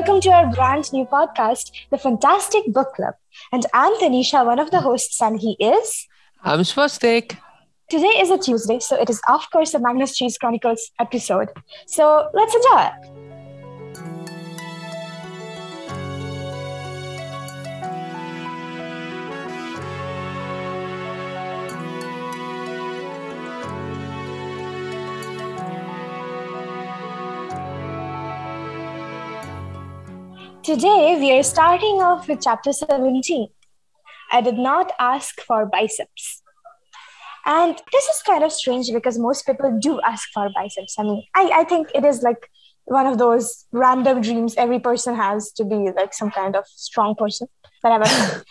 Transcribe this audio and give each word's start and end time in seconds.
welcome 0.00 0.18
to 0.18 0.30
our 0.30 0.50
brand 0.54 0.90
new 0.94 1.04
podcast, 1.04 1.72
The 1.90 1.98
Fantastic 1.98 2.72
Book 2.72 2.94
Club. 2.94 3.12
And 3.52 3.66
I'm 3.74 3.92
Tanisha, 3.96 4.46
one 4.46 4.58
of 4.58 4.70
the 4.70 4.80
hosts, 4.80 5.20
and 5.20 5.38
he 5.38 5.58
is. 5.60 6.08
I'm 6.42 6.60
Swastik. 6.60 7.36
Today 7.90 8.14
is 8.18 8.30
a 8.30 8.38
Tuesday, 8.38 8.78
so 8.78 8.98
it 8.98 9.10
is, 9.10 9.20
of 9.28 9.42
course, 9.50 9.74
a 9.74 9.78
Magnus 9.78 10.16
Chase 10.16 10.38
Chronicles 10.38 10.90
episode. 10.98 11.48
So 11.86 12.30
let's 12.32 12.54
enjoy 12.54 12.80
it. 12.80 13.29
Today, 30.70 31.16
we 31.18 31.32
are 31.32 31.42
starting 31.42 32.00
off 32.00 32.28
with 32.28 32.42
chapter 32.42 32.72
17. 32.72 33.48
I 34.30 34.40
did 34.40 34.54
not 34.54 34.92
ask 35.00 35.40
for 35.40 35.66
biceps. 35.66 36.42
And 37.44 37.74
this 37.90 38.04
is 38.04 38.22
kind 38.24 38.44
of 38.44 38.52
strange 38.52 38.88
because 38.92 39.18
most 39.18 39.46
people 39.46 39.76
do 39.82 40.00
ask 40.02 40.28
for 40.32 40.48
biceps. 40.54 40.94
I 40.96 41.02
mean, 41.02 41.24
I, 41.34 41.50
I 41.56 41.64
think 41.64 41.88
it 41.92 42.04
is 42.04 42.22
like 42.22 42.48
one 42.84 43.04
of 43.08 43.18
those 43.18 43.66
random 43.72 44.20
dreams 44.20 44.54
every 44.56 44.78
person 44.78 45.16
has 45.16 45.50
to 45.54 45.64
be 45.64 45.90
like 45.96 46.14
some 46.14 46.30
kind 46.30 46.54
of 46.54 46.64
strong 46.68 47.16
person, 47.16 47.48
whatever. 47.80 48.04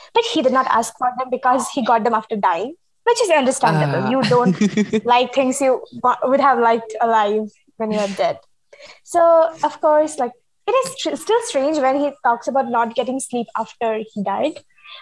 but 0.14 0.24
he 0.34 0.42
did 0.42 0.52
not 0.52 0.68
ask 0.68 0.94
for 0.98 1.10
them 1.18 1.30
because 1.30 1.70
he 1.70 1.86
got 1.86 2.04
them 2.04 2.14
after 2.14 2.36
dying, 2.36 2.76
which 3.04 3.22
is 3.22 3.30
understandable. 3.30 4.08
Uh. 4.08 4.10
You 4.10 4.22
don't 4.24 5.06
like 5.06 5.34
things 5.34 5.62
you 5.62 5.86
would 6.24 6.42
have 6.42 6.60
liked 6.60 6.94
alive 7.00 7.50
when 7.78 7.92
you're 7.92 8.10
dead. 8.18 8.40
So, 9.06 9.54
of 9.64 9.80
course, 9.80 10.20
like 10.20 10.34
it 10.70 10.76
is 10.82 10.96
tr- 11.02 11.16
still 11.16 11.42
strange 11.44 11.78
when 11.78 12.00
he 12.00 12.12
talks 12.24 12.48
about 12.48 12.70
not 12.70 12.96
getting 12.96 13.20
sleep 13.20 13.48
after 13.58 13.96
he 13.98 14.24
died. 14.24 14.60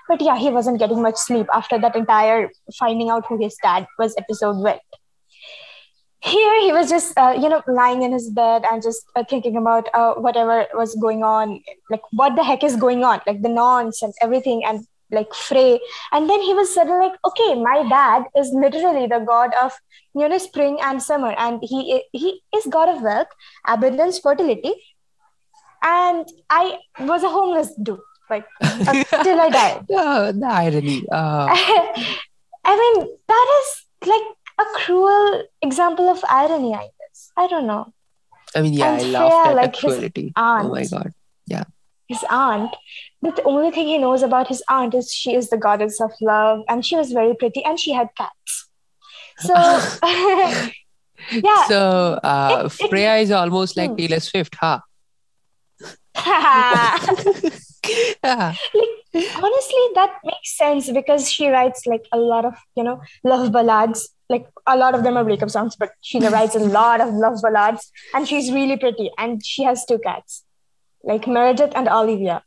But 0.08 0.22
yeah, 0.22 0.38
he 0.38 0.50
wasn't 0.50 0.80
getting 0.80 1.02
much 1.02 1.16
sleep 1.16 1.48
after 1.54 1.80
that 1.80 1.96
entire 1.96 2.50
finding 2.78 3.10
out 3.10 3.26
who 3.28 3.42
his 3.42 3.58
dad 3.62 3.88
was 3.98 4.16
episode 4.18 4.62
went. 4.62 4.82
Here 6.20 6.62
he 6.62 6.74
was 6.74 6.90
just, 6.90 7.18
uh, 7.18 7.36
you 7.40 7.48
know, 7.48 7.62
lying 7.68 8.02
in 8.02 8.12
his 8.12 8.30
bed 8.30 8.64
and 8.70 8.82
just 8.82 9.06
uh, 9.16 9.24
thinking 9.30 9.56
about 9.56 9.88
uh, 9.94 10.16
whatever 10.16 10.66
was 10.74 10.96
going 10.96 11.24
on, 11.24 11.62
like 11.90 12.02
what 12.12 12.36
the 12.36 12.44
heck 12.44 12.64
is 12.64 12.76
going 12.76 13.04
on, 13.04 13.22
like 13.28 13.42
the 13.42 13.50
nonsense, 13.50 14.18
everything, 14.22 14.66
and 14.66 14.86
like 15.12 15.34
Frey. 15.34 15.80
And 16.12 16.30
then 16.30 16.42
he 16.42 16.54
was 16.54 16.74
suddenly 16.74 17.08
like, 17.08 17.20
okay, 17.26 17.56
my 17.56 17.88
dad 17.88 18.24
is 18.36 18.50
literally 18.52 19.08
the 19.08 19.20
god 19.20 19.52
of 19.62 19.74
you 20.16 20.28
know 20.28 20.38
spring 20.38 20.80
and 20.82 21.02
summer, 21.02 21.34
and 21.38 21.60
he 21.62 22.04
he 22.12 22.42
is 22.56 22.66
god 22.66 22.90
of 22.90 23.04
wealth, 23.04 23.28
abundance, 23.68 24.20
fertility, 24.20 24.74
and 25.84 26.28
I 26.50 26.78
was 27.00 27.24
a 27.24 27.30
homeless 27.30 27.74
dude, 27.82 28.00
like 28.30 28.46
until 28.62 29.40
I 29.42 29.50
died. 29.50 29.86
Oh, 29.92 30.32
the 30.32 30.46
irony. 30.46 31.06
Uh... 31.12 31.48
I 32.70 32.76
mean, 32.76 33.08
that 33.28 33.62
is 33.62 34.08
like 34.08 34.22
a 34.60 34.66
cruel 34.80 35.44
example 35.62 36.10
of 36.10 36.24
irony, 36.30 36.74
I 36.74 36.90
guess. 37.00 37.32
I 37.38 37.48
don't 37.48 37.68
know. 37.68 37.94
I 38.56 38.62
mean, 38.62 38.74
yeah, 38.74 38.94
and 38.94 39.02
I 39.02 39.20
love 39.20 39.46
that 39.46 39.56
like 39.56 39.78
cruelty. 39.78 40.34
oh 40.36 40.70
my 40.70 40.86
god, 40.86 41.14
yeah. 41.46 41.64
His 42.08 42.24
aunt, 42.30 42.74
but 43.22 43.36
the 43.36 43.44
only 43.44 43.72
thing 43.72 43.88
he 43.88 43.98
knows 43.98 44.24
about 44.24 44.48
his 44.48 44.64
aunt 44.70 44.94
is 44.94 45.12
she 45.14 45.36
is 45.36 45.50
the 45.50 45.58
goddess 45.58 46.00
of 46.00 46.12
love, 46.22 46.64
and 46.70 46.86
she 46.86 46.96
was 46.96 47.12
very 47.12 47.36
pretty, 47.36 47.64
and 47.66 47.80
she 47.80 47.92
had 47.92 48.10
cats. 48.16 48.70
So, 49.40 49.54
yeah. 51.32 51.68
So 51.68 52.20
uh, 52.24 52.70
it, 52.80 52.90
Freya 52.90 53.18
it, 53.18 53.24
is 53.24 53.32
almost 53.32 53.78
like 53.78 53.92
hmm. 53.92 53.98
Taylor 53.98 54.20
Swift, 54.20 54.56
huh? 54.56 54.80
Like, 58.24 59.36
honestly, 59.44 59.84
that 59.96 60.16
makes 60.24 60.58
sense 60.58 60.92
because 60.92 61.32
she 61.32 61.50
writes 61.50 61.86
like 61.86 62.06
a 62.12 62.18
lot 62.18 62.46
of, 62.46 62.56
you 62.76 62.84
know, 62.84 63.02
love 63.24 63.52
ballads. 63.52 64.10
Like 64.30 64.48
a 64.66 64.76
lot 64.76 64.94
of 64.94 65.04
them 65.04 65.16
are 65.16 65.24
breakup 65.24 65.50
songs, 65.50 65.76
but 65.78 65.92
she 66.02 66.20
writes 66.20 66.56
a 66.56 66.60
lot 66.60 67.00
of 67.00 67.14
love 67.14 67.42
ballads 67.42 67.92
and 68.14 68.28
she's 68.28 68.52
really 68.52 68.76
pretty 68.76 69.10
and 69.18 69.46
she 69.46 69.64
has 69.64 69.86
two 69.86 70.00
cats, 70.00 70.44
like 71.04 71.28
Meredith 71.28 71.72
and 71.76 71.88
Olivia. 71.88 72.44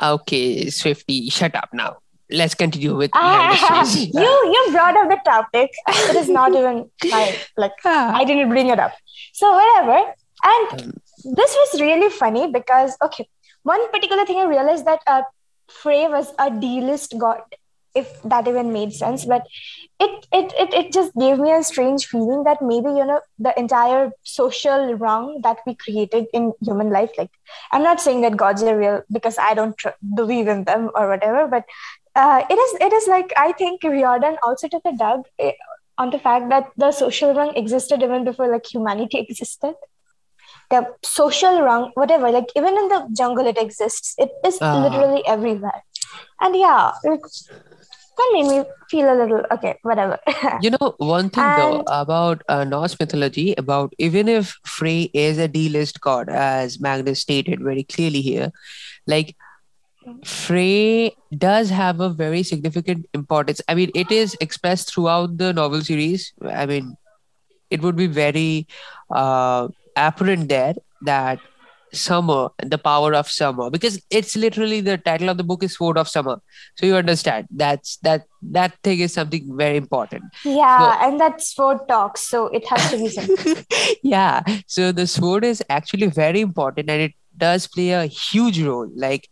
Okay, 0.00 0.70
Swifty, 0.70 1.30
shut 1.30 1.54
up 1.54 1.68
now. 1.72 1.98
Let's 2.30 2.54
continue 2.54 2.96
with 2.96 3.10
ah, 3.14 3.84
you. 3.94 4.08
You 4.12 4.68
brought 4.72 4.96
up 4.96 5.08
the 5.10 5.20
topic. 5.24 5.70
It 5.86 6.16
is 6.16 6.28
not 6.28 6.54
even 6.54 6.90
my 7.04 7.36
like 7.56 7.72
ah. 7.84 8.16
I 8.16 8.24
didn't 8.24 8.48
bring 8.48 8.68
it 8.68 8.78
up. 8.78 8.92
So 9.32 9.52
whatever. 9.52 10.14
And 10.44 10.82
um, 10.82 10.92
this 11.24 11.56
was 11.60 11.80
really 11.80 12.10
funny 12.10 12.50
because 12.50 12.96
okay 13.02 13.28
one 13.62 13.90
particular 13.90 14.24
thing 14.26 14.38
i 14.38 14.44
realized 14.44 14.84
that 14.86 15.00
uh, 15.06 15.22
frey 15.68 16.06
was 16.08 16.32
a 16.38 16.50
d-list 16.50 17.14
god 17.18 17.40
if 17.94 18.10
that 18.22 18.48
even 18.48 18.72
made 18.72 18.92
sense 18.92 19.24
but 19.26 19.46
it, 20.00 20.26
it 20.32 20.52
it 20.58 20.74
it 20.74 20.92
just 20.92 21.14
gave 21.14 21.38
me 21.38 21.52
a 21.52 21.62
strange 21.62 22.06
feeling 22.06 22.42
that 22.44 22.62
maybe 22.62 22.88
you 22.88 23.04
know 23.04 23.20
the 23.38 23.52
entire 23.58 24.10
social 24.22 24.94
wrong 24.94 25.40
that 25.42 25.58
we 25.66 25.74
created 25.74 26.26
in 26.32 26.52
human 26.62 26.90
life 26.90 27.10
like 27.18 27.30
i'm 27.70 27.82
not 27.82 28.00
saying 28.00 28.22
that 28.22 28.36
gods 28.36 28.62
are 28.62 28.76
real 28.78 29.02
because 29.12 29.36
i 29.38 29.52
don't 29.54 29.76
tr- 29.76 29.98
believe 30.14 30.48
in 30.48 30.64
them 30.64 30.90
or 30.94 31.08
whatever 31.08 31.46
but 31.46 31.64
uh, 32.14 32.42
it 32.48 32.54
is 32.54 32.74
it 32.80 32.92
is 32.92 33.06
like 33.08 33.32
i 33.36 33.52
think 33.52 33.82
riordan 33.84 34.36
also 34.42 34.68
took 34.68 34.82
a 34.86 34.96
dub 34.96 35.26
eh, 35.38 35.52
on 35.98 36.10
the 36.10 36.18
fact 36.18 36.48
that 36.48 36.70
the 36.76 36.90
social 36.92 37.34
wrong 37.34 37.54
existed 37.56 38.02
even 38.02 38.24
before 38.24 38.48
like 38.48 38.66
humanity 38.66 39.18
existed 39.26 39.74
the 40.72 40.82
social 41.04 41.62
wrong, 41.62 41.90
whatever, 41.94 42.30
like 42.30 42.50
even 42.56 42.76
in 42.82 42.88
the 42.88 43.00
jungle, 43.16 43.46
it 43.46 43.58
exists. 43.58 44.14
It 44.18 44.30
is 44.44 44.60
uh. 44.60 44.82
literally 44.82 45.22
everywhere. 45.26 45.82
And 46.40 46.56
yeah, 46.56 46.92
that 47.04 48.30
made 48.32 48.46
me 48.46 48.64
feel 48.90 49.12
a 49.12 49.16
little 49.16 49.42
okay, 49.50 49.76
whatever. 49.82 50.18
you 50.60 50.70
know, 50.70 50.94
one 50.98 51.30
thing 51.30 51.44
and, 51.44 51.62
though 51.62 51.84
about 51.88 52.42
uh, 52.48 52.64
Norse 52.64 52.98
mythology, 52.98 53.54
about 53.56 53.94
even 53.98 54.28
if 54.28 54.56
Frey 54.64 55.10
is 55.14 55.38
a 55.38 55.48
D 55.48 55.68
list 55.68 56.00
god, 56.00 56.28
as 56.28 56.80
Magnus 56.80 57.20
stated 57.20 57.60
very 57.60 57.84
clearly 57.84 58.20
here, 58.20 58.50
like 59.06 59.36
Frey 60.24 61.14
does 61.36 61.70
have 61.70 62.00
a 62.00 62.10
very 62.10 62.42
significant 62.42 63.06
importance. 63.14 63.60
I 63.68 63.74
mean, 63.74 63.90
it 63.94 64.10
is 64.10 64.36
expressed 64.40 64.92
throughout 64.92 65.38
the 65.38 65.52
novel 65.52 65.80
series. 65.82 66.32
I 66.44 66.66
mean, 66.66 66.96
it 67.70 67.80
would 67.80 67.96
be 67.96 68.06
very 68.06 68.66
uh, 69.10 69.68
apparent 69.96 70.48
there 70.48 70.74
that 71.02 71.38
summer 71.92 72.48
the 72.64 72.78
power 72.78 73.14
of 73.14 73.28
summer 73.28 73.68
because 73.70 74.02
it's 74.10 74.34
literally 74.34 74.80
the 74.80 74.96
title 74.96 75.28
of 75.28 75.36
the 75.36 75.44
book 75.44 75.62
is 75.62 75.74
sword 75.74 75.98
of 75.98 76.08
summer 76.08 76.40
so 76.74 76.86
you 76.86 76.96
understand 76.96 77.46
that's 77.50 77.98
that 77.98 78.24
that 78.40 78.74
thing 78.82 79.00
is 79.00 79.12
something 79.12 79.54
very 79.56 79.76
important 79.76 80.22
yeah 80.44 80.78
so, 80.78 81.06
and 81.06 81.20
that 81.20 81.42
sword 81.42 81.78
talks 81.88 82.26
so 82.26 82.46
it 82.46 82.66
has 82.66 82.90
to 82.90 82.96
be 82.96 83.08
something 83.18 83.64
yeah 84.02 84.42
so 84.66 84.90
the 84.90 85.06
sword 85.06 85.44
is 85.44 85.62
actually 85.68 86.06
very 86.06 86.40
important 86.40 86.88
and 86.88 87.02
it 87.02 87.12
does 87.36 87.66
play 87.66 87.90
a 87.90 88.06
huge 88.06 88.62
role 88.62 88.90
like 88.96 89.28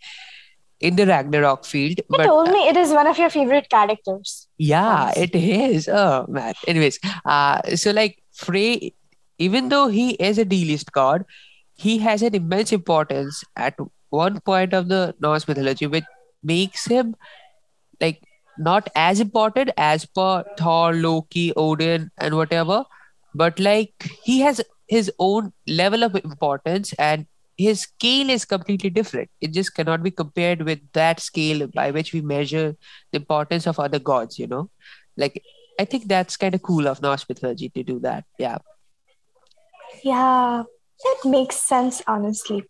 in 0.81 0.97
the 0.97 1.07
Ragnarok 1.07 1.65
field. 1.65 1.99
You 1.99 2.05
but, 2.09 2.25
told 2.25 2.51
me 2.51 2.69
it 2.69 2.77
is 2.77 2.91
one 2.91 3.07
of 3.07 3.19
your 3.19 3.31
favorite 3.31 3.69
characters. 3.69 4.49
Yeah, 4.57 5.13
it 5.17 5.35
is. 5.35 5.89
Oh 5.89 6.25
man. 6.29 6.55
Anyways, 6.67 6.99
uh, 7.25 7.61
so 7.77 7.91
like 7.91 8.23
Frey 8.33 8.95
even 9.41 9.69
though 9.71 9.89
he 9.89 10.11
is 10.31 10.39
a 10.39 10.45
D-list 10.45 10.93
god, 10.93 11.25
he 11.75 11.99
has 11.99 12.23
an 12.23 12.35
immense 12.35 12.73
importance 12.73 13.43
at 13.57 13.75
one 14.11 14.41
point 14.41 14.75
of 14.75 14.89
the 14.89 15.15
Norse 15.21 15.49
mythology, 15.49 15.87
which 15.87 16.05
makes 16.43 16.85
him 16.87 17.17
like 18.01 18.23
not 18.59 18.89
as 18.95 19.21
important 19.21 19.71
as 19.77 20.05
per 20.05 20.45
Thor, 20.59 20.93
Loki, 20.95 21.53
Odin, 21.57 22.11
and 22.19 22.37
whatever, 22.37 22.85
but 23.35 23.59
like 23.59 23.95
he 24.23 24.41
has 24.41 24.61
his 24.89 25.11
own 25.19 25.53
level 25.67 26.03
of 26.03 26.15
importance 26.17 26.93
and 26.95 27.27
his 27.57 27.83
scale 27.83 28.31
is 28.31 28.45
completely 28.45 28.91
different. 28.91 29.31
It 29.41 29.53
just 29.53 29.75
cannot 29.75 30.03
be 30.03 30.11
compared 30.11 30.63
with 30.63 30.81
that 30.93 31.21
scale 31.21 31.67
by 31.69 31.91
which 31.91 32.13
we 32.13 32.21
measure 32.21 32.77
the 33.13 33.19
importance 33.19 33.67
of 33.67 33.79
other 33.79 33.99
gods, 33.99 34.39
you 34.39 34.47
know? 34.47 34.71
Like, 35.17 35.43
I 35.79 35.85
think 35.85 36.09
that's 36.09 36.37
kind 36.37 36.55
of 36.55 36.63
cool 36.63 36.89
of 36.89 37.03
Norse 37.03 37.27
mythology 37.29 37.69
to 37.71 37.83
do 37.83 37.99
that. 38.01 38.25
Yeah. 38.39 38.59
Yeah, 40.03 40.65
that 41.05 41.17
makes 41.25 41.57
sense, 41.57 42.03
honestly. 42.07 42.65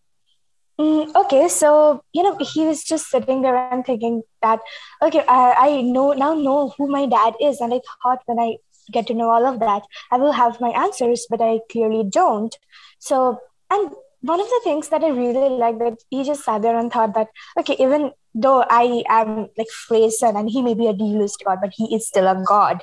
Mm, 0.81 1.15
okay, 1.15 1.49
so 1.49 2.03
you 2.15 2.23
know 2.23 2.37
he 2.41 2.67
was 2.67 2.83
just 2.83 3.11
sitting 3.11 3.43
there 3.43 3.55
and 3.55 3.85
thinking 3.85 4.23
that 4.41 4.61
okay, 5.03 5.23
I, 5.29 5.55
I 5.59 5.81
know 5.83 6.13
now 6.13 6.33
know 6.33 6.73
who 6.77 6.89
my 6.89 7.07
dad 7.07 7.35
is, 7.41 7.61
and 7.61 7.75
I 7.75 7.81
thought 8.03 8.21
when 8.27 8.41
I 8.41 8.57
get 8.91 9.07
to 9.09 9.15
know 9.15 9.31
all 9.31 9.47
of 9.47 9.61
that, 9.61 9.83
I 10.11 10.17
will 10.17 10.33
have 10.33 10.61
my 10.61 10.71
answers, 10.71 11.27
but 11.29 11.43
I 11.43 11.61
clearly 11.71 12.05
don't. 12.09 12.57
So, 12.99 13.39
and 13.71 13.91
one 14.23 14.41
of 14.41 14.47
the 14.47 14.61
things 14.65 14.89
that 14.89 15.05
I 15.05 15.09
really 15.09 15.51
like 15.51 15.79
that 15.81 15.99
he 16.09 16.25
just 16.25 16.45
sat 16.45 16.63
there 16.63 16.79
and 16.79 16.91
thought 16.91 17.15
that 17.15 17.29
okay, 17.59 17.77
even 17.79 18.13
though 18.35 18.63
I 18.63 19.03
am 19.09 19.49
like 19.59 19.69
Freyson 19.87 20.39
and 20.39 20.49
he 20.49 20.63
may 20.63 20.75
be 20.75 20.87
a 20.87 20.95
D-list 20.95 21.43
god, 21.45 21.59
but 21.61 21.73
he 21.75 21.95
is 21.95 22.09
still 22.09 22.27
a 22.27 22.43
god. 22.47 22.83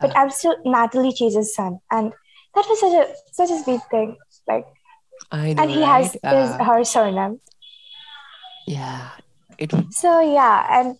But 0.00 0.16
I'm 0.16 0.30
still 0.30 0.56
Natalie 0.64 1.12
Chase's 1.12 1.54
son, 1.54 1.78
and 1.90 2.12
that 2.54 2.64
was 2.68 2.80
such 2.80 2.92
a 2.92 3.04
such 3.32 3.50
a 3.50 3.58
sweet 3.62 3.80
thing. 3.90 4.16
Like 4.46 4.66
I 5.30 5.52
know, 5.52 5.62
and 5.62 5.70
he 5.70 5.82
has 5.82 6.16
right? 6.22 6.36
his 6.36 6.50
Uh, 6.50 6.64
her 6.64 6.84
surname. 6.84 7.40
yeah. 8.66 9.10
It 9.58 9.74
So 9.90 10.20
yeah, 10.20 10.66
and 10.70 10.96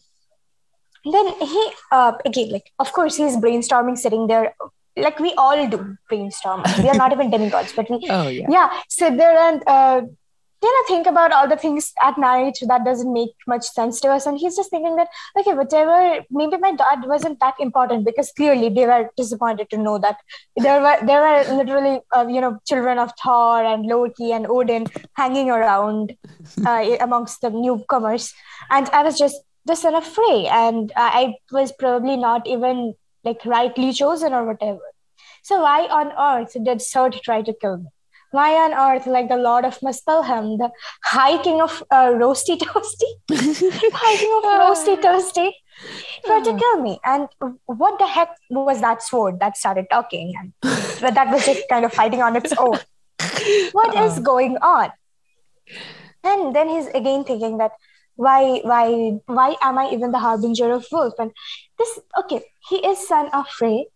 then 1.05 1.27
he 1.41 1.71
uh, 1.93 2.13
again 2.25 2.51
like 2.51 2.73
of 2.79 2.93
course 2.93 3.17
he's 3.17 3.37
brainstorming 3.37 3.97
sitting 3.97 4.27
there 4.27 4.55
like 4.97 5.19
we 5.21 5.33
all 5.35 5.69
do 5.69 5.97
brainstorm. 6.09 6.65
We 6.83 6.89
are 6.89 6.97
not 6.97 7.13
even 7.17 7.31
demigods, 7.31 7.73
but 7.73 7.89
we 7.89 8.07
oh 8.11 8.29
yeah. 8.29 8.47
yeah 8.51 8.69
sit 8.89 9.17
there 9.17 9.39
and 9.39 9.63
uh, 9.67 10.03
you 10.67 10.73
know 10.73 10.87
think 10.89 11.07
about 11.07 11.33
all 11.33 11.49
the 11.49 11.57
things 11.57 11.93
at 12.03 12.19
night 12.19 12.59
that 12.67 12.85
doesn't 12.85 13.13
make 13.13 13.31
much 13.47 13.65
sense 13.65 14.01
to 14.01 14.09
us? 14.09 14.27
And 14.27 14.39
he's 14.39 14.57
just 14.57 14.71
thinking 14.71 14.97
that 14.97 15.09
okay 15.39 15.55
whatever 15.55 16.25
maybe 16.31 16.57
my 16.57 16.73
dad 16.73 17.05
wasn't 17.07 17.39
that 17.41 17.55
important 17.61 18.05
because 18.05 18.33
clearly 18.33 18.69
they 18.69 18.87
were 18.87 19.11
disappointed 19.17 19.71
to 19.71 19.79
know 19.79 19.99
that 19.99 20.19
there 20.57 20.81
were 20.81 20.97
there 21.07 21.21
were 21.21 21.55
literally 21.55 22.01
uh, 22.17 22.27
you 22.27 22.41
know 22.41 22.59
children 22.67 22.99
of 22.99 23.13
thor 23.23 23.65
and 23.65 23.87
loki 23.87 24.33
and 24.33 24.47
odin 24.47 24.87
hanging 25.15 25.51
around 25.51 26.17
uh, 26.67 26.97
amongst 27.01 27.41
the 27.41 27.51
newcomers. 27.51 28.33
And 28.71 28.89
i 28.91 29.03
was 29.03 29.19
just 29.19 29.37
the 29.65 29.77
son 29.77 29.95
of 29.95 30.05
frey 30.05 30.47
and 30.51 30.93
i 30.97 31.35
was 31.53 31.73
probably 31.73 32.17
not 32.17 32.47
even 32.47 32.95
like 33.25 33.45
rightly 33.45 33.93
chosen 33.93 34.33
or 34.33 34.45
whatever. 34.45 34.81
So 35.43 35.61
why 35.63 35.87
on 35.87 36.13
earth 36.13 36.53
did 36.53 36.79
Surt 36.79 37.21
try 37.23 37.43
to 37.43 37.53
kill 37.53 37.79
me? 37.79 37.87
Why 38.31 38.55
on 38.55 38.75
earth, 38.75 39.07
like 39.07 39.29
the 39.29 39.37
Lord 39.37 39.65
of 39.65 39.79
Muspelheim, 39.81 40.59
the 40.59 40.71
High 41.05 41.43
King 41.43 41.63
of 41.63 41.83
uh, 41.91 42.13
Roasty 42.13 42.59
Toasty, 42.59 43.11
High 43.95 44.17
King 44.17 44.33
of 44.37 44.45
Roasty 44.45 45.01
Toasty, 45.01 45.53
tried 46.27 46.45
to 46.45 46.57
kill 46.57 46.81
me? 46.83 47.01
And 47.05 47.29
what 47.67 47.99
the 47.99 48.07
heck 48.07 48.31
was 48.51 48.81
that 48.81 49.03
sword 49.03 49.41
that 49.41 49.57
started 49.57 49.87
talking? 49.91 50.35
And 50.39 50.53
that 51.01 51.31
was 51.33 51.47
just 51.47 51.63
kind 51.71 51.85
of 51.85 51.93
fighting 51.93 52.21
on 52.21 52.37
its 52.37 52.53
own. 52.59 52.79
What 53.73 53.97
is 53.97 54.19
going 54.21 54.59
on? 54.59 54.91
And 56.23 56.55
then 56.55 56.69
he's 56.69 56.87
again 56.89 57.25
thinking 57.25 57.59
that 57.59 57.73
why, 58.17 58.61
why, 58.65 59.21
why 59.27 59.55
am 59.63 59.79
I 59.79 59.91
even 59.91 60.11
the 60.11 60.19
harbinger 60.19 60.73
of 60.73 60.85
wolf? 60.91 61.15
And 61.19 61.31
this, 61.79 62.01
okay, 62.19 62.43
he 62.69 62.85
is 62.85 63.07
son 63.07 63.31
of 63.33 63.47
Frey, 63.49 63.87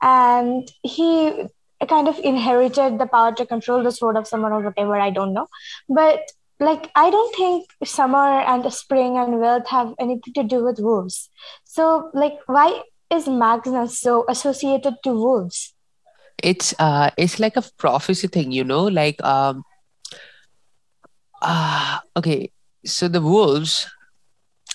and 0.00 0.70
he 0.84 1.46
kind 1.86 2.08
of 2.08 2.18
inherited 2.18 2.98
the 2.98 3.06
power 3.06 3.32
to 3.32 3.46
control 3.46 3.82
the 3.82 3.90
sword 3.90 4.16
of 4.16 4.26
summer 4.26 4.52
or 4.52 4.62
whatever 4.62 4.98
i 5.00 5.10
don't 5.10 5.32
know 5.34 5.46
but 5.88 6.20
like 6.60 6.90
i 6.94 7.10
don't 7.10 7.34
think 7.34 7.68
summer 7.84 8.40
and 8.52 8.72
spring 8.72 9.16
and 9.18 9.40
wealth 9.40 9.66
have 9.68 9.94
anything 9.98 10.32
to 10.34 10.42
do 10.42 10.64
with 10.64 10.78
wolves 10.78 11.28
so 11.64 12.10
like 12.14 12.38
why 12.46 12.80
is 13.10 13.28
magnus 13.28 13.98
so 13.98 14.24
associated 14.28 14.94
to 15.02 15.12
wolves 15.12 15.74
It's 16.42 16.74
uh 16.82 17.10
it's 17.16 17.38
like 17.38 17.56
a 17.56 17.62
prophecy 17.78 18.26
thing, 18.26 18.50
you 18.50 18.64
know, 18.64 18.84
like 18.90 19.22
um 19.22 19.62
ah 21.40 22.02
okay. 22.16 22.50
So 22.84 23.06
the 23.08 23.20
wolves 23.20 23.86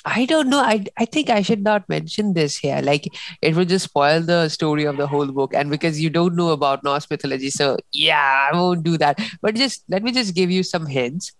I 0.09 0.25
don't 0.25 0.49
know. 0.49 0.59
I 0.59 0.85
I 0.97 1.05
think 1.05 1.29
I 1.29 1.41
should 1.41 1.63
not 1.63 1.87
mention 1.89 2.33
this 2.33 2.57
here. 2.57 2.81
Like 2.81 3.07
it 3.41 3.55
would 3.55 3.69
just 3.69 3.85
spoil 3.85 4.21
the 4.21 4.49
story 4.49 4.85
of 4.85 4.97
the 4.97 5.07
whole 5.07 5.27
book. 5.39 5.53
And 5.53 5.69
because 5.69 5.99
you 6.01 6.09
don't 6.09 6.35
know 6.35 6.49
about 6.49 6.83
Norse 6.83 7.09
mythology, 7.09 7.49
so 7.49 7.77
yeah, 7.91 8.49
I 8.51 8.55
won't 8.55 8.83
do 8.83 8.97
that. 8.99 9.19
But 9.41 9.55
just 9.55 9.83
let 9.89 10.03
me 10.03 10.11
just 10.13 10.33
give 10.35 10.49
you 10.51 10.63
some 10.63 10.85
hints. 10.85 11.33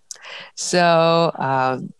So 0.55 1.31
um, 1.39 1.93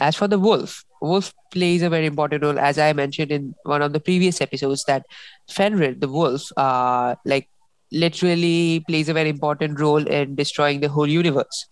as 0.00 0.16
for 0.16 0.28
the 0.28 0.38
wolf, 0.38 0.84
wolf 1.02 1.32
plays 1.52 1.82
a 1.82 1.90
very 1.90 2.06
important 2.06 2.44
role, 2.44 2.58
as 2.58 2.78
I 2.78 2.92
mentioned 2.92 3.32
in 3.32 3.54
one 3.64 3.82
of 3.82 3.92
the 3.92 4.00
previous 4.00 4.40
episodes, 4.40 4.84
that 4.84 5.04
Fenrir, 5.50 5.94
the 5.94 6.08
wolf, 6.08 6.52
uh, 6.56 7.16
like 7.24 7.48
literally 7.92 8.84
plays 8.88 9.08
a 9.08 9.12
very 9.14 9.28
important 9.28 9.80
role 9.80 10.06
in 10.06 10.36
destroying 10.36 10.80
the 10.80 10.88
whole 10.88 11.08
universe. 11.08 11.66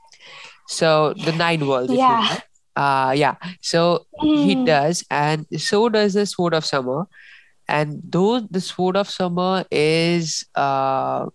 So 0.68 1.14
the 1.24 1.32
nine 1.32 1.66
worlds, 1.66 1.92
if 1.92 2.00
you 2.00 2.06
Yeah. 2.06 2.28
know. 2.30 2.38
Uh, 2.82 3.12
yeah. 3.22 3.34
So 3.60 4.06
he 4.22 4.54
Hmm. 4.54 4.64
does, 4.64 5.04
and 5.10 5.46
so 5.68 5.88
does 5.88 6.14
the 6.14 6.26
Sword 6.26 6.54
of 6.54 6.64
Summer. 6.64 7.06
And 7.76 8.00
though 8.16 8.40
the 8.40 8.60
Sword 8.66 8.96
of 8.96 9.10
Summer 9.14 9.64
is 9.70 10.44
uh 10.54 11.26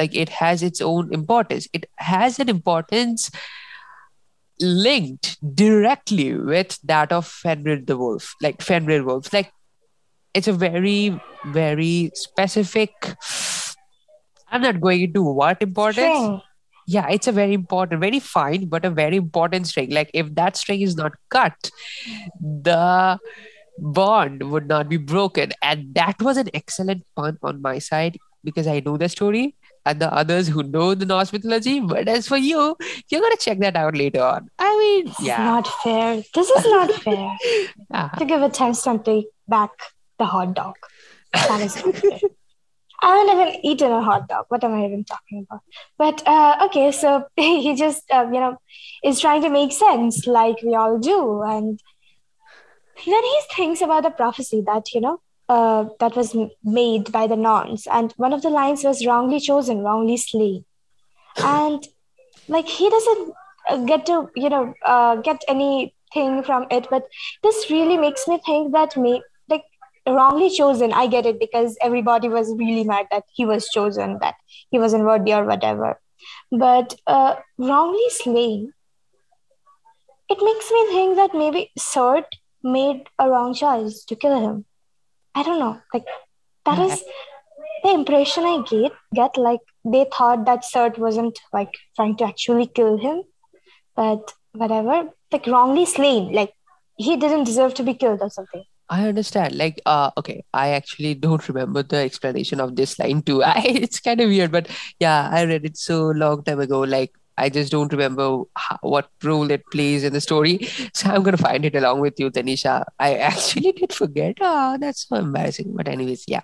like 0.00 0.14
it 0.22 0.30
has 0.42 0.62
its 0.68 0.80
own 0.80 1.12
importance, 1.14 1.68
it 1.72 1.84
has 2.12 2.40
an 2.44 2.48
importance 2.48 3.30
linked 4.60 5.36
directly 5.54 6.34
with 6.36 6.78
that 6.84 7.12
of 7.12 7.26
Fenrir 7.26 7.80
the 7.80 7.96
Wolf, 7.96 8.34
like 8.40 8.62
Fenrir 8.62 9.04
Wolf. 9.04 9.32
Like 9.32 9.52
it's 10.32 10.48
a 10.48 10.52
very, 10.52 11.20
very 11.46 12.10
specific. 12.14 12.92
I'm 14.48 14.62
not 14.62 14.80
going 14.80 15.02
into 15.02 15.22
what 15.22 15.62
importance. 15.62 15.96
String. 16.18 16.40
Yeah, 16.86 17.08
it's 17.08 17.26
a 17.26 17.32
very 17.32 17.54
important, 17.54 18.00
very 18.00 18.20
fine, 18.20 18.66
but 18.66 18.84
a 18.84 18.90
very 18.90 19.16
important 19.16 19.66
string. 19.66 19.90
Like 19.90 20.10
if 20.12 20.34
that 20.34 20.56
string 20.56 20.80
is 20.82 20.96
not 20.96 21.12
cut, 21.30 21.70
the 22.40 23.18
bond 23.78 24.50
would 24.50 24.68
not 24.68 24.88
be 24.88 24.96
broken. 24.96 25.52
And 25.62 25.94
that 25.94 26.20
was 26.20 26.36
an 26.36 26.48
excellent 26.54 27.04
pun 27.16 27.38
on 27.42 27.62
my 27.62 27.78
side 27.78 28.18
because 28.42 28.66
I 28.66 28.80
know 28.80 28.96
the 28.96 29.08
story 29.08 29.54
and 29.86 30.00
the 30.00 30.12
others 30.12 30.48
who 30.48 30.62
know 30.62 30.94
the 30.94 31.06
Norse 31.06 31.32
mythology. 31.32 31.80
But 31.80 32.08
as 32.08 32.28
for 32.28 32.36
you, 32.36 32.76
you're 33.08 33.20
gonna 33.20 33.36
check 33.36 33.58
that 33.60 33.76
out 33.76 33.96
later 33.96 34.22
on. 34.22 34.50
I 34.58 34.78
mean, 34.78 35.06
This 35.06 35.20
yeah. 35.20 35.44
not 35.44 35.68
fair. 35.82 36.22
This 36.34 36.50
is 36.50 36.64
not 36.66 36.90
fair. 36.92 37.36
Ah, 37.92 38.08
to 38.18 38.24
give 38.24 38.42
a 38.42 38.48
test 38.48 38.86
and 38.86 39.04
take 39.04 39.26
back 39.48 39.70
the 40.18 40.24
hot 40.24 40.54
dog. 40.54 40.74
That 41.32 41.60
is 41.60 41.76
not 41.84 41.96
fair. 41.96 42.18
I 43.04 43.16
haven't 43.16 43.38
even 43.38 43.64
eaten 43.66 43.92
a 43.92 44.02
hot 44.02 44.28
dog. 44.28 44.46
What 44.48 44.64
am 44.64 44.74
I 44.74 44.86
even 44.86 45.04
talking 45.04 45.46
about? 45.46 45.60
But 45.98 46.26
uh, 46.26 46.66
okay, 46.66 46.90
so 46.90 47.26
he 47.36 47.74
just 47.74 48.02
uh, 48.10 48.26
you 48.32 48.40
know 48.40 48.56
is 49.04 49.20
trying 49.20 49.42
to 49.42 49.50
make 49.50 49.72
sense, 49.72 50.26
like 50.26 50.62
we 50.62 50.74
all 50.74 50.98
do, 50.98 51.42
and 51.42 51.78
then 53.04 53.22
he 53.32 53.40
thinks 53.54 53.82
about 53.82 54.04
the 54.04 54.10
prophecy 54.10 54.62
that 54.66 54.94
you 54.94 55.02
know 55.02 55.20
uh, 55.50 55.84
that 56.00 56.16
was 56.16 56.34
made 56.64 57.12
by 57.12 57.26
the 57.26 57.36
Norns, 57.36 57.86
and 57.86 58.12
one 58.16 58.32
of 58.32 58.40
the 58.40 58.50
lines 58.50 58.84
was 58.84 59.04
wrongly 59.06 59.38
chosen, 59.38 59.82
wrongly 59.82 60.16
slain, 60.16 60.64
and 61.38 61.86
like 62.48 62.66
he 62.68 62.88
doesn't 62.88 63.34
uh, 63.68 63.76
get 63.84 64.06
to 64.06 64.30
you 64.34 64.48
know 64.48 64.72
uh, 64.86 65.16
get 65.16 65.44
anything 65.46 66.42
from 66.42 66.66
it, 66.70 66.88
but 66.90 67.04
this 67.42 67.70
really 67.70 67.98
makes 67.98 68.26
me 68.26 68.40
think 68.46 68.72
that 68.72 68.96
me 68.96 69.22
wrongly 70.06 70.50
chosen. 70.50 70.92
I 70.92 71.06
get 71.06 71.26
it 71.26 71.40
because 71.40 71.76
everybody 71.80 72.28
was 72.28 72.54
really 72.56 72.84
mad 72.84 73.06
that 73.10 73.24
he 73.32 73.44
was 73.44 73.68
chosen, 73.68 74.18
that 74.20 74.34
he 74.70 74.78
wasn't 74.78 75.04
worthy 75.04 75.32
or 75.32 75.44
whatever, 75.44 76.00
but 76.50 76.94
uh, 77.06 77.36
wrongly 77.58 78.08
slain. 78.10 78.72
It 80.28 80.38
makes 80.42 80.70
me 80.70 80.86
think 80.88 81.16
that 81.16 81.34
maybe 81.34 81.70
Surt 81.78 82.24
made 82.62 83.06
a 83.18 83.28
wrong 83.28 83.54
choice 83.54 84.04
to 84.04 84.16
kill 84.16 84.40
him. 84.40 84.64
I 85.34 85.42
don't 85.42 85.58
know. 85.58 85.80
Like 85.92 86.06
that 86.64 86.78
is 86.78 87.02
the 87.82 87.92
impression 87.92 88.44
I 88.44 88.62
get. 88.68 88.92
Get 89.14 89.36
like 89.36 89.60
they 89.84 90.06
thought 90.16 90.46
that 90.46 90.64
Surt 90.64 90.98
wasn't 90.98 91.38
like 91.52 91.72
trying 91.96 92.16
to 92.16 92.24
actually 92.24 92.66
kill 92.66 92.96
him, 92.96 93.22
but 93.94 94.32
whatever. 94.52 95.10
Like 95.30 95.46
wrongly 95.46 95.84
slain. 95.84 96.32
Like 96.32 96.54
he 96.96 97.16
didn't 97.16 97.44
deserve 97.44 97.74
to 97.74 97.82
be 97.82 97.94
killed 97.94 98.20
or 98.22 98.30
something. 98.30 98.64
I 98.88 99.08
understand. 99.08 99.56
Like, 99.56 99.80
uh, 99.86 100.10
okay, 100.18 100.44
I 100.52 100.70
actually 100.70 101.14
don't 101.14 101.46
remember 101.48 101.82
the 101.82 101.96
explanation 101.96 102.60
of 102.60 102.76
this 102.76 102.98
line 102.98 103.22
too. 103.22 103.42
I, 103.44 103.62
it's 103.66 104.00
kind 104.00 104.20
of 104.20 104.28
weird, 104.28 104.52
but 104.52 104.68
yeah, 105.00 105.28
I 105.32 105.44
read 105.44 105.64
it 105.64 105.76
so 105.76 106.10
long 106.10 106.42
time 106.44 106.60
ago. 106.60 106.80
Like, 106.80 107.12
I 107.36 107.48
just 107.48 107.72
don't 107.72 107.92
remember 107.92 108.42
how, 108.54 108.78
what 108.82 109.08
role 109.24 109.50
it 109.50 109.64
plays 109.72 110.04
in 110.04 110.12
the 110.12 110.20
story. 110.20 110.68
So 110.94 111.10
I'm 111.10 111.22
gonna 111.24 111.36
find 111.36 111.64
it 111.64 111.74
along 111.74 112.00
with 112.00 112.20
you, 112.20 112.30
Tanisha. 112.30 112.84
I 112.98 113.16
actually 113.16 113.72
did 113.72 113.92
forget. 113.92 114.36
Oh, 114.40 114.76
that's 114.80 115.08
so 115.08 115.16
embarrassing. 115.16 115.74
But 115.74 115.88
anyways, 115.88 116.24
yeah. 116.28 116.42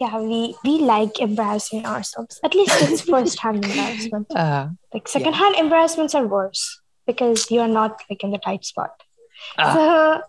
Yeah, 0.00 0.18
we 0.18 0.54
we 0.64 0.78
like 0.78 1.20
embarrassing 1.20 1.86
ourselves. 1.86 2.38
At 2.44 2.54
least 2.54 2.72
it's 2.82 3.00
first-hand 3.02 3.64
embarrassment. 3.64 4.26
Uh, 4.30 4.68
Like 4.92 5.08
second-hand 5.08 5.56
embarrassments 5.56 6.14
are 6.14 6.26
worse 6.26 6.80
because 7.06 7.50
you 7.50 7.60
are 7.60 7.68
not 7.68 8.02
like 8.10 8.22
in 8.22 8.30
the 8.30 8.38
tight 8.38 8.64
spot. 8.64 8.90
So, 9.58 10.22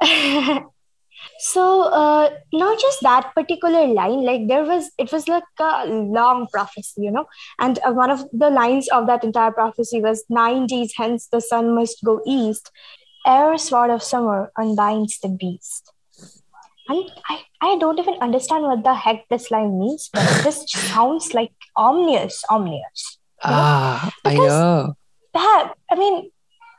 so 1.38 1.82
uh, 1.82 2.30
not 2.52 2.78
just 2.78 2.98
that 3.02 3.32
particular 3.34 3.86
line. 3.86 4.24
Like 4.24 4.48
there 4.48 4.64
was, 4.64 4.90
it 4.98 5.12
was 5.12 5.28
like 5.28 5.44
a 5.60 5.86
long 5.86 6.46
prophecy, 6.52 7.02
you 7.02 7.10
know. 7.10 7.26
And 7.58 7.78
uh, 7.86 7.92
one 7.92 8.10
of 8.10 8.24
the 8.32 8.50
lines 8.50 8.88
of 8.88 9.06
that 9.06 9.24
entire 9.24 9.52
prophecy 9.52 10.00
was 10.00 10.24
nine 10.28 10.66
days 10.66 10.92
hence 10.96 11.28
the 11.28 11.40
sun 11.40 11.74
must 11.74 12.02
go 12.04 12.20
east, 12.26 12.70
ere 13.26 13.58
sword 13.58 13.90
of 13.90 14.02
summer 14.02 14.52
unbinds 14.56 15.18
the 15.20 15.28
beast. 15.28 15.92
And 16.88 17.10
I, 17.28 17.40
I 17.60 17.78
don't 17.78 17.98
even 17.98 18.14
understand 18.20 18.62
what 18.62 18.84
the 18.84 18.94
heck 18.94 19.28
this 19.28 19.50
line 19.50 19.78
means, 19.78 20.08
but 20.12 20.22
this 20.44 20.64
sounds 20.70 21.34
like 21.34 21.50
ominous, 21.74 22.44
ominous. 22.48 23.18
ah, 23.42 24.10
I 24.24 24.30
Because- 24.30 24.48
know. 24.48 24.94
that 25.34 25.74
i 25.90 25.94
mean 25.94 26.30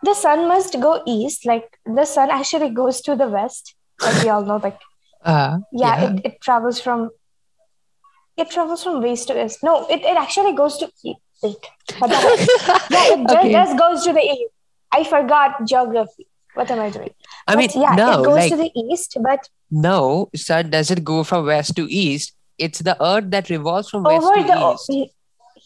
the 0.04 0.14
sun 0.14 0.48
must 0.48 0.80
go 0.80 1.02
east 1.06 1.46
like 1.46 1.80
the 1.86 2.06
sun 2.06 2.30
actually 2.30 2.70
goes 2.70 3.02
to 3.02 3.16
the 3.16 3.28
west 3.28 3.74
like 4.02 4.24
we 4.24 4.30
all 4.30 4.44
know 4.44 4.58
like 4.58 4.80
Uh, 5.24 5.58
yeah, 5.74 6.02
yeah. 6.02 6.10
It, 6.14 6.26
it 6.26 6.42
travels 6.42 6.80
from 6.80 7.10
it 8.38 8.50
travels 8.52 8.84
from 8.84 9.02
west 9.02 9.28
to 9.28 9.44
east. 9.46 9.60
No, 9.64 9.86
it, 9.88 10.02
it 10.02 10.16
actually 10.16 10.54
goes 10.54 10.78
to 10.78 10.86
east. 11.04 11.20
Wait, 11.44 11.56
yeah, 11.90 12.08
it 13.16 13.32
Okay. 13.32 13.52
just 13.52 13.78
goes 13.78 14.04
to 14.06 14.14
the 14.14 14.22
east. 14.22 14.52
I 14.92 15.04
forgot 15.04 15.66
geography. 15.68 16.28
What 16.54 16.72
am 16.72 16.80
I 16.80 16.90
doing? 16.92 17.10
I 17.48 17.56
mean, 17.56 17.70
yeah, 17.76 17.96
no, 17.96 18.22
it 18.22 18.26
goes 18.26 18.36
like 18.36 18.52
to 18.52 18.58
the 18.58 18.72
east, 18.76 19.18
but 19.22 19.50
no, 19.70 20.30
sun 20.36 20.70
doesn't 20.70 21.04
go 21.04 21.24
from 21.24 21.46
west 21.48 21.76
to 21.76 21.88
east. 21.92 22.34
It's 22.58 22.80
the 22.80 22.96
earth 23.04 23.30
that 23.32 23.50
revolves 23.50 23.90
from 23.90 24.04
west 24.04 24.26
to 24.26 24.44
the 24.44 24.74
east. 24.96 25.14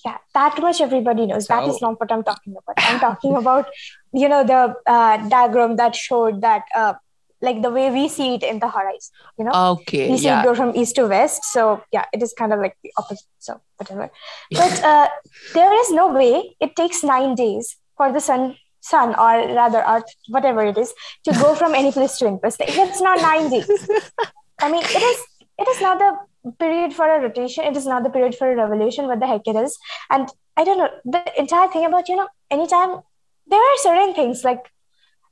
Yeah, 0.06 0.18
that 0.34 0.60
much 0.62 0.82
everybody 0.82 1.26
knows. 1.26 1.48
that 1.48 1.66
So- 1.66 1.72
is 1.76 1.82
not 1.82 2.00
what 2.00 2.12
I'm 2.12 2.24
talking 2.24 2.56
about. 2.58 2.76
I'm 2.78 3.00
talking 3.00 3.36
about 3.36 3.68
you 4.14 4.28
know 4.30 4.44
the 4.44 4.76
uh, 4.86 5.18
diagram 5.30 5.76
that 5.78 5.96
showed 5.96 6.42
that 6.42 6.64
uh, 6.76 6.94
like 7.42 7.62
the 7.62 7.70
way 7.72 7.90
we 7.90 8.08
see 8.08 8.36
it 8.36 8.44
in 8.44 8.60
the 8.60 8.68
horizon. 8.70 9.12
You 9.38 9.46
know, 9.46 9.52
Okay, 9.74 10.12
we 10.12 10.18
see 10.18 10.26
yeah. 10.26 10.42
it 10.42 10.46
go 10.46 10.54
from 10.56 10.76
east 10.76 10.96
to 10.96 11.08
west. 11.08 11.44
So 11.52 11.84
yeah, 11.92 12.06
it 12.14 12.22
is 12.22 12.34
kind 12.34 12.54
of 12.54 12.60
like 12.60 12.78
the 12.84 12.92
opposite. 12.98 13.28
So 13.40 13.60
whatever. 13.78 14.10
But 14.52 14.84
uh, 14.84 15.08
there 15.54 15.74
is 15.82 15.92
no 15.92 16.08
way 16.10 16.56
it 16.60 16.76
takes 16.76 17.04
nine 17.04 17.36
days 17.36 17.78
for 17.98 18.12
the 18.12 18.20
sun, 18.20 18.58
sun 18.82 19.10
or 19.16 19.54
rather 19.56 19.84
Earth, 19.88 20.06
whatever 20.30 20.64
it 20.64 20.78
is, 20.78 20.94
to 21.26 21.32
go 21.34 21.56
from 21.56 21.74
any 21.76 21.92
place 21.92 22.18
to 22.20 22.28
any 22.28 22.38
place. 22.38 22.58
It's 22.60 23.02
not 23.02 23.20
nine 23.22 23.50
days. 23.50 23.70
I 24.60 24.72
mean, 24.72 24.84
it 24.84 25.04
is. 25.12 25.20
It 25.60 25.68
is 25.68 25.82
not 25.82 26.00
the 26.00 26.12
period 26.60 26.94
for 26.94 27.08
a 27.08 27.20
rotation. 27.22 27.64
It 27.66 27.78
is 27.78 27.86
not 27.86 28.04
the 28.04 28.10
period 28.10 28.36
for 28.36 28.52
a 28.52 28.56
revolution. 28.56 29.08
What 29.08 29.20
the 29.20 29.28
heck 29.28 29.48
it 29.48 29.56
is? 29.56 29.78
And 30.10 30.28
I 30.58 30.64
don't 30.64 30.78
know 30.78 30.90
the 31.06 31.24
entire 31.40 31.68
thing 31.70 31.86
about 31.86 32.10
you 32.10 32.16
know. 32.16 32.28
Anytime 32.50 33.00
there 33.48 33.60
are 33.60 33.78
certain 33.78 34.14
things 34.14 34.44
like 34.44 34.70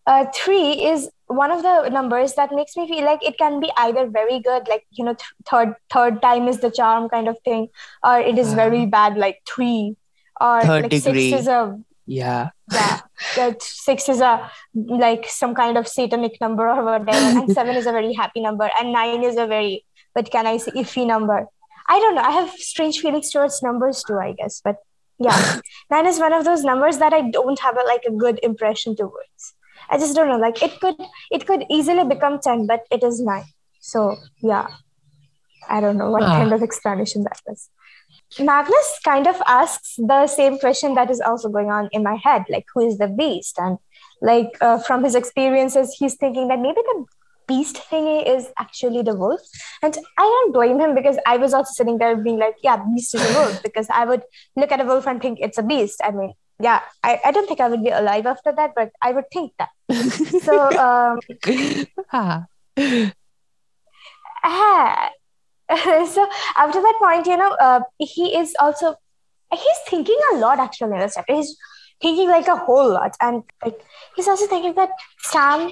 uh, 0.08 0.26
three 0.34 0.84
is 0.86 1.10
one 1.28 1.52
of 1.52 1.62
the 1.62 1.90
numbers 1.90 2.34
that 2.36 2.52
makes 2.52 2.76
me 2.76 2.88
feel 2.88 3.06
like 3.06 3.24
it 3.24 3.38
can 3.38 3.60
be 3.60 3.72
either 3.78 4.08
very 4.08 4.40
good, 4.40 4.68
like 4.68 4.86
you 4.92 5.04
know, 5.06 5.14
th- 5.14 5.30
third 5.50 5.76
third 5.92 6.22
time 6.22 6.48
is 6.48 6.60
the 6.60 6.72
charm 6.72 7.10
kind 7.10 7.28
of 7.28 7.38
thing, 7.46 7.68
or 8.04 8.20
it 8.20 8.38
is 8.38 8.54
very 8.54 8.86
bad, 8.86 9.18
like 9.18 9.38
three, 9.48 9.96
or 10.42 10.62
Third 10.62 10.84
like 10.84 10.92
degree. 10.92 11.30
six 11.32 11.42
is 11.42 11.48
a 11.48 11.80
Yeah. 12.08 12.50
yeah, 12.74 13.02
that 13.36 13.62
six 13.62 14.10
is 14.10 14.20
a 14.22 14.50
like 14.74 15.28
some 15.28 15.54
kind 15.54 15.78
of 15.78 15.88
satanic 15.88 16.40
number 16.42 16.68
or 16.68 16.84
whatever, 16.84 17.12
and 17.12 17.52
seven 17.60 17.76
is 17.76 17.86
a 17.86 17.92
very 17.92 18.14
happy 18.14 18.42
number, 18.42 18.70
and 18.80 18.92
nine 18.92 19.22
is 19.24 19.38
a 19.38 19.46
very 19.46 19.86
what 20.20 20.32
can 20.32 20.48
I 20.48 20.58
say 20.58 20.72
iffy 20.84 21.06
number. 21.08 21.48
I 21.88 22.00
don't 22.00 22.16
know. 22.16 22.22
I 22.22 22.32
have 22.32 22.50
strange 22.52 23.00
feelings 23.00 23.32
towards 23.32 23.62
numbers 23.64 24.04
too, 24.08 24.18
I 24.18 24.34
guess, 24.34 24.62
but 24.64 24.78
yeah, 25.18 25.60
nine 25.92 26.06
is 26.06 26.20
one 26.20 26.34
of 26.34 26.46
those 26.46 26.64
numbers 26.64 26.98
that 27.00 27.14
I 27.14 27.22
don't 27.30 27.60
have 27.60 27.78
a, 27.78 27.88
like 27.94 28.04
a 28.08 28.12
good 28.12 28.40
impression 28.44 28.96
towards. 28.96 29.54
I 29.90 29.98
just 29.98 30.16
don't 30.16 30.28
know. 30.28 30.38
Like 30.38 30.62
it 30.68 30.80
could 30.80 30.96
it 31.32 31.48
could 31.48 31.66
easily 31.80 32.06
become 32.14 32.40
ten, 32.40 32.68
but 32.68 32.86
it 32.92 33.04
is 33.04 33.22
nine. 33.22 33.46
So 33.80 34.18
yeah, 34.44 34.68
I 35.68 35.82
don't 35.82 35.98
know 35.98 36.12
what 36.12 36.24
Ah. 36.24 36.38
kind 36.38 36.54
of 36.54 36.62
explanation 36.62 37.24
that 37.24 37.42
was. 37.48 37.70
Magnus 38.40 39.00
kind 39.04 39.28
of 39.28 39.42
asks 39.48 39.96
the 39.98 40.28
same 40.28 40.60
question 40.60 40.94
that 40.96 41.10
is 41.10 41.22
also 41.22 41.50
going 41.50 41.72
on 41.72 41.90
in 41.92 42.04
my 42.04 42.16
head, 42.16 42.44
like 42.50 42.66
who 42.74 42.88
is 42.88 42.98
the 43.00 43.08
beast? 43.08 43.58
And 43.58 43.78
like 44.22 44.58
uh, 44.62 44.78
from 44.80 45.04
his 45.04 45.16
experiences, 45.16 45.96
he's 45.98 46.16
thinking 46.16 46.48
that 46.50 46.60
maybe 46.60 46.82
the 46.90 47.06
beast 47.50 47.82
thingy 47.92 48.20
is 48.36 48.48
actually 48.60 49.02
the 49.02 49.16
wolf. 49.16 49.42
And 49.82 49.98
I 50.18 50.22
don't 50.22 50.54
blame 50.54 50.80
him 50.80 50.96
because 50.96 51.18
I 51.26 51.38
was 51.38 51.54
also 51.54 51.72
sitting 51.74 51.98
there 51.98 52.16
being 52.16 52.38
like, 52.38 52.58
yeah, 52.64 52.78
beast 52.78 53.16
is 53.16 53.26
a 53.30 53.34
wolf 53.34 53.64
because 53.68 53.88
I 53.90 54.06
would 54.06 54.24
look 54.56 54.72
at 54.72 54.80
a 54.80 54.86
wolf 54.86 55.08
and 55.08 55.22
think 55.22 55.40
it's 55.42 55.58
a 55.58 55.64
beast. 55.64 56.00
I 56.04 56.12
mean, 56.12 56.34
yeah, 56.60 56.82
I, 57.04 57.20
I 57.26 57.32
don't 57.32 57.48
think 57.48 57.60
I 57.60 57.70
would 57.70 57.84
be 57.84 57.90
alive 57.90 58.26
after 58.26 58.52
that, 58.52 58.74
but 58.76 58.92
I 59.02 59.12
would 59.14 59.32
think 59.34 59.54
that. 59.58 59.70
So 60.44 60.70
um, 60.88 61.20
Ah. 62.12 62.46
ah. 64.44 65.10
so 66.06 66.28
after 66.58 66.82
that 66.82 66.96
point, 67.00 67.26
you 67.28 67.38
know, 67.38 67.52
uh, 67.60 67.82
he 67.98 68.36
is 68.38 68.56
also 68.60 68.96
he's 69.52 69.80
thinking 69.88 70.20
a 70.34 70.38
lot 70.38 70.60
actually 70.60 70.94
in 70.94 71.00
this 71.00 71.16
chapter. 71.16 71.34
He's 71.34 71.56
thinking 72.02 72.30
like 72.30 72.48
a 72.48 72.56
whole 72.58 72.92
lot, 72.92 73.16
and 73.22 73.44
like 73.64 73.80
he's 74.16 74.28
also 74.28 74.48
thinking 74.48 74.76
that 74.76 74.92
Sam 75.22 75.72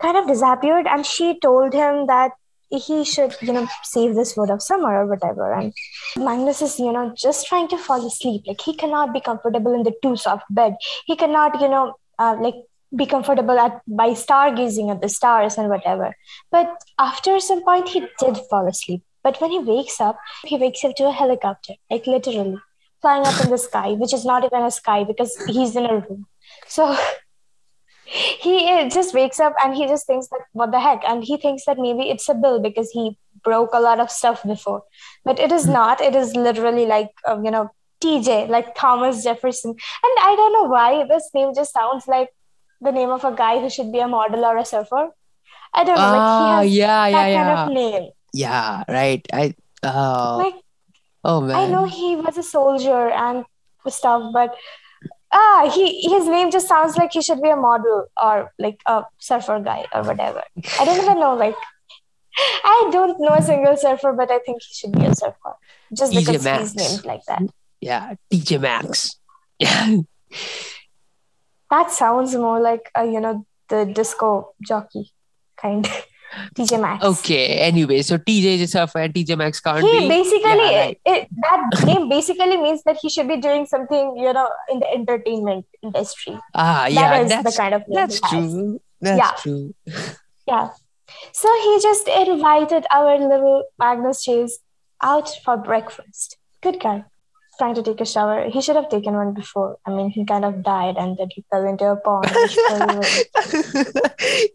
kind 0.00 0.16
of 0.16 0.26
disappeared, 0.26 0.86
and 0.86 1.04
she 1.04 1.38
told 1.40 1.72
him 1.72 2.06
that 2.06 2.32
he 2.70 3.04
should, 3.04 3.34
you 3.40 3.52
know, 3.52 3.66
save 3.84 4.14
this 4.14 4.36
word 4.36 4.50
of 4.50 4.62
summer 4.62 5.02
or 5.02 5.06
whatever. 5.06 5.52
And 5.52 5.72
Magnus 6.16 6.62
is, 6.62 6.78
you 6.78 6.92
know, 6.92 7.12
just 7.16 7.46
trying 7.46 7.68
to 7.68 7.78
fall 7.78 8.06
asleep. 8.06 8.42
Like 8.46 8.60
he 8.60 8.74
cannot 8.74 9.12
be 9.12 9.20
comfortable 9.20 9.72
in 9.72 9.84
the 9.84 9.94
too 10.02 10.16
soft 10.16 10.44
bed. 10.50 10.76
He 11.06 11.16
cannot, 11.16 11.60
you 11.60 11.68
know, 11.68 11.94
uh, 12.18 12.36
like 12.40 12.54
be 12.94 13.06
comfortable 13.06 13.58
at 13.58 13.80
by 13.86 14.10
stargazing 14.10 14.90
at 14.90 15.00
the 15.00 15.08
stars 15.08 15.58
and 15.58 15.68
whatever. 15.68 16.14
But 16.50 16.68
after 16.98 17.38
some 17.40 17.62
point, 17.62 17.88
he 17.88 18.00
did 18.18 18.38
fall 18.50 18.66
asleep. 18.66 19.02
But 19.22 19.40
when 19.40 19.50
he 19.50 19.58
wakes 19.58 20.00
up, 20.00 20.18
he 20.44 20.56
wakes 20.56 20.84
up 20.84 20.94
to 20.96 21.06
a 21.06 21.12
helicopter, 21.12 21.74
like 21.90 22.06
literally 22.06 22.58
flying 23.02 23.26
up 23.26 23.44
in 23.44 23.50
the 23.50 23.58
sky, 23.58 23.92
which 23.92 24.14
is 24.14 24.24
not 24.24 24.44
even 24.44 24.62
a 24.62 24.70
sky 24.70 25.04
because 25.04 25.36
he's 25.46 25.76
in 25.76 25.86
a 25.86 25.94
room. 25.94 26.26
So 26.66 26.96
he 28.06 28.88
just 28.88 29.14
wakes 29.14 29.40
up 29.40 29.54
and 29.62 29.74
he 29.74 29.86
just 29.86 30.06
thinks 30.06 30.28
that 30.28 30.40
what 30.52 30.70
the 30.70 30.80
heck, 30.80 31.02
and 31.06 31.24
he 31.24 31.36
thinks 31.36 31.64
that 31.66 31.78
maybe 31.78 32.08
it's 32.10 32.28
a 32.28 32.34
bill 32.34 32.60
because 32.60 32.90
he 32.90 33.18
broke 33.42 33.70
a 33.72 33.80
lot 33.80 34.00
of 34.00 34.10
stuff 34.10 34.42
before, 34.42 34.82
but 35.24 35.38
it 35.38 35.52
is 35.52 35.66
not. 35.66 36.00
It 36.00 36.14
is 36.14 36.34
literally 36.36 36.86
like 36.86 37.10
uh, 37.28 37.40
you 37.42 37.50
know 37.50 37.70
TJ, 38.02 38.48
like 38.48 38.74
Thomas 38.74 39.22
Jefferson, 39.24 39.70
and 39.70 40.14
I 40.20 40.34
don't 40.36 40.52
know 40.52 40.64
why 40.64 41.06
this 41.08 41.30
name 41.34 41.52
just 41.54 41.72
sounds 41.72 42.06
like 42.06 42.30
the 42.80 42.92
name 42.92 43.10
of 43.10 43.24
a 43.24 43.32
guy 43.34 43.58
who 43.60 43.70
should 43.70 43.90
be 43.92 44.00
a 44.00 44.08
model 44.08 44.44
or 44.44 44.56
a 44.56 44.64
surfer. 44.64 45.10
I 45.74 45.84
don't 45.84 45.96
know, 45.96 46.02
Ah, 46.02 46.58
like 46.60 46.64
he 46.66 46.68
has 46.68 46.76
yeah, 46.78 47.10
that 47.10 47.28
yeah, 47.28 47.44
kind 47.44 47.48
yeah. 47.48 47.66
of 47.66 47.72
name. 47.72 48.10
Yeah, 48.32 48.84
right. 48.88 49.26
I 49.32 49.54
oh, 49.82 50.36
Like 50.38 50.54
oh 51.24 51.40
man. 51.40 51.56
I 51.56 51.66
know 51.68 51.84
he 51.84 52.16
was 52.16 52.36
a 52.38 52.42
soldier 52.42 53.10
and 53.10 53.44
stuff, 53.88 54.32
but 54.32 54.54
ah, 55.32 55.70
he 55.74 56.08
his 56.08 56.26
name 56.26 56.50
just 56.50 56.68
sounds 56.68 56.96
like 56.96 57.12
he 57.12 57.22
should 57.22 57.42
be 57.42 57.50
a 57.50 57.56
model 57.56 58.06
or 58.22 58.52
like 58.58 58.80
a 58.86 59.04
surfer 59.18 59.60
guy 59.60 59.84
or 59.94 60.02
whatever. 60.02 60.42
I 60.78 60.84
don't 60.84 61.02
even 61.02 61.20
know. 61.20 61.34
Like, 61.34 61.56
I 62.64 62.88
don't 62.92 63.20
know 63.20 63.34
a 63.34 63.42
single 63.42 63.76
surfer, 63.76 64.12
but 64.12 64.30
I 64.30 64.38
think 64.38 64.62
he 64.62 64.74
should 64.74 64.92
be 64.92 65.04
a 65.04 65.14
surfer 65.14 65.54
just 65.94 66.12
TJ 66.12 66.26
because 66.26 66.44
Maxx. 66.44 66.72
he's 66.72 66.92
named 66.92 67.04
like 67.04 67.24
that. 67.26 67.42
Yeah, 67.80 68.14
TJ 68.32 68.60
Maxx 68.60 69.16
Yeah. 69.58 69.96
That 71.70 71.90
sounds 71.90 72.34
more 72.34 72.60
like 72.60 72.90
a, 72.94 73.04
you 73.04 73.20
know 73.20 73.44
the 73.68 73.84
disco 73.84 74.54
jockey 74.66 75.12
kind. 75.56 75.88
TJ 76.54 76.80
Maxx. 76.80 77.04
Okay. 77.04 77.46
Anyway, 77.58 78.02
so 78.02 78.18
TJ 78.18 78.44
is 78.56 78.62
a 78.62 78.66
surfer 78.66 78.98
and 79.00 79.14
TJ 79.14 79.36
Maxx 79.38 79.60
can't 79.60 79.82
he 79.84 80.00
be. 80.00 80.08
basically 80.08 80.40
Yeah, 80.42 80.80
right. 80.84 81.00
it, 81.06 81.28
that 81.42 81.84
name 81.86 82.08
basically 82.08 82.56
means 82.56 82.82
that 82.84 82.96
he 83.02 83.08
should 83.08 83.28
be 83.28 83.36
doing 83.38 83.66
something 83.66 84.16
you 84.16 84.32
know 84.32 84.48
in 84.70 84.80
the 84.80 84.90
entertainment 84.92 85.64
industry 85.82 86.38
Ah, 86.54 86.84
That 86.84 86.92
yeah, 86.92 87.20
is 87.20 87.44
the 87.44 87.54
kind 87.56 87.74
of 87.74 87.82
that's 87.88 88.20
true. 88.20 88.80
That's 89.00 89.18
Yeah. 89.18 89.32
true. 89.42 89.74
yeah 90.46 90.68
so 91.32 91.48
he 91.64 91.78
just 91.80 92.08
invited 92.08 92.86
our 92.92 93.18
little 93.18 93.64
magnus 93.78 94.22
chase 94.24 94.58
out 95.02 95.28
for 95.44 95.56
breakfast 95.56 96.36
good 96.62 96.80
guy 96.80 97.04
trying 97.58 97.74
to 97.74 97.82
take 97.82 98.00
a 98.00 98.06
shower 98.06 98.48
he 98.50 98.60
should 98.60 98.76
have 98.76 98.88
taken 98.88 99.14
one 99.14 99.32
before 99.32 99.78
i 99.86 99.90
mean 99.90 100.10
he 100.10 100.24
kind 100.24 100.44
of 100.44 100.62
died 100.62 100.96
and 100.96 101.16
then 101.18 101.28
he 101.30 101.44
fell 101.50 101.66
into 101.66 101.84
a 101.84 101.96
pond 101.96 102.30
yeah. 102.66 103.00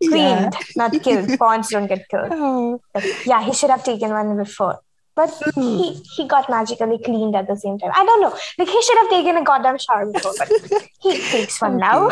cleaned 0.09 0.55
not 0.75 0.91
killed 1.03 1.37
ponds 1.39 1.69
don't 1.69 1.87
get 1.87 2.07
killed 2.09 2.31
Oh. 2.41 2.81
Yeah, 3.25 3.43
he 3.43 3.53
should 3.53 3.69
have 3.69 3.83
taken 3.83 4.11
one 4.11 4.37
before. 4.37 4.79
But 5.15 5.29
hmm. 5.29 5.61
he 5.61 5.93
he 6.15 6.27
got 6.27 6.49
magically 6.49 6.97
cleaned 7.03 7.35
at 7.35 7.47
the 7.47 7.57
same 7.57 7.77
time. 7.77 7.91
I 7.93 8.05
don't 8.05 8.21
know. 8.21 8.33
Like 8.57 8.69
he 8.69 8.81
should 8.81 8.97
have 8.97 9.09
taken 9.09 9.37
a 9.37 9.43
goddamn 9.43 9.77
shower 9.77 10.05
before, 10.11 10.33
but 10.37 10.49
he 11.01 11.17
takes 11.31 11.61
one 11.61 11.77
now. 11.77 12.09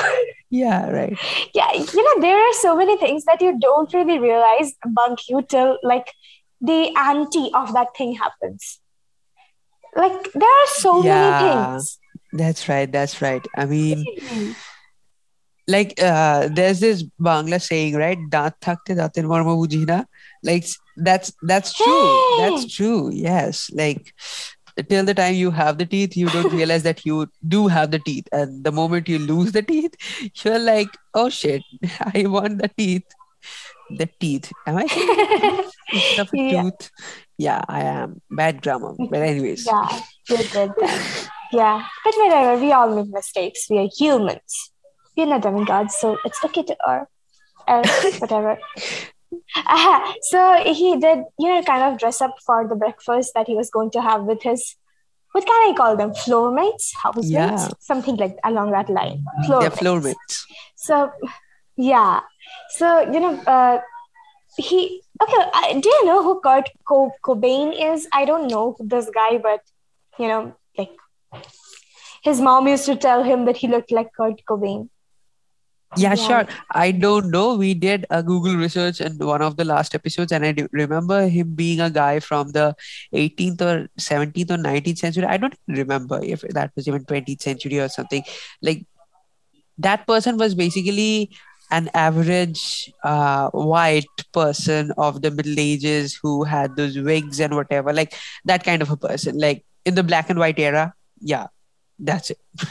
Yeah, 0.50 0.89
right. 0.89 1.17
yeah, 1.53 1.72
you 1.74 2.03
know, 2.03 2.22
there 2.22 2.38
are 2.38 2.53
so 2.53 2.75
many 2.75 2.98
things 2.98 3.24
that 3.25 3.41
you 3.41 3.58
don't 3.60 3.93
really 3.93 4.19
realize 4.19 4.74
bug 4.86 5.19
you 5.29 5.41
till 5.43 5.77
like 5.81 6.12
the 6.60 6.93
anti 6.98 7.51
of 7.53 7.74
that 7.74 7.96
thing 7.98 8.15
happens 8.15 8.79
like 9.96 10.31
there 10.34 10.50
are 10.50 10.67
so 10.67 11.03
yeah, 11.03 11.41
many 11.41 11.74
things. 11.74 12.00
That's 12.34 12.69
right 12.69 12.91
that's 12.91 13.22
right. 13.22 13.46
I 13.55 13.65
mean 13.65 14.05
mm-hmm. 14.05 14.51
like 15.67 16.01
uh, 16.01 16.50
there's 16.51 16.79
this 16.79 17.03
bangla 17.19 17.62
saying 17.62 17.96
right? 17.96 18.17
Daat 18.29 18.60
thakte 18.62 18.96
dater 18.96 19.25
marma 19.25 19.55
bujhina 19.58 20.05
like 20.43 20.65
that's 20.98 21.34
that's 21.41 21.74
true. 21.74 22.38
Hey! 22.38 22.50
that's 22.50 22.74
true 22.74 23.10
yes. 23.12 23.69
Like 23.74 24.13
till 24.88 25.03
the 25.03 25.13
time 25.13 25.36
you 25.36 25.51
have 25.51 25.77
the 25.77 25.86
teeth 25.86 26.15
you 26.15 26.29
don't 26.29 26.53
realize 26.60 26.84
that 26.84 27.05
you 27.05 27.27
do 27.48 27.67
have 27.67 27.91
the 27.91 28.00
teeth. 28.00 28.27
And 28.31 28.63
the 28.63 28.72
moment 28.72 29.10
you 29.10 29.19
lose 29.19 29.51
the 29.51 29.62
teeth 29.63 29.96
you're 30.43 30.60
like 30.60 30.89
oh 31.13 31.29
shit. 31.29 31.63
I 32.13 32.25
want 32.27 32.62
the 32.62 32.69
teeth. 32.77 33.08
The 33.89 34.08
teeth. 34.19 34.51
Am 34.67 34.77
i 34.77 34.86
yeah. 36.34 36.62
tooth. 36.62 36.91
Yeah, 37.39 37.62
I 37.67 37.81
am. 37.84 38.22
Bad 38.29 38.62
grammar. 38.62 38.93
But 39.12 39.22
anyways. 39.31 39.65
Yeah, 39.65 39.88
you 40.29 40.38
did 40.38 40.50
that. 40.55 41.29
Yeah, 41.60 41.77
but 42.03 42.13
whatever. 42.22 42.62
We 42.63 42.72
all 42.74 42.89
make 42.96 43.08
mistakes. 43.19 43.67
We 43.69 43.77
are 43.84 43.89
humans. 43.98 44.72
We're 45.15 45.25
not 45.34 45.41
demigods, 45.41 45.96
so 46.01 46.17
it's 46.25 46.43
okay 46.46 46.63
to 46.63 46.75
err. 46.88 47.08
Err, 47.67 47.84
whatever. 48.24 48.58
Uh, 49.55 50.13
so 50.31 50.39
he 50.65 50.98
did, 50.98 51.19
you 51.39 51.50
know, 51.50 51.62
kind 51.63 51.84
of 51.88 51.98
dress 52.00 52.19
up 52.22 52.36
for 52.46 52.67
the 52.67 52.75
breakfast 52.75 53.31
that 53.36 53.48
he 53.48 53.55
was 53.55 53.69
going 53.69 53.91
to 53.91 54.01
have 54.01 54.24
with 54.24 54.41
his, 54.43 54.75
what 55.34 55.46
can 55.46 55.69
I 55.69 55.74
call 55.77 55.96
them? 55.98 56.13
Floor 56.13 56.51
mates, 56.51 56.93
housemates, 57.03 57.31
Yeah. 57.31 57.67
something 57.79 58.15
like 58.17 58.38
along 58.43 58.72
that 58.72 58.89
line. 58.89 59.24
Floor 59.46 59.62
Yeah, 59.63 59.69
mates. 59.69 59.79
floor 59.79 60.01
mates. 60.01 60.46
So, 60.75 61.12
yeah. 61.77 62.19
So, 62.77 62.88
you 63.13 63.19
know, 63.19 63.34
uh, 63.55 63.79
he, 64.59 65.01
okay, 65.23 65.43
uh, 65.53 65.73
do 65.79 65.89
you 65.89 66.05
know 66.05 66.23
who 66.23 66.39
Kurt 66.41 66.69
Co- 66.87 67.11
Cobain 67.25 67.73
is? 67.93 68.07
I 68.13 68.25
don't 68.25 68.47
know 68.47 68.75
this 68.79 69.09
guy, 69.09 69.37
but, 69.37 69.61
you 70.17 70.27
know, 70.27 70.53
like, 70.77 70.91
his 72.23 72.41
mom 72.41 72.67
used 72.67 72.85
to 72.85 72.95
tell 72.95 73.23
him 73.23 73.45
that 73.45 73.57
he 73.57 73.67
looked 73.67 73.91
like 73.91 74.09
Kurt 74.15 74.41
Cobain. 74.49 74.89
Yeah, 75.97 76.09
Yeah. 76.09 76.15
sure. 76.15 76.45
I 76.71 76.91
don't 76.91 77.31
know. 77.31 77.55
We 77.55 77.73
did 77.73 78.05
a 78.09 78.21
Google 78.21 78.55
research 78.55 79.01
in 79.01 79.17
one 79.17 79.41
of 79.41 79.57
the 79.57 79.65
last 79.65 79.95
episodes, 79.95 80.31
and 80.31 80.45
I 80.45 80.55
remember 80.71 81.27
him 81.27 81.55
being 81.55 81.79
a 81.81 81.89
guy 81.89 82.19
from 82.19 82.51
the 82.51 82.75
18th 83.11 83.61
or 83.61 83.87
17th 83.97 84.51
or 84.51 84.57
19th 84.57 84.99
century. 84.99 85.25
I 85.25 85.37
don't 85.37 85.55
remember 85.67 86.19
if 86.23 86.41
that 86.41 86.71
was 86.75 86.87
even 86.87 87.05
20th 87.05 87.41
century 87.41 87.79
or 87.79 87.89
something. 87.89 88.23
Like 88.61 88.85
that 89.79 90.05
person 90.07 90.37
was 90.37 90.53
basically 90.55 91.31
an 91.71 91.89
average 91.93 92.91
uh, 93.03 93.49
white 93.51 94.05
person 94.33 94.91
of 94.97 95.21
the 95.21 95.31
Middle 95.31 95.55
Ages 95.57 96.17
who 96.21 96.43
had 96.43 96.75
those 96.75 96.97
wigs 96.97 97.39
and 97.39 97.55
whatever, 97.55 97.93
like 97.93 98.13
that 98.45 98.63
kind 98.63 98.81
of 98.81 98.89
a 98.89 98.97
person, 98.97 99.38
like 99.38 99.65
in 99.85 99.95
the 99.95 100.03
black 100.03 100.29
and 100.29 100.39
white 100.39 100.59
era. 100.59 100.93
Yeah, 101.19 101.47
that's 101.97 102.31
it. 102.31 102.39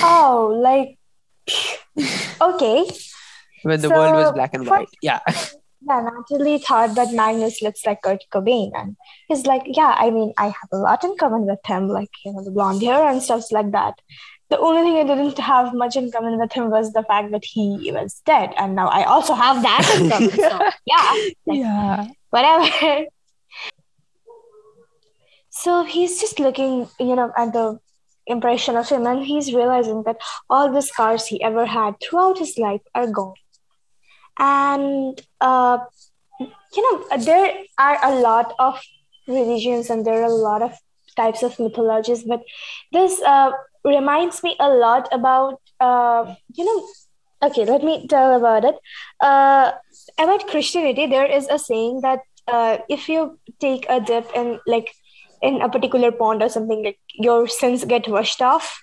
Oh, 0.00 0.58
like, 0.58 0.98
okay. 2.40 2.90
When 3.62 3.80
the 3.82 3.90
world 3.90 4.14
was 4.14 4.32
black 4.32 4.54
and 4.54 4.66
white. 4.66 4.88
Yeah. 5.02 5.20
Yeah, 5.84 6.08
Natalie 6.30 6.58
thought 6.58 6.94
that 6.94 7.12
Magnus 7.12 7.60
looks 7.60 7.84
like 7.84 8.02
Kurt 8.02 8.22
Cobain, 8.32 8.70
and 8.72 8.96
he's 9.26 9.46
like, 9.46 9.62
yeah, 9.66 9.96
I 9.98 10.10
mean, 10.10 10.32
I 10.38 10.44
have 10.46 10.68
a 10.72 10.76
lot 10.76 11.02
in 11.02 11.16
common 11.16 11.44
with 11.44 11.58
him, 11.66 11.88
like 11.88 12.10
you 12.24 12.32
know, 12.32 12.44
the 12.44 12.52
blonde 12.52 12.82
hair 12.82 13.04
and 13.08 13.20
stuff 13.20 13.50
like 13.50 13.72
that. 13.72 13.94
The 14.52 14.58
only 14.58 14.82
thing 14.82 14.96
I 14.98 15.04
didn't 15.04 15.38
have 15.38 15.72
much 15.72 15.96
in 15.96 16.12
common 16.12 16.38
with 16.38 16.52
him 16.52 16.68
was 16.68 16.92
the 16.92 17.02
fact 17.04 17.30
that 17.30 17.42
he 17.42 17.90
was 17.90 18.20
dead, 18.26 18.52
and 18.58 18.74
now 18.76 18.88
I 18.88 19.04
also 19.04 19.32
have 19.32 19.62
that 19.62 19.96
in 19.98 20.10
common. 20.10 20.30
So 20.30 20.58
yeah, 20.84 21.12
like, 21.46 21.58
yeah. 21.58 22.06
whatever. 22.28 23.06
So 25.48 25.84
he's 25.84 26.20
just 26.20 26.38
looking, 26.38 26.86
you 27.00 27.16
know, 27.16 27.32
at 27.34 27.54
the 27.54 27.78
impression 28.26 28.76
of 28.76 28.90
him, 28.90 29.06
and 29.06 29.24
he's 29.24 29.54
realizing 29.54 30.02
that 30.02 30.20
all 30.50 30.70
the 30.70 30.82
scars 30.82 31.24
he 31.24 31.42
ever 31.42 31.64
had 31.64 31.94
throughout 32.02 32.36
his 32.36 32.58
life 32.58 32.82
are 32.94 33.06
gone. 33.06 33.40
And 34.38 35.18
uh, 35.40 35.78
you 36.38 36.82
know, 36.92 37.18
there 37.24 37.54
are 37.78 37.98
a 38.04 38.20
lot 38.20 38.54
of 38.58 38.78
religions 39.26 39.88
and 39.88 40.04
there 40.04 40.20
are 40.20 40.30
a 40.30 40.40
lot 40.50 40.60
of 40.60 40.72
types 41.16 41.42
of 41.42 41.58
mythologies, 41.58 42.24
but 42.24 42.42
this 42.92 43.18
uh, 43.22 43.52
reminds 43.84 44.42
me 44.42 44.56
a 44.60 44.68
lot 44.68 45.08
about, 45.12 45.60
uh, 45.80 46.34
you 46.54 46.64
know, 46.64 46.86
okay, 47.48 47.64
let 47.64 47.82
me 47.82 48.06
tell 48.08 48.34
about 48.34 48.64
it. 48.64 48.76
Uh, 49.20 49.72
about 50.18 50.46
Christianity, 50.48 51.06
there 51.06 51.26
is 51.26 51.48
a 51.48 51.58
saying 51.58 52.00
that 52.02 52.20
uh, 52.46 52.78
if 52.88 53.08
you 53.08 53.38
take 53.60 53.86
a 53.88 54.00
dip 54.00 54.30
in 54.34 54.58
like 54.66 54.92
in 55.42 55.60
a 55.60 55.68
particular 55.68 56.12
pond 56.12 56.42
or 56.42 56.48
something, 56.48 56.84
like 56.84 56.98
your 57.14 57.48
sins 57.48 57.84
get 57.84 58.08
washed 58.08 58.40
off. 58.42 58.80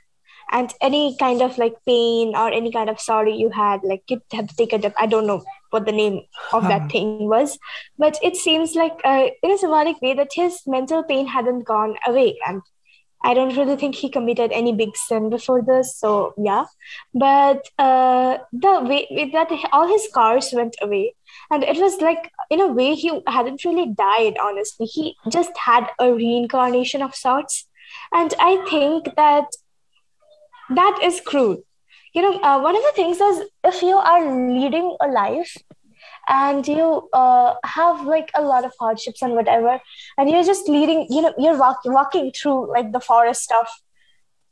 And 0.51 0.73
any 0.81 1.15
kind 1.19 1.41
of 1.43 1.57
like 1.59 1.75
pain 1.85 2.35
or 2.35 2.51
any 2.51 2.71
kind 2.71 2.89
of 2.89 2.99
sorrow 2.99 3.29
you 3.31 3.51
had, 3.51 3.81
like 3.83 4.03
you 4.09 4.19
have 4.33 4.47
to 4.47 4.55
take 4.55 4.73
a 4.73 4.79
dip. 4.79 4.93
I 4.97 5.05
don't 5.05 5.27
know 5.27 5.43
what 5.69 5.85
the 5.85 5.91
name 5.91 6.21
of 6.51 6.63
Huh. 6.63 6.69
that 6.69 6.91
thing 6.91 7.29
was, 7.29 7.59
but 7.99 8.17
it 8.23 8.35
seems 8.35 8.73
like 8.73 8.99
uh, 9.05 9.27
in 9.43 9.51
a 9.51 9.57
symbolic 9.59 10.01
way 10.01 10.15
that 10.15 10.29
his 10.33 10.61
mental 10.65 11.03
pain 11.03 11.27
hadn't 11.27 11.65
gone 11.65 11.95
away. 12.07 12.37
And 12.47 12.63
I 13.23 13.33
don't 13.33 13.55
really 13.55 13.75
think 13.75 13.95
he 13.95 14.09
committed 14.09 14.51
any 14.51 14.73
big 14.73 14.95
sin 14.95 15.29
before 15.29 15.61
this. 15.61 15.95
So 15.95 16.33
yeah, 16.37 16.65
but 17.13 17.67
uh, 17.77 18.37
the 18.53 18.79
way 18.81 19.29
that 19.33 19.51
all 19.71 19.87
his 19.87 20.05
scars 20.05 20.51
went 20.53 20.75
away, 20.81 21.15
and 21.51 21.63
it 21.63 21.77
was 21.77 21.99
like 22.01 22.31
in 22.49 22.61
a 22.61 22.67
way 22.67 22.95
he 22.95 23.21
hadn't 23.27 23.65
really 23.65 23.87
died. 23.87 24.37
Honestly, 24.41 24.85
he 24.85 25.15
just 25.29 25.51
had 25.57 25.87
a 25.99 26.13
reincarnation 26.13 27.01
of 27.01 27.15
sorts, 27.15 27.67
and 28.13 28.33
I 28.39 28.65
think 28.69 29.15
that 29.15 29.47
that 30.69 30.99
is 31.03 31.19
cruel. 31.21 31.57
You 32.13 32.21
know, 32.23 32.39
uh, 32.41 32.59
one 32.59 32.75
of 32.75 32.81
the 32.81 32.91
things 32.95 33.19
is 33.19 33.43
if 33.63 33.81
you 33.81 33.95
are 33.95 34.51
leading 34.51 34.95
a 35.01 35.07
life 35.07 35.55
and 36.29 36.67
you 36.67 37.09
uh, 37.11 37.55
have 37.65 38.05
like 38.05 38.29
a 38.35 38.41
lot 38.41 38.63
of 38.63 38.71
hardships 38.79 39.21
and 39.21 39.33
whatever, 39.33 39.79
and 40.17 40.29
you're 40.29 40.43
just 40.43 40.69
leading, 40.69 41.07
you 41.09 41.21
know, 41.23 41.33
you're 41.37 41.57
walk- 41.57 41.85
walking 41.85 42.31
through 42.31 42.71
like 42.71 42.91
the 42.91 42.99
forest 42.99 43.51
of 43.59 43.67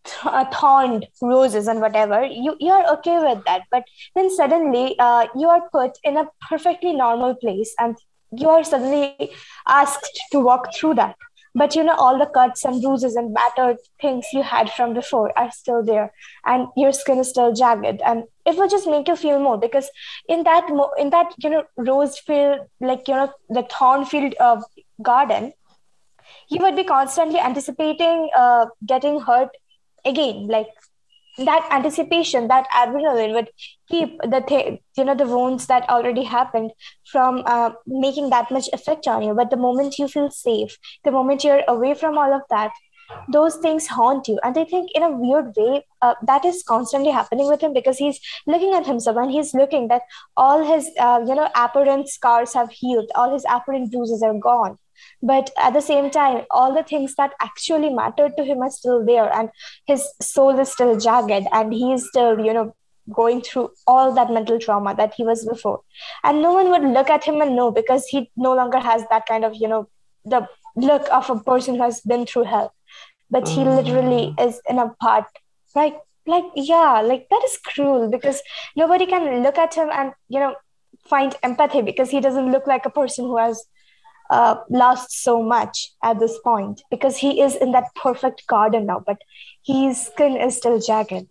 th- 0.05 0.25
uh, 0.25 0.45
thorned 0.51 1.07
roses 1.21 1.67
and 1.67 1.79
whatever, 1.81 2.25
you, 2.25 2.55
you're 2.59 2.91
okay 2.93 3.19
with 3.19 3.43
that. 3.45 3.63
But 3.71 3.83
then 4.15 4.29
suddenly 4.35 4.97
uh, 4.99 5.27
you 5.35 5.47
are 5.49 5.69
put 5.71 5.97
in 6.03 6.17
a 6.17 6.27
perfectly 6.49 6.93
normal 6.93 7.35
place 7.35 7.73
and 7.79 7.95
you 8.31 8.49
are 8.49 8.63
suddenly 8.63 9.31
asked 9.67 10.19
to 10.31 10.39
walk 10.39 10.75
through 10.75 10.95
that. 10.95 11.15
But 11.57 11.75
you 11.75 11.83
know, 11.83 11.95
all 11.95 12.17
the 12.19 12.27
cuts 12.27 12.65
and 12.65 12.81
bruises 12.81 13.15
and 13.15 13.33
battered 13.33 13.77
things 14.01 14.27
you 14.31 14.43
had 14.43 14.69
from 14.71 14.93
before 14.93 15.37
are 15.37 15.51
still 15.51 15.83
there, 15.83 16.11
and 16.45 16.67
your 16.77 16.91
skin 16.93 17.19
is 17.19 17.29
still 17.29 17.53
jagged, 17.53 18.01
and 18.11 18.25
it 18.45 18.55
will 18.57 18.69
just 18.69 18.87
make 18.87 19.07
you 19.07 19.15
feel 19.15 19.39
more 19.39 19.57
because 19.57 19.89
in 20.29 20.43
that 20.43 20.69
mo- 20.69 20.93
in 20.97 21.09
that 21.09 21.33
you 21.37 21.49
know 21.49 21.63
rose 21.77 22.19
field, 22.19 22.59
like 22.79 23.07
you 23.07 23.15
know 23.15 23.31
the 23.49 23.63
thorn 23.77 24.05
field 24.05 24.35
uh, 24.39 24.61
garden, 25.01 25.53
you 26.49 26.59
would 26.61 26.75
be 26.75 26.83
constantly 26.83 27.39
anticipating 27.39 28.29
uh, 28.35 28.67
getting 28.85 29.19
hurt 29.21 29.49
again, 30.05 30.47
like 30.47 30.67
that 31.37 31.67
anticipation, 31.71 32.47
that 32.47 32.67
adrenaline 32.75 33.33
would 33.33 33.49
keep 33.89 34.19
the 34.21 34.43
th- 34.47 34.79
you 34.97 35.05
know 35.05 35.15
the 35.15 35.27
wounds 35.27 35.67
that 35.67 35.87
already 35.89 36.23
happened 36.23 36.71
from 37.11 37.43
uh, 37.45 37.71
making 37.85 38.29
that 38.31 38.51
much 38.51 38.67
effect 38.73 39.07
on 39.07 39.21
you. 39.23 39.33
But 39.33 39.49
the 39.49 39.57
moment 39.57 39.99
you 39.99 40.07
feel 40.07 40.29
safe, 40.31 40.77
the 41.03 41.11
moment 41.11 41.43
you're 41.43 41.63
away 41.67 41.93
from 41.93 42.17
all 42.17 42.33
of 42.33 42.41
that, 42.49 42.71
those 43.31 43.55
things 43.57 43.87
haunt 43.87 44.27
you. 44.27 44.39
And 44.43 44.57
I 44.57 44.65
think 44.65 44.89
in 44.93 45.03
a 45.03 45.11
weird 45.11 45.53
way, 45.55 45.85
uh, 46.01 46.15
that 46.25 46.45
is 46.45 46.63
constantly 46.63 47.11
happening 47.11 47.47
with 47.47 47.61
him 47.61 47.73
because 47.73 47.97
he's 47.97 48.19
looking 48.45 48.73
at 48.73 48.85
himself 48.85 49.17
and 49.17 49.31
he's 49.31 49.53
looking 49.53 49.87
that 49.89 50.01
all 50.35 50.63
his 50.63 50.89
uh, 50.99 51.21
you 51.25 51.35
know 51.35 51.49
apparent 51.55 52.09
scars 52.09 52.53
have 52.53 52.69
healed, 52.71 53.09
all 53.15 53.33
his 53.33 53.45
apparent 53.49 53.91
bruises 53.91 54.23
are 54.23 54.37
gone. 54.37 54.77
But 55.21 55.49
at 55.57 55.73
the 55.73 55.81
same 55.81 56.09
time, 56.11 56.45
all 56.51 56.73
the 56.73 56.83
things 56.83 57.15
that 57.15 57.33
actually 57.41 57.89
mattered 57.89 58.37
to 58.37 58.43
him 58.43 58.61
are 58.61 58.69
still 58.69 59.03
there, 59.05 59.33
and 59.33 59.49
his 59.85 60.07
soul 60.21 60.59
is 60.59 60.71
still 60.71 60.99
jagged, 60.99 61.47
and 61.51 61.73
he 61.73 61.93
is 61.93 62.07
still, 62.07 62.39
you 62.39 62.53
know, 62.53 62.75
going 63.13 63.41
through 63.41 63.71
all 63.87 64.13
that 64.13 64.31
mental 64.31 64.59
trauma 64.59 64.93
that 64.95 65.13
he 65.15 65.23
was 65.23 65.45
before. 65.45 65.81
And 66.23 66.41
no 66.41 66.53
one 66.53 66.69
would 66.69 66.83
look 66.83 67.09
at 67.09 67.23
him 67.23 67.41
and 67.41 67.55
know 67.55 67.71
because 67.71 68.05
he 68.07 68.29
no 68.35 68.53
longer 68.53 68.79
has 68.79 69.03
that 69.09 69.25
kind 69.25 69.45
of, 69.45 69.55
you 69.55 69.67
know, 69.67 69.89
the 70.25 70.47
look 70.75 71.07
of 71.11 71.29
a 71.29 71.39
person 71.39 71.75
who 71.75 71.83
has 71.83 72.01
been 72.01 72.25
through 72.25 72.43
hell. 72.43 72.73
But 73.29 73.47
he 73.47 73.61
mm. 73.61 73.75
literally 73.75 74.35
is 74.39 74.61
in 74.69 74.77
a 74.77 74.89
part, 75.01 75.25
like, 75.75 75.97
like, 76.25 76.45
yeah, 76.55 77.01
like 77.01 77.27
that 77.29 77.41
is 77.45 77.57
cruel 77.57 78.09
because 78.09 78.41
nobody 78.75 79.05
can 79.05 79.41
look 79.41 79.57
at 79.57 79.73
him 79.73 79.89
and, 79.91 80.13
you 80.27 80.39
know, 80.39 80.55
find 81.09 81.35
empathy 81.43 81.81
because 81.81 82.09
he 82.09 82.19
doesn't 82.19 82.51
look 82.51 82.67
like 82.67 82.85
a 82.85 82.89
person 82.89 83.25
who 83.25 83.37
has 83.37 83.65
uh, 84.29 84.55
lost 84.69 85.11
so 85.23 85.41
much 85.41 85.91
at 86.03 86.19
this 86.19 86.37
point 86.43 86.81
because 86.89 87.17
he 87.17 87.41
is 87.41 87.55
in 87.55 87.71
that 87.71 87.85
perfect 87.95 88.45
garden 88.47 88.85
now, 88.85 89.03
but 89.05 89.17
his 89.65 90.07
skin 90.07 90.37
is 90.37 90.57
still 90.57 90.79
jagged. 90.79 91.27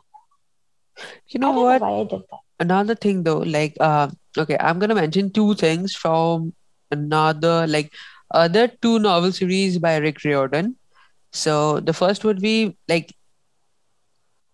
You 1.29 1.41
know 1.41 1.53
what? 1.53 1.81
know 1.81 1.87
why 1.87 2.01
I 2.01 2.05
did 2.05 2.23
that. 2.31 2.41
Another 2.59 2.95
thing 2.95 3.23
though, 3.23 3.39
like 3.39 3.77
uh, 3.81 4.09
okay, 4.39 4.57
I'm 4.59 4.79
gonna 4.79 4.95
mention 4.95 5.31
two 5.31 5.55
things 5.55 5.95
from 5.95 6.55
another 6.91 7.67
like 7.67 7.93
other 8.33 8.69
two 8.69 8.99
novel 8.99 9.33
series 9.33 9.79
by 9.79 9.97
Rick 9.97 10.25
Riordan. 10.25 10.77
So 11.33 11.81
the 11.81 11.93
first 11.93 12.25
would 12.25 12.41
be 12.41 12.77
like 12.89 13.15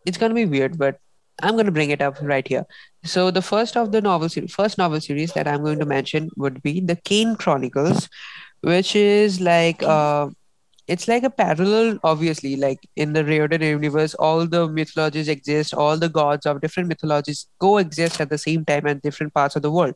it's 0.05 0.19
gonna 0.19 0.35
be 0.35 0.47
weird, 0.47 0.79
but 0.79 0.99
I'm 1.43 1.57
gonna 1.57 1.71
bring 1.71 1.91
it 1.91 2.03
up 2.03 2.17
right 2.21 2.47
here. 2.47 2.67
So 3.05 3.31
the 3.31 3.43
first 3.43 3.77
of 3.77 3.91
the 3.91 4.01
novel 4.01 4.29
series, 4.29 4.55
first 4.55 4.79
novel 4.79 5.01
series 5.01 5.33
that 5.33 5.49
I'm 5.49 5.63
going 5.65 5.81
to 5.81 5.87
mention 5.87 6.31
would 6.37 6.63
be 6.63 6.81
the 6.81 6.97
Kane 6.97 7.35
Chronicles, 7.35 8.09
which 8.61 8.95
is 8.95 9.41
like 9.41 9.83
uh, 9.83 10.29
it's 10.87 11.09
like 11.09 11.25
a 11.25 11.31
parallel, 11.31 11.99
obviously, 12.05 12.57
like 12.57 12.79
in 12.97 13.13
the 13.13 13.25
Riordan 13.25 13.63
universe, 13.63 14.15
all 14.15 14.47
the 14.47 14.69
mythologies 14.69 15.29
exist, 15.29 15.75
all 15.75 15.97
the 15.97 16.09
gods 16.09 16.47
of 16.47 16.61
different 16.61 16.89
mythologies 16.89 17.47
coexist 17.59 18.21
at 18.21 18.31
the 18.31 18.39
same 18.39 18.65
time 18.65 18.87
in 18.87 18.99
different 19.01 19.35
parts 19.35 19.57
of 19.57 19.63
the 19.63 19.71
world. 19.71 19.95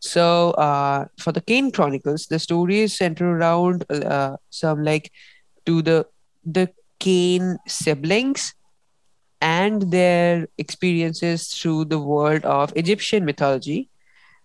So, 0.00 0.50
uh, 0.52 1.06
for 1.18 1.32
the 1.32 1.40
Kane 1.40 1.70
Chronicles, 1.70 2.26
the 2.26 2.38
story 2.38 2.80
is 2.80 2.96
centered 2.96 3.36
around 3.36 3.84
uh, 3.90 4.36
some 4.50 4.84
like 4.84 5.10
to 5.66 5.82
the 5.82 6.06
the 6.44 6.70
Kane 6.98 7.58
siblings 7.66 8.54
and 9.40 9.90
their 9.90 10.48
experiences 10.58 11.48
through 11.48 11.86
the 11.86 11.98
world 11.98 12.44
of 12.44 12.72
Egyptian 12.76 13.24
mythology. 13.24 13.88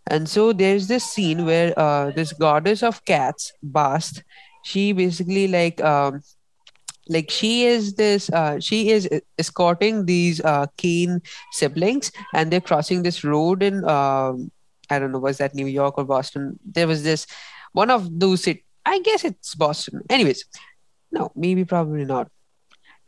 And 0.08 0.28
so 0.28 0.52
there's 0.52 0.88
this 0.88 1.04
scene 1.04 1.46
where 1.46 1.78
uh, 1.78 2.12
this 2.12 2.34
goddess 2.34 2.84
of 2.84 3.06
cats, 3.06 3.54
Bast, 3.62 4.24
she 4.64 4.94
basically 4.94 5.48
like 5.48 5.82
um, 5.82 6.22
like 7.08 7.30
she 7.30 7.66
is 7.66 7.94
this 7.96 8.30
uh, 8.30 8.60
she 8.60 8.90
is 8.90 9.10
escorting 9.38 10.06
these 10.06 10.42
uh, 10.42 10.68
Kane 10.78 11.22
siblings, 11.52 12.12
and 12.34 12.52
they're 12.52 12.62
crossing 12.62 13.04
this 13.04 13.24
road 13.24 13.64
in 13.64 13.84
um, 13.86 14.52
I 14.90 15.00
don't 15.00 15.12
know 15.12 15.20
was 15.20 15.38
that 15.38 15.56
New 15.56 15.68
York 15.68 15.98
or 15.98 16.04
Boston. 16.04 16.60
There 16.66 16.88
was 16.88 17.04
this 17.04 17.28
one 17.74 17.90
of 17.90 18.20
those. 18.20 18.48
It 18.48 18.64
I 18.86 19.00
guess 19.00 19.24
it's 19.24 19.56
Boston. 19.56 20.02
Anyways, 20.10 20.46
no, 21.12 21.32
maybe 21.36 21.66
probably 21.66 22.06
not. 22.06 22.30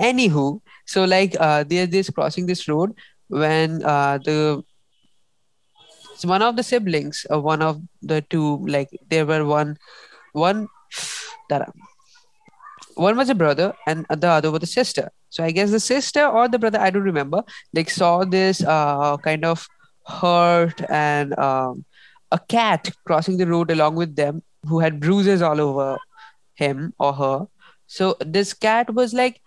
Anywho, 0.03 0.59
so 0.85 1.05
like 1.05 1.35
uh, 1.39 1.63
they're 1.63 1.87
this 1.87 2.09
crossing 2.09 2.45
this 2.45 2.67
road 2.67 2.91
when 3.29 3.81
uh, 3.83 4.17
the 4.17 4.63
so 6.15 6.27
one 6.27 6.41
of 6.41 6.55
the 6.55 6.63
siblings, 6.63 7.25
uh, 7.31 7.39
one 7.39 7.61
of 7.61 7.81
the 8.01 8.21
two, 8.29 8.57
like 8.67 8.89
there 9.09 9.25
were 9.25 9.45
one 9.45 9.77
one 10.33 10.67
that 11.49 11.69
one 12.95 13.17
was 13.17 13.29
a 13.29 13.35
brother 13.35 13.73
and 13.87 14.05
the 14.09 14.27
other 14.27 14.51
was 14.51 14.63
a 14.63 14.67
sister. 14.67 15.09
So 15.29 15.43
I 15.43 15.51
guess 15.51 15.71
the 15.71 15.79
sister 15.79 16.27
or 16.27 16.47
the 16.47 16.59
brother, 16.59 16.79
I 16.79 16.89
don't 16.89 17.03
remember, 17.03 17.43
like 17.73 17.89
saw 17.89 18.23
this 18.23 18.63
uh 18.63 19.17
kind 19.17 19.45
of 19.45 19.67
hurt 20.05 20.81
and 20.89 21.37
um 21.39 21.85
a 22.31 22.39
cat 22.39 22.91
crossing 23.05 23.37
the 23.37 23.47
road 23.47 23.71
along 23.71 23.95
with 23.95 24.15
them 24.15 24.43
who 24.67 24.79
had 24.79 24.99
bruises 24.99 25.41
all 25.41 25.61
over 25.61 25.97
him 26.55 26.93
or 26.99 27.13
her. 27.13 27.47
So 27.87 28.15
this 28.19 28.53
cat 28.53 28.93
was 28.93 29.13
like 29.13 29.41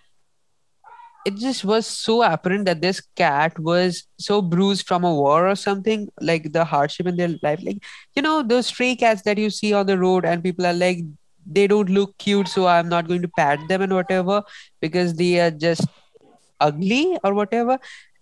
it 1.27 1.37
just 1.37 1.65
was 1.65 1.87
so 1.87 2.23
apparent 2.23 2.67
that 2.67 2.81
this 2.83 3.01
cat 3.17 3.59
was 3.59 4.05
so 4.19 4.41
bruised 4.43 4.87
from 4.87 5.05
a 5.05 5.15
war 5.15 5.49
or 5.49 5.57
something 5.57 6.09
like 6.21 6.53
the 6.53 6.65
hardship 6.65 7.07
in 7.07 7.17
their 7.17 7.35
life. 7.43 7.61
Like 7.63 7.83
you 8.15 8.23
know 8.23 8.43
those 8.43 8.67
stray 8.69 8.95
cats 8.97 9.23
that 9.23 9.39
you 9.39 9.51
see 9.51 9.73
on 9.73 9.87
the 9.87 9.99
road 9.99 10.25
and 10.25 10.43
people 10.43 10.67
are 10.67 10.73
like 10.73 10.99
they 11.47 11.67
don't 11.67 11.91
look 11.91 12.17
cute 12.19 12.49
so 12.49 12.67
i'm 12.67 12.89
not 12.89 13.07
going 13.07 13.23
to 13.23 13.29
pat 13.39 13.61
them 13.69 13.81
and 13.81 13.95
whatever 13.95 14.43
because 14.81 15.15
they 15.15 15.39
are 15.41 15.51
just 15.51 15.87
ugly 16.61 17.19
or 17.25 17.35
whatever. 17.35 17.79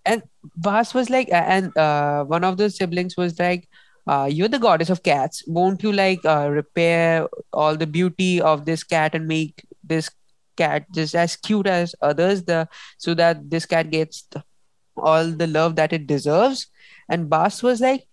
And 0.06 0.22
Bast 0.56 0.94
was 0.94 1.10
like 1.10 1.28
and 1.32 1.76
uh, 1.76 2.24
one 2.24 2.44
of 2.44 2.58
the 2.58 2.70
siblings 2.70 3.16
was 3.16 3.38
like 3.38 3.68
uh, 4.06 4.28
you're 4.30 4.48
the 4.48 4.58
goddess 4.58 4.90
of 4.90 5.02
cats. 5.02 5.42
Won't 5.46 5.82
you 5.82 5.92
like 5.92 6.24
uh, 6.26 6.48
repair 6.50 7.26
all 7.52 7.76
the 7.76 7.86
beauty 7.86 8.40
of 8.40 8.66
this 8.66 8.84
cat 8.84 9.14
and 9.14 9.26
make 9.26 9.64
this 9.82 10.10
cat 10.56 10.86
just 10.92 11.14
as 11.14 11.36
cute 11.36 11.66
as 11.66 11.94
others 12.02 12.44
the 12.44 12.68
so 12.98 13.14
that 13.14 13.50
this 13.50 13.66
cat 13.66 13.90
gets 13.90 14.22
the, 14.32 14.42
all 14.96 15.26
the 15.26 15.46
love 15.46 15.76
that 15.76 15.92
it 15.92 16.06
deserves. 16.06 16.66
And 17.08 17.28
Bast 17.30 17.62
was 17.62 17.80
like 17.80 18.06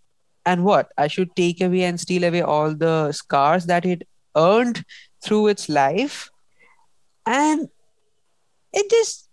and 0.45 0.63
what? 0.65 0.91
I 0.97 1.07
should 1.07 1.35
take 1.35 1.61
away 1.61 1.83
and 1.83 1.99
steal 1.99 2.23
away 2.23 2.41
all 2.41 2.73
the 2.75 3.11
scars 3.11 3.65
that 3.67 3.85
it 3.85 4.07
earned 4.35 4.83
through 5.23 5.47
its 5.47 5.69
life. 5.69 6.29
And 7.25 7.69
it 8.73 8.89
just 8.89 9.29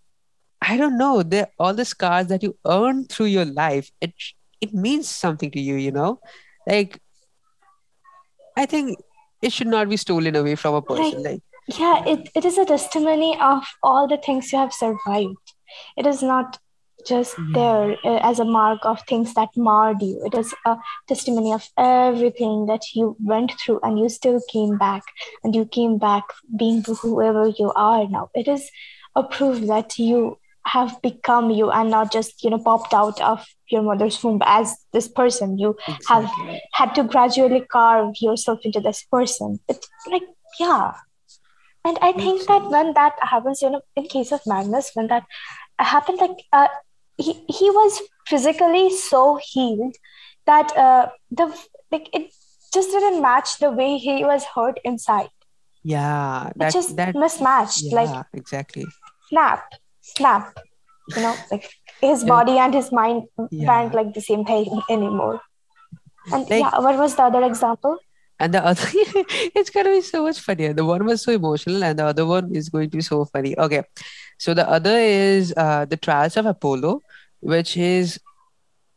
i 0.62 0.76
don't 0.76 0.98
know 0.98 1.22
the 1.22 1.48
all 1.58 1.74
the 1.74 1.84
scars 1.84 2.26
that 2.28 2.42
you 2.42 2.56
earn 2.66 3.04
through 3.06 3.26
your 3.26 3.44
life 3.44 3.90
it 4.00 4.12
it 4.60 4.72
means 4.74 5.08
something 5.08 5.50
to 5.50 5.60
you 5.60 5.76
you 5.76 5.92
know? 5.92 6.20
Like 6.66 7.00
i 8.56 8.66
think 8.66 8.98
it 9.42 9.52
should 9.52 9.68
not 9.68 9.88
be 9.88 9.96
stolen 9.96 10.36
away 10.36 10.54
from 10.56 10.74
a 10.74 10.82
Like, 10.88 10.88
person 10.88 11.22
like 11.22 11.42
yeah, 11.68 12.04
it, 12.06 12.28
it 12.34 12.44
is 12.44 12.58
a 12.58 12.64
testimony 12.64 13.38
of 13.40 13.64
all 13.82 14.08
the 14.08 14.16
things 14.16 14.52
you 14.52 14.58
have 14.58 14.72
survived. 14.72 15.54
It 15.96 16.06
is 16.06 16.22
not 16.22 16.58
just 17.06 17.36
yeah 17.38 17.44
there 17.54 17.96
uh, 18.04 18.18
as 18.22 18.38
a 18.38 18.44
mark 18.44 18.84
of 18.84 19.00
things 19.02 19.34
that 19.34 19.48
marred 19.56 20.02
you. 20.02 20.20
It 20.24 20.34
is 20.34 20.54
a 20.66 20.76
testimony 21.06 21.52
of 21.52 21.68
everything 21.76 22.66
that 22.66 22.82
you 22.94 23.16
went 23.20 23.52
through 23.60 23.80
and 23.82 23.98
you 23.98 24.08
still 24.08 24.40
came 24.50 24.76
back 24.78 25.02
and 25.44 25.54
you 25.54 25.64
came 25.64 25.98
back 25.98 26.24
being 26.56 26.82
whoever 26.82 27.48
you 27.48 27.72
are 27.76 28.08
now. 28.08 28.30
It 28.34 28.48
is 28.48 28.70
a 29.14 29.22
proof 29.22 29.66
that 29.66 29.98
you 29.98 30.38
have 30.66 31.00
become 31.02 31.50
you 31.50 31.70
and 31.70 31.90
not 31.90 32.12
just, 32.12 32.44
you 32.44 32.50
know, 32.50 32.58
popped 32.58 32.92
out 32.92 33.20
of 33.20 33.46
your 33.68 33.82
mother's 33.82 34.22
womb 34.22 34.40
as 34.44 34.76
this 34.92 35.08
person. 35.08 35.58
You 35.58 35.76
have 36.08 36.30
had 36.74 36.94
to 36.96 37.04
gradually 37.04 37.60
carve 37.60 38.14
yourself 38.20 38.60
into 38.64 38.80
this 38.80 39.02
person. 39.04 39.60
It's 39.68 39.88
like, 40.10 40.22
yeah. 40.60 40.92
And 41.88 41.98
I 42.02 42.12
think 42.12 42.46
that 42.48 42.70
when 42.70 42.94
that 42.94 43.14
happens, 43.22 43.62
you 43.62 43.70
know, 43.70 43.82
in 43.96 44.04
case 44.06 44.32
of 44.32 44.42
Magnus, 44.46 44.90
when 44.94 45.08
that 45.08 45.24
happened, 45.78 46.20
like 46.20 46.38
uh, 46.52 46.68
he 47.16 47.32
he 47.48 47.70
was 47.70 48.02
physically 48.26 48.90
so 48.90 49.38
healed 49.42 49.96
that 50.46 50.76
uh, 50.76 51.08
the 51.30 51.46
like 51.90 52.08
it 52.14 52.30
just 52.74 52.90
didn't 52.90 53.22
match 53.22 53.58
the 53.58 53.70
way 53.70 53.98
he 53.98 54.24
was 54.24 54.44
hurt 54.54 54.80
inside. 54.84 55.30
yeah 55.82 56.50
It 56.60 56.70
just 56.70 56.96
that 56.96 57.14
mismatched, 57.14 57.92
like 57.92 58.10
exactly 58.34 58.86
snap, 59.28 59.64
snap. 60.02 60.56
You 61.16 61.22
know, 61.22 61.46
like 61.50 61.70
his 62.00 62.24
Yeah, 62.24 62.24
body 62.24 62.58
and 62.58 62.74
his 62.74 62.92
mind 62.92 63.24
weren't 63.66 63.94
like 63.94 64.14
the 64.14 64.20
same 64.20 64.44
thing 64.44 64.82
anymore. 64.90 65.40
And 66.32 66.48
like 66.50 66.58
yeah, 66.58 66.78
what 66.78 66.98
was 66.98 67.16
the 67.16 67.24
other 67.24 67.44
example? 67.44 67.98
And 68.40 68.54
the 68.54 68.64
other 68.64 68.82
it's 69.54 69.70
gonna 69.70 69.90
be 69.90 70.00
so 70.00 70.22
much 70.22 70.40
funnier. 70.40 70.72
The 70.72 70.84
one 70.84 71.04
was 71.04 71.22
so 71.22 71.32
emotional 71.32 71.82
and 71.84 71.98
the 71.98 72.04
other 72.06 72.26
one 72.26 72.54
is 72.54 72.68
going 72.68 72.90
to 72.90 72.96
be 72.96 73.02
so 73.02 73.24
funny. 73.24 73.58
Okay. 73.58 73.82
So 74.38 74.54
the 74.54 74.68
other 74.68 74.96
is 74.96 75.52
uh 75.56 75.84
the 75.84 75.96
trials 75.96 76.36
of 76.36 76.46
apollo 76.46 77.02
which 77.40 77.76
is 77.76 78.18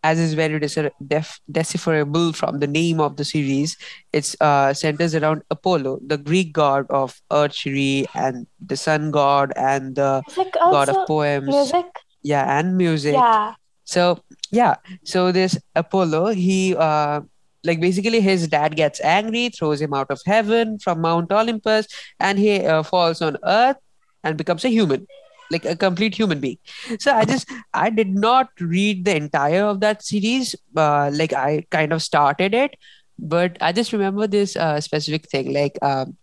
as 0.04 0.20
is 0.20 0.34
very 0.34 0.60
def- 0.60 1.40
decipherable 1.52 2.34
from 2.34 2.58
the 2.60 2.68
name 2.68 3.00
of 3.00 3.18
the 3.18 3.26
series 3.26 3.78
it's 4.12 4.36
uh 4.42 4.74
centers 4.74 5.14
around 5.14 5.44
apollo 5.52 6.00
the 6.08 6.18
greek 6.18 6.52
god 6.54 6.88
of 6.90 7.22
archery 7.30 8.08
and 8.16 8.48
the 8.60 8.76
sun 8.76 9.12
god 9.12 9.54
and 9.56 9.96
the 9.96 10.24
like 10.38 10.52
god 10.54 10.90
of 10.90 11.08
poems. 11.08 11.48
music. 11.48 11.86
yeah 12.24 12.58
and 12.60 12.78
music. 12.78 13.14
Yeah. 13.14 13.54
so 13.84 14.20
yeah, 14.52 14.76
so 15.04 15.32
this 15.32 15.58
Apollo, 15.76 16.36
he 16.36 16.76
uh 16.76 17.22
like 17.64 17.80
basically 17.80 18.22
his 18.22 18.48
dad 18.48 18.76
gets 18.76 19.02
angry, 19.02 19.50
throws 19.50 19.82
him 19.82 19.94
out 19.94 20.10
of 20.10 20.22
heaven 20.26 20.80
from 20.80 21.02
Mount 21.02 21.32
Olympus, 21.32 21.88
and 22.20 22.40
he 22.40 22.66
uh, 22.66 22.84
falls 22.84 23.22
on 23.22 23.38
Earth 23.44 23.78
and 24.24 24.38
becomes 24.38 24.66
a 24.66 24.70
human, 24.70 25.08
like 25.52 25.66
a 25.66 25.76
complete 25.76 26.16
human 26.16 26.40
being. 26.40 26.58
So 27.00 27.14
I 27.14 27.26
just 27.26 27.50
I 27.74 27.90
did 27.90 28.10
not 28.10 28.50
read 28.60 29.06
the 29.06 29.16
entire 29.16 29.64
of 29.64 29.80
that 29.82 30.04
series. 30.04 30.56
Uh, 30.76 31.12
like 31.14 31.34
I 31.34 31.66
kind 31.70 31.94
of 31.94 32.02
started 32.02 32.54
it, 32.54 32.76
but 33.20 33.58
I 33.62 33.72
just 33.72 33.94
remember 33.94 34.28
this 34.28 34.56
uh, 34.56 34.82
specific 34.82 35.30
thing. 35.30 35.54
Like 35.54 35.78
um, 35.82 36.18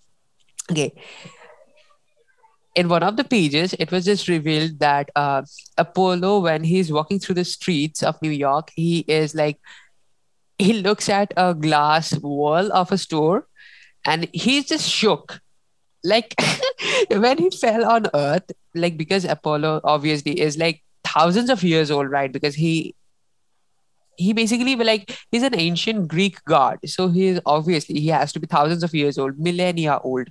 okay, 0.70 0.92
in 2.78 2.88
one 2.88 3.02
of 3.02 3.16
the 3.16 3.24
pages, 3.24 3.74
it 3.78 3.90
was 3.90 4.04
just 4.04 4.28
revealed 4.28 4.78
that 4.78 5.10
uh, 5.16 5.42
Apollo, 5.76 6.40
when 6.40 6.62
he's 6.62 6.92
walking 6.92 7.18
through 7.18 7.34
the 7.34 7.44
streets 7.44 8.04
of 8.04 8.20
New 8.22 8.30
York, 8.30 8.70
he 8.74 9.00
is 9.08 9.34
like, 9.34 9.58
he 10.58 10.74
looks 10.74 11.08
at 11.08 11.32
a 11.36 11.54
glass 11.54 12.16
wall 12.18 12.72
of 12.72 12.92
a 12.92 12.98
store 12.98 13.46
and 14.04 14.28
he's 14.32 14.66
just 14.66 14.88
shook. 14.88 15.40
Like 16.04 16.34
when 17.10 17.38
he 17.38 17.50
fell 17.50 17.84
on 17.84 18.06
Earth, 18.14 18.50
like 18.74 18.96
because 18.96 19.24
Apollo 19.24 19.80
obviously 19.84 20.40
is 20.40 20.56
like 20.56 20.82
thousands 21.04 21.50
of 21.50 21.62
years 21.62 21.90
old, 21.90 22.10
right? 22.10 22.32
Because 22.32 22.54
he 22.54 22.94
he 24.16 24.32
basically 24.32 24.74
like 24.76 25.16
he's 25.30 25.42
an 25.44 25.58
ancient 25.58 26.08
Greek 26.08 26.44
god, 26.44 26.78
so 26.86 27.08
he 27.08 27.26
is 27.26 27.40
obviously 27.46 28.00
he 28.00 28.08
has 28.08 28.32
to 28.32 28.40
be 28.40 28.46
thousands 28.46 28.82
of 28.82 28.94
years 28.94 29.18
old, 29.18 29.38
millennia 29.38 29.98
old. 30.02 30.28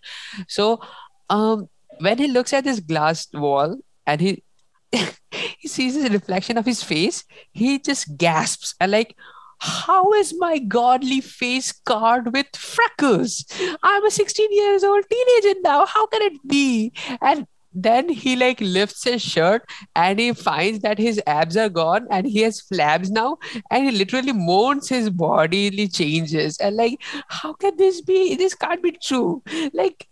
So 0.47 0.81
um 1.29 1.69
when 1.99 2.17
he 2.17 2.27
looks 2.27 2.53
at 2.53 2.63
this 2.63 2.79
glass 2.79 3.27
wall 3.33 3.77
and 4.05 4.21
he 4.21 4.43
he 5.31 5.67
sees 5.67 5.95
his 5.95 6.09
reflection 6.09 6.57
of 6.57 6.65
his 6.65 6.83
face, 6.83 7.23
he 7.51 7.79
just 7.79 8.17
gasps 8.17 8.75
and 8.79 8.91
like, 8.91 9.15
how 9.59 10.13
is 10.13 10.33
my 10.37 10.59
godly 10.59 11.21
face 11.21 11.67
scarred 11.67 12.33
with 12.33 12.47
freckles? 12.55 13.45
I'm 13.83 14.05
a 14.05 14.11
16 14.11 14.51
years 14.51 14.83
old 14.83 15.05
teenager 15.11 15.59
now. 15.61 15.85
How 15.85 16.05
can 16.07 16.21
it 16.21 16.47
be? 16.47 16.93
And 17.21 17.47
then 17.73 18.09
he 18.09 18.35
like 18.35 18.59
lifts 18.59 19.03
his 19.03 19.21
shirt 19.21 19.63
and 19.95 20.19
he 20.19 20.33
finds 20.33 20.79
that 20.79 20.97
his 20.97 21.21
abs 21.27 21.55
are 21.55 21.69
gone 21.69 22.07
and 22.09 22.25
he 22.25 22.41
has 22.41 22.61
flabs 22.61 23.09
now 23.09 23.37
and 23.69 23.85
he 23.85 23.91
literally 23.91 24.31
moans 24.31 24.89
his 24.89 25.11
bodily 25.11 25.87
changes 25.87 26.57
and 26.57 26.75
like 26.75 26.99
how 27.27 27.53
can 27.53 27.75
this 27.77 28.01
be 28.01 28.35
this 28.35 28.55
can't 28.55 28.81
be 28.81 28.91
true 28.93 29.43
like 29.73 30.07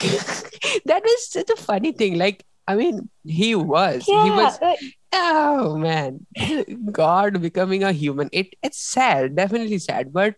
that 0.00 1.02
was 1.02 1.30
such 1.30 1.50
a 1.50 1.56
funny 1.56 1.92
thing. 1.92 2.18
Like, 2.18 2.44
I 2.66 2.74
mean, 2.74 3.08
he 3.24 3.54
was, 3.54 4.04
he 4.04 4.12
Yeah. 4.12 4.36
was, 4.36 4.58
uh, 4.60 4.74
oh 5.14 5.76
man, 5.76 6.26
God 6.92 7.40
becoming 7.40 7.82
a 7.82 7.92
human. 7.92 8.28
It 8.32 8.54
it's 8.62 8.78
sad, 8.78 9.36
definitely 9.36 9.78
sad, 9.78 10.12
but 10.12 10.36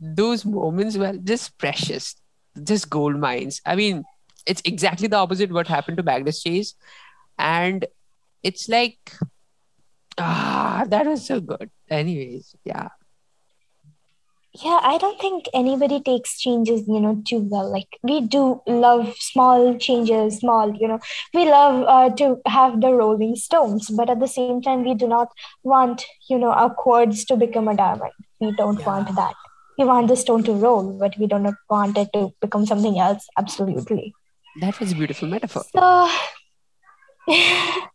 those 0.00 0.44
moments 0.44 0.96
were 0.96 1.16
just 1.22 1.56
precious, 1.58 2.16
just 2.62 2.90
gold 2.90 3.16
mines. 3.16 3.60
I 3.66 3.76
mean, 3.76 4.04
it's 4.46 4.62
exactly 4.64 5.08
the 5.08 5.16
opposite 5.16 5.52
what 5.52 5.68
happened 5.68 5.98
to 5.98 6.02
Magnus 6.02 6.42
Chase, 6.42 6.74
and 7.38 7.86
it's 8.42 8.68
like, 8.68 9.12
ah, 10.18 10.84
that 10.88 11.06
was 11.06 11.26
so 11.26 11.40
good. 11.40 11.70
Anyways, 11.90 12.54
yeah, 12.64 12.88
yeah 14.64 14.80
i 14.82 14.98
don't 14.98 15.20
think 15.20 15.46
anybody 15.54 16.00
takes 16.00 16.38
changes 16.40 16.82
you 16.88 17.00
know 17.00 17.22
too 17.28 17.40
well. 17.50 17.70
Like 17.70 17.96
we 18.02 18.20
do 18.20 18.60
love 18.66 19.14
small 19.18 19.76
changes 19.78 20.38
small 20.38 20.74
you 20.74 20.88
know. 20.88 20.98
We 21.34 21.44
love 21.50 21.84
uh, 21.86 22.14
to 22.16 22.40
have 22.46 22.80
the 22.80 22.92
rolling 22.92 23.36
stones 23.36 23.90
but 23.90 24.10
at 24.10 24.20
the 24.20 24.28
same 24.28 24.62
time 24.62 24.84
we 24.84 24.94
do 24.94 25.08
not 25.08 25.28
want 25.62 26.04
you 26.28 26.38
know 26.38 26.50
our 26.50 26.70
quartz 26.70 27.24
to 27.26 27.36
become 27.36 27.68
a 27.68 27.76
diamond. 27.76 28.12
We 28.40 28.52
don't 28.56 28.84
want 28.86 29.14
that. 29.16 29.34
We 29.78 29.84
want 29.84 30.08
the 30.08 30.16
stone 30.16 30.42
to 30.44 30.52
roll 30.52 30.98
but 30.98 31.18
we 31.18 31.26
do 31.26 31.38
not 31.38 31.54
want 31.68 31.98
it 31.98 32.08
to 32.14 32.32
become 32.40 32.66
something 32.66 32.98
else 32.98 33.26
absolutely. 33.36 34.14
That 34.60 34.80
was 34.80 34.92
a 34.92 34.94
beautiful 34.94 35.28
metaphor. 35.28 35.64
so 35.74 36.10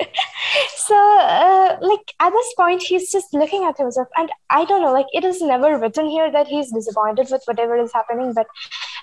so 0.90 1.00
uh, 1.20 1.76
like 1.80 2.14
at 2.26 2.30
this 2.36 2.52
point 2.60 2.82
he's 2.82 3.10
just 3.16 3.34
looking 3.40 3.64
at 3.70 3.82
himself 3.82 4.08
and 4.22 4.30
i 4.58 4.64
don't 4.70 4.82
know 4.84 4.92
like 4.92 5.12
it 5.20 5.24
is 5.32 5.42
never 5.50 5.72
written 5.82 6.08
here 6.14 6.30
that 6.36 6.48
he's 6.54 6.72
disappointed 6.78 7.28
with 7.34 7.50
whatever 7.50 7.76
is 7.84 7.92
happening 7.98 8.32
but 8.38 8.46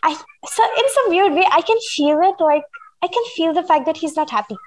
i 0.09 0.13
so 0.55 0.67
in 0.81 0.89
some 0.95 1.09
weird 1.15 1.33
way 1.39 1.45
i 1.59 1.61
can 1.69 1.79
feel 1.91 2.25
it 2.29 2.43
like 2.51 2.65
i 3.07 3.07
can 3.17 3.29
feel 3.35 3.53
the 3.53 3.63
fact 3.63 3.85
that 3.85 3.97
he's 3.97 4.15
not 4.15 4.29
happy. 4.29 4.57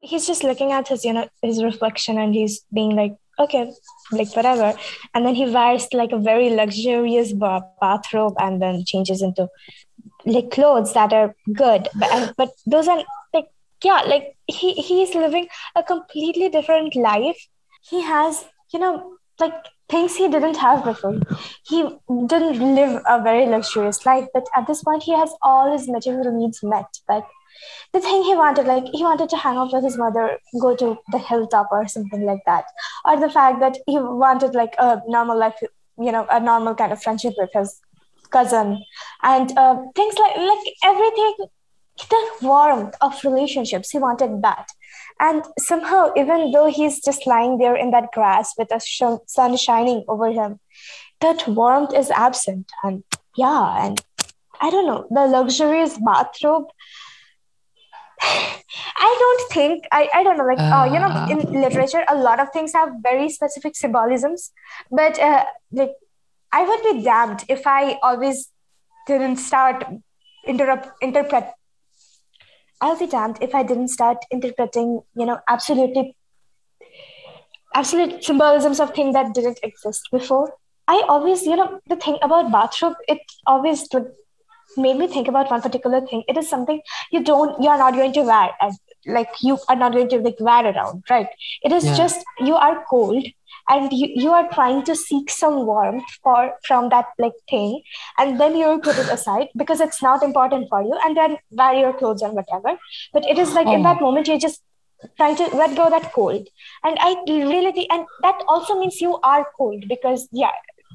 He's 0.00 0.26
just 0.26 0.44
looking 0.44 0.72
at 0.72 0.88
his 0.88 1.04
you 1.04 1.12
know 1.12 1.28
his 1.42 1.62
reflection 1.64 2.18
and 2.22 2.34
he's 2.34 2.56
being 2.78 2.90
like 2.96 3.14
okay 3.44 3.72
like 4.12 4.34
whatever. 4.36 4.68
And 5.14 5.26
then 5.26 5.34
he 5.34 5.46
wears 5.46 5.86
like 5.92 6.12
a 6.12 6.18
very 6.18 6.50
luxurious 6.50 7.32
bathrobe 7.32 8.34
and 8.38 8.62
then 8.62 8.84
changes 8.84 9.22
into 9.22 9.48
like 10.26 10.50
clothes 10.50 10.92
that 10.92 11.12
are 11.12 11.34
good 11.52 11.88
but, 11.94 12.34
but 12.36 12.50
those 12.66 12.88
are 12.88 13.02
yeah 13.88 14.02
like 14.12 14.26
he 14.46 14.72
he's 14.88 15.14
living 15.14 15.48
a 15.74 15.82
completely 15.82 16.48
different 16.48 16.96
life. 16.96 17.46
He 17.90 18.02
has 18.02 18.44
you 18.72 18.80
know 18.80 18.92
like 19.40 19.54
things 19.88 20.16
he 20.16 20.28
didn't 20.28 20.56
have 20.56 20.84
before. 20.84 21.18
He 21.66 21.82
didn't 22.32 22.74
live 22.74 23.02
a 23.06 23.22
very 23.22 23.46
luxurious 23.46 24.04
life 24.06 24.28
but 24.34 24.46
at 24.56 24.66
this 24.66 24.82
point 24.82 25.02
he 25.02 25.12
has 25.22 25.34
all 25.42 25.72
his 25.72 25.88
material 25.88 26.38
needs 26.38 26.62
met. 26.62 27.00
But 27.08 27.26
the 27.92 28.00
thing 28.00 28.22
he 28.22 28.34
wanted 28.36 28.66
like 28.66 28.84
he 28.92 29.02
wanted 29.04 29.28
to 29.30 29.36
hang 29.36 29.56
out 29.56 29.72
with 29.72 29.84
his 29.84 29.96
mother 29.96 30.38
go 30.60 30.74
to 30.76 30.96
the 31.12 31.18
hilltop 31.18 31.68
or 31.70 31.86
something 31.88 32.24
like 32.26 32.44
that. 32.46 32.64
Or 33.04 33.18
the 33.18 33.30
fact 33.30 33.60
that 33.60 33.78
he 33.86 33.98
wanted 33.98 34.54
like 34.54 34.74
a 34.78 35.02
normal 35.06 35.38
life 35.38 35.62
you 35.98 36.12
know 36.12 36.26
a 36.30 36.40
normal 36.40 36.74
kind 36.74 36.92
of 36.92 37.02
friendship 37.02 37.34
with 37.38 37.50
his 37.52 37.80
cousin. 38.30 38.82
And 39.22 39.56
uh, 39.56 39.76
things 39.94 40.18
like 40.18 40.36
like 40.36 40.66
everything 40.84 41.34
the 42.10 42.22
warmth 42.42 42.94
of 43.00 43.24
relationships 43.24 43.90
he 43.90 43.98
wanted 43.98 44.42
that 44.42 44.68
and 45.18 45.42
somehow 45.58 46.10
even 46.16 46.50
though 46.52 46.66
he's 46.66 47.02
just 47.02 47.26
lying 47.26 47.56
there 47.58 47.74
in 47.74 47.90
that 47.90 48.10
grass 48.12 48.52
with 48.58 48.68
the 48.68 48.78
sh- 48.78 49.22
sun 49.26 49.56
shining 49.56 50.04
over 50.08 50.30
him 50.30 50.60
that 51.20 51.48
warmth 51.48 51.94
is 51.94 52.10
absent. 52.10 52.70
And 52.84 53.02
yeah 53.36 53.84
and 53.86 54.00
i 54.60 54.68
don't 54.70 54.86
know 54.86 55.06
the 55.10 55.26
luxurious 55.26 55.98
bathrobe. 55.98 56.64
I 58.98 59.16
don't 59.22 59.52
think 59.52 59.84
I, 59.92 60.08
I 60.14 60.22
don't 60.22 60.38
know 60.38 60.44
like 60.44 60.58
uh, 60.58 60.84
you 60.92 60.98
know 60.98 61.08
Uh. 61.08 61.28
in 61.30 61.38
literature 61.62 62.04
a 62.08 62.14
lot 62.14 62.40
of 62.40 62.50
things 62.52 62.72
have 62.72 62.90
very 63.02 63.28
specific 63.28 63.76
symbolisms. 63.76 64.52
But 64.90 65.18
uh, 65.18 65.44
like 65.72 65.92
I 66.52 66.62
would 66.64 66.82
be 66.82 67.02
damned 67.02 67.44
if 67.48 67.66
I 67.66 67.98
always 68.02 68.50
didn't 69.06 69.36
start 69.36 69.84
interrupt 70.46 70.88
interpret 71.02 71.50
I'll 72.80 72.98
be 72.98 73.06
damned 73.06 73.38
if 73.40 73.54
I 73.54 73.62
didn't 73.62 73.88
start 73.88 74.18
interpreting 74.30 75.00
you 75.14 75.26
know 75.26 75.38
absolutely 75.48 76.14
absolute 77.74 78.22
symbolisms 78.24 78.80
of 78.80 78.94
things 78.94 79.14
that 79.14 79.34
didn't 79.34 79.58
exist 79.62 80.08
before. 80.12 80.52
I 80.88 81.02
always 81.08 81.44
you 81.44 81.56
know 81.56 81.80
the 81.88 81.96
thing 81.96 82.18
about 82.22 82.50
bathrobe 82.52 82.94
it 83.08 83.18
always 83.46 83.88
made 84.76 84.96
me 84.98 85.06
think 85.08 85.28
about 85.28 85.50
one 85.50 85.62
particular 85.62 86.00
thing. 86.06 86.22
It 86.28 86.36
is 86.36 86.48
something 86.48 86.80
you 87.10 87.22
don't 87.24 87.60
you 87.62 87.68
are 87.68 87.78
not 87.78 87.94
going 87.94 88.12
to 88.12 88.22
wear 88.22 88.50
like 89.06 89.28
you 89.40 89.58
are 89.68 89.76
not 89.76 89.92
going 89.92 90.08
to 90.10 90.18
like 90.18 90.36
wear 90.40 90.66
around 90.66 91.02
right? 91.10 91.28
It 91.62 91.72
is 91.72 91.84
Yeah. 91.84 91.96
just 91.96 92.24
you 92.40 92.54
are 92.54 92.84
cold 92.90 93.24
and 93.68 93.92
you, 93.92 94.08
you 94.14 94.30
are 94.30 94.48
trying 94.52 94.82
to 94.84 94.94
seek 94.94 95.30
some 95.30 95.66
warmth 95.66 96.04
for 96.22 96.52
from 96.66 96.88
that 96.90 97.06
like 97.18 97.32
thing 97.50 97.82
and 98.18 98.40
then 98.40 98.56
you 98.56 98.80
put 98.82 98.98
it 98.98 99.08
aside 99.08 99.48
because 99.56 99.80
it's 99.80 100.02
not 100.02 100.22
important 100.22 100.68
for 100.68 100.82
you 100.82 100.98
and 101.04 101.16
then 101.16 101.36
wear 101.50 101.74
your 101.74 101.92
clothes 101.92 102.22
and 102.22 102.34
whatever. 102.34 102.78
But 103.12 103.24
it 103.26 103.38
is 103.38 103.52
like 103.54 103.66
in 103.66 103.80
Oh. 103.80 103.82
that 103.84 104.00
moment 104.00 104.28
you're 104.28 104.38
just 104.38 104.62
trying 105.16 105.36
to 105.36 105.44
let 105.56 105.76
go 105.76 105.90
that 105.90 106.12
cold. 106.12 106.46
And 106.84 106.96
i 107.00 107.16
really 107.28 107.72
think 107.72 107.92
and 107.92 108.06
that 108.22 108.42
also 108.48 108.78
means 108.78 109.00
you 109.00 109.18
are 109.22 109.46
cold 109.56 109.84
because 109.88 110.28
yeah 110.32 110.50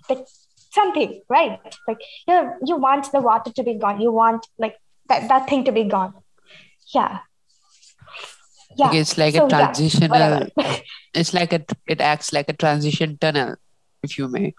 like 0.09 0.25
something 0.71 1.21
right? 1.29 1.59
Like 1.87 1.99
you 2.27 2.33
know, 2.33 2.55
you 2.65 2.77
want 2.77 3.11
the 3.11 3.19
water 3.21 3.51
to 3.51 3.63
be 3.63 3.75
gone. 3.75 3.99
You 4.01 4.11
want 4.11 4.47
like 4.57 4.77
that, 5.09 5.27
that 5.27 5.49
thing 5.49 5.65
to 5.65 5.71
be 5.71 5.83
gone. 5.83 6.13
Yeah 6.93 7.19
yeah 8.77 8.93
it's 8.93 9.17
like 9.17 9.35
So, 9.35 9.45
a 9.45 9.49
transitional. 9.49 10.47
it's 11.13 11.33
like 11.33 11.53
a. 11.53 11.65
It 11.87 12.01
acts 12.01 12.31
like 12.33 12.49
a 12.49 12.53
transition 12.53 13.17
tunnel, 13.19 13.55
if 14.03 14.17
you 14.17 14.27
may. 14.27 14.53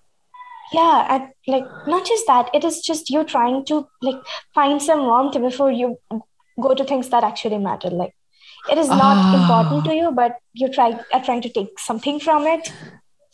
yeah 0.72 1.06
and 1.14 1.24
like 1.54 1.64
not 1.86 2.06
just 2.10 2.26
that 2.26 2.50
it 2.58 2.64
is 2.64 2.80
just 2.84 3.10
you 3.14 3.22
trying 3.24 3.64
to 3.70 3.86
like 4.00 4.20
find 4.58 4.80
some 4.84 5.00
warmth 5.08 5.34
before 5.46 5.70
you 5.70 5.88
go 6.66 6.74
to 6.78 6.84
things 6.90 7.08
that 7.14 7.24
actually 7.30 7.58
matter 7.58 7.90
like 7.90 8.14
it 8.74 8.78
is 8.84 8.88
not 8.88 9.18
Ah. 9.24 9.34
important 9.40 9.84
to 9.88 9.94
you 9.98 10.12
but 10.20 10.38
you 10.62 10.68
try 10.76 10.86
are 11.18 11.22
trying 11.28 11.42
to 11.48 11.52
take 11.58 11.78
something 11.88 12.20
from 12.28 12.46
it 12.54 12.72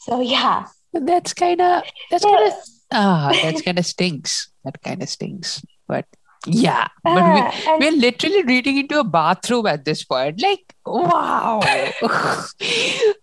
so 0.08 0.20
yeah 0.20 0.66
That's 1.12 1.34
kind 1.34 1.60
of. 1.60 1.84
That's 2.10 2.24
Yeah. 2.26 2.34
kind 2.34 2.46
of. 2.50 2.54
Ah, 2.98 3.30
that's 3.42 3.62
kind 3.66 3.78
of 3.80 3.86
stinks. 3.86 4.36
That 4.64 4.76
kind 4.86 5.02
of 5.06 5.08
stinks. 5.14 5.50
But 5.86 6.06
yeah, 6.46 6.88
but 7.04 7.14
we, 7.14 7.20
Ah, 7.20 7.52
and- 7.68 7.80
we're 7.80 7.92
literally 7.92 8.42
reading 8.44 8.78
into 8.78 8.98
a 9.00 9.04
bathroom 9.04 9.66
at 9.66 9.84
this 9.84 10.04
point. 10.04 10.40
Like, 10.40 10.74
wow. 10.86 11.60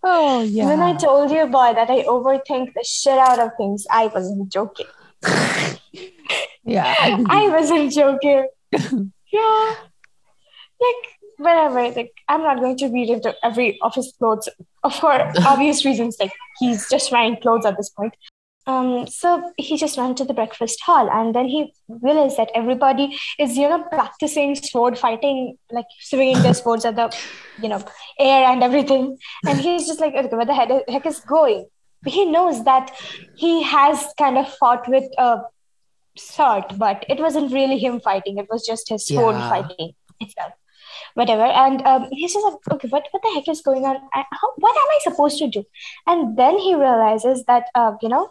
oh 0.02 0.42
yeah. 0.42 0.66
when 0.66 0.80
i 0.80 0.94
told 0.94 1.30
you 1.30 1.46
boy 1.46 1.72
that 1.74 1.90
i 1.90 2.02
overthink 2.04 2.72
the 2.74 2.84
shit 2.84 3.18
out 3.18 3.40
of 3.40 3.50
things 3.56 3.86
i 3.90 4.06
wasn't 4.06 4.52
joking 4.52 4.86
yeah. 6.64 6.94
I 6.98 7.24
I 7.28 7.48
wasn't 7.48 7.92
joking. 7.92 8.46
yeah. 9.32 9.74
Like, 10.80 11.02
whatever. 11.38 11.88
Like, 11.90 12.12
I'm 12.28 12.42
not 12.42 12.58
going 12.58 12.76
to 12.78 12.88
read 12.88 13.08
into 13.08 13.34
every 13.42 13.78
office 13.80 14.12
clothes 14.18 14.48
Of 14.84 14.92
course, 14.94 15.36
obvious 15.44 15.84
reasons. 15.84 16.16
Like, 16.20 16.32
he's 16.58 16.88
just 16.90 17.10
wearing 17.12 17.36
clothes 17.40 17.64
at 17.64 17.76
this 17.76 17.88
point. 17.88 18.14
Um, 18.66 19.06
so 19.06 19.52
he 19.56 19.76
just 19.76 19.96
went 19.96 20.16
to 20.18 20.24
the 20.24 20.34
breakfast 20.34 20.80
hall 20.82 21.08
and 21.10 21.34
then 21.34 21.46
he 21.46 21.72
realized 21.88 22.36
that 22.36 22.50
everybody 22.54 23.16
is, 23.38 23.56
you 23.56 23.68
know, 23.68 23.84
practicing 23.84 24.56
sword 24.56 24.98
fighting, 24.98 25.56
like 25.70 25.86
swinging 26.00 26.42
their 26.42 26.54
swords 26.60 26.84
at 26.84 26.96
the, 26.96 27.12
you 27.58 27.68
know, 27.68 27.82
air 28.18 28.44
and 28.50 28.62
everything. 28.64 29.18
And 29.46 29.60
he's 29.60 29.86
just 29.86 30.00
like, 30.00 30.14
okay, 30.14 30.34
what 30.36 30.48
the 30.48 30.54
heck, 30.54 30.70
heck 30.88 31.06
is 31.06 31.20
going? 31.20 31.66
He 32.06 32.24
knows 32.24 32.64
that 32.64 32.90
he 33.34 33.62
has 33.62 34.04
kind 34.18 34.36
of 34.38 34.52
fought 34.54 34.88
with 34.88 35.04
a 35.18 35.42
sword, 36.16 36.64
but 36.76 37.04
it 37.08 37.18
wasn't 37.20 37.52
really 37.52 37.78
him 37.78 38.00
fighting. 38.00 38.38
It 38.38 38.46
was 38.50 38.66
just 38.66 38.88
his 38.88 39.06
sword 39.06 39.36
Yeah. 39.36 39.48
fighting 39.48 39.92
itself. 40.20 40.52
Whatever. 41.14 41.44
And 41.44 41.82
um, 41.86 42.08
he's 42.10 42.32
just 42.34 42.44
like, 42.44 42.54
okay, 42.72 42.88
what, 42.88 43.06
what 43.10 43.22
the 43.22 43.30
heck 43.34 43.48
is 43.48 43.60
going 43.62 43.84
on? 43.84 43.96
I, 44.14 44.24
how, 44.30 44.48
what 44.56 44.76
am 44.76 44.88
I 44.90 44.98
supposed 45.02 45.38
to 45.38 45.48
do? 45.48 45.64
And 46.06 46.36
then 46.36 46.58
he 46.58 46.74
realizes 46.74 47.44
that, 47.44 47.66
uh, 47.74 47.92
you 48.02 48.08
know, 48.08 48.30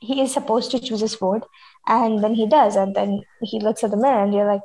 he 0.00 0.20
is 0.20 0.32
supposed 0.32 0.70
to 0.72 0.80
choose 0.80 1.00
his 1.00 1.12
sword. 1.12 1.44
And 1.86 2.22
then 2.22 2.34
he 2.34 2.46
does. 2.46 2.76
And 2.76 2.94
then 2.94 3.22
he 3.42 3.60
looks 3.60 3.84
at 3.84 3.90
the 3.90 3.96
mirror 3.96 4.24
and 4.24 4.34
you're 4.34 4.46
like, 4.46 4.62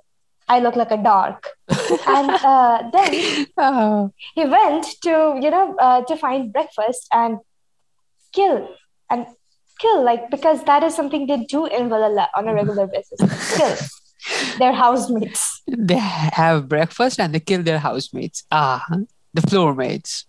I 0.48 0.60
look 0.60 0.76
like 0.76 0.91
a 0.91 0.98
dog. 0.98 1.43
and 2.08 2.30
uh, 2.30 2.89
then 2.93 3.48
Oh, 3.58 4.12
he 4.36 4.45
went 4.45 4.86
to, 5.04 5.39
you 5.41 5.50
know, 5.50 5.76
uh, 5.80 6.04
to 6.04 6.15
find 6.15 6.54
breakfast 6.54 7.08
and 7.12 7.39
kill 8.34 8.69
and 9.10 9.26
kill, 9.80 10.04
like, 10.04 10.30
because 10.30 10.63
that 10.65 10.84
is 10.84 10.95
something 10.95 11.28
they 11.28 11.43
do 11.45 11.65
in 11.65 11.89
Valhalla 11.89 12.30
on 12.36 12.48
a 12.48 12.54
regular 12.54 12.88
basis. 12.88 13.58
Kill 13.58 13.76
their 14.60 14.74
housemates. 14.74 15.62
they 15.67 15.98
have 15.98 16.67
breakfast 16.67 17.19
and 17.19 17.34
they 17.34 17.39
kill 17.39 17.63
their 17.63 17.80
housemates. 17.80 18.43
Ah, 18.52 18.86
the 19.34 19.41
floor 19.41 19.74
mates, 19.74 20.26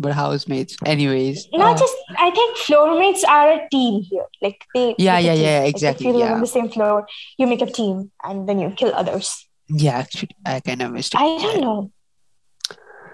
but 0.00 0.12
housemates. 0.12 0.76
Anyways. 0.84 1.46
Not 1.52 1.76
uh, 1.76 1.78
just, 1.78 1.94
I 2.18 2.30
think 2.30 2.56
floor 2.56 2.98
mates 2.98 3.22
are 3.24 3.52
a 3.52 3.68
team 3.70 4.02
here. 4.02 4.26
Like, 4.42 4.64
they. 4.74 4.94
Yeah, 4.98 5.18
yeah, 5.18 5.34
yeah, 5.34 5.60
Like, 5.60 5.70
exactly, 5.74 6.06
if 6.06 6.12
you 6.12 6.18
live 6.18 6.28
yeah. 6.28 6.34
on 6.34 6.40
the 6.40 6.46
same 6.46 6.68
floor, 6.70 7.06
you 7.38 7.46
make 7.46 7.62
a 7.62 7.66
team 7.66 8.10
and 8.24 8.48
then 8.48 8.58
you 8.58 8.70
kill 8.70 8.94
others. 8.94 9.46
yeah, 9.68 9.98
actually, 9.98 10.34
I 10.44 10.60
kind 10.60 10.82
of 10.82 10.92
missed 10.92 11.14
it. 11.14 11.20
I 11.20 11.38
don't 11.38 11.60
know. 11.60 11.92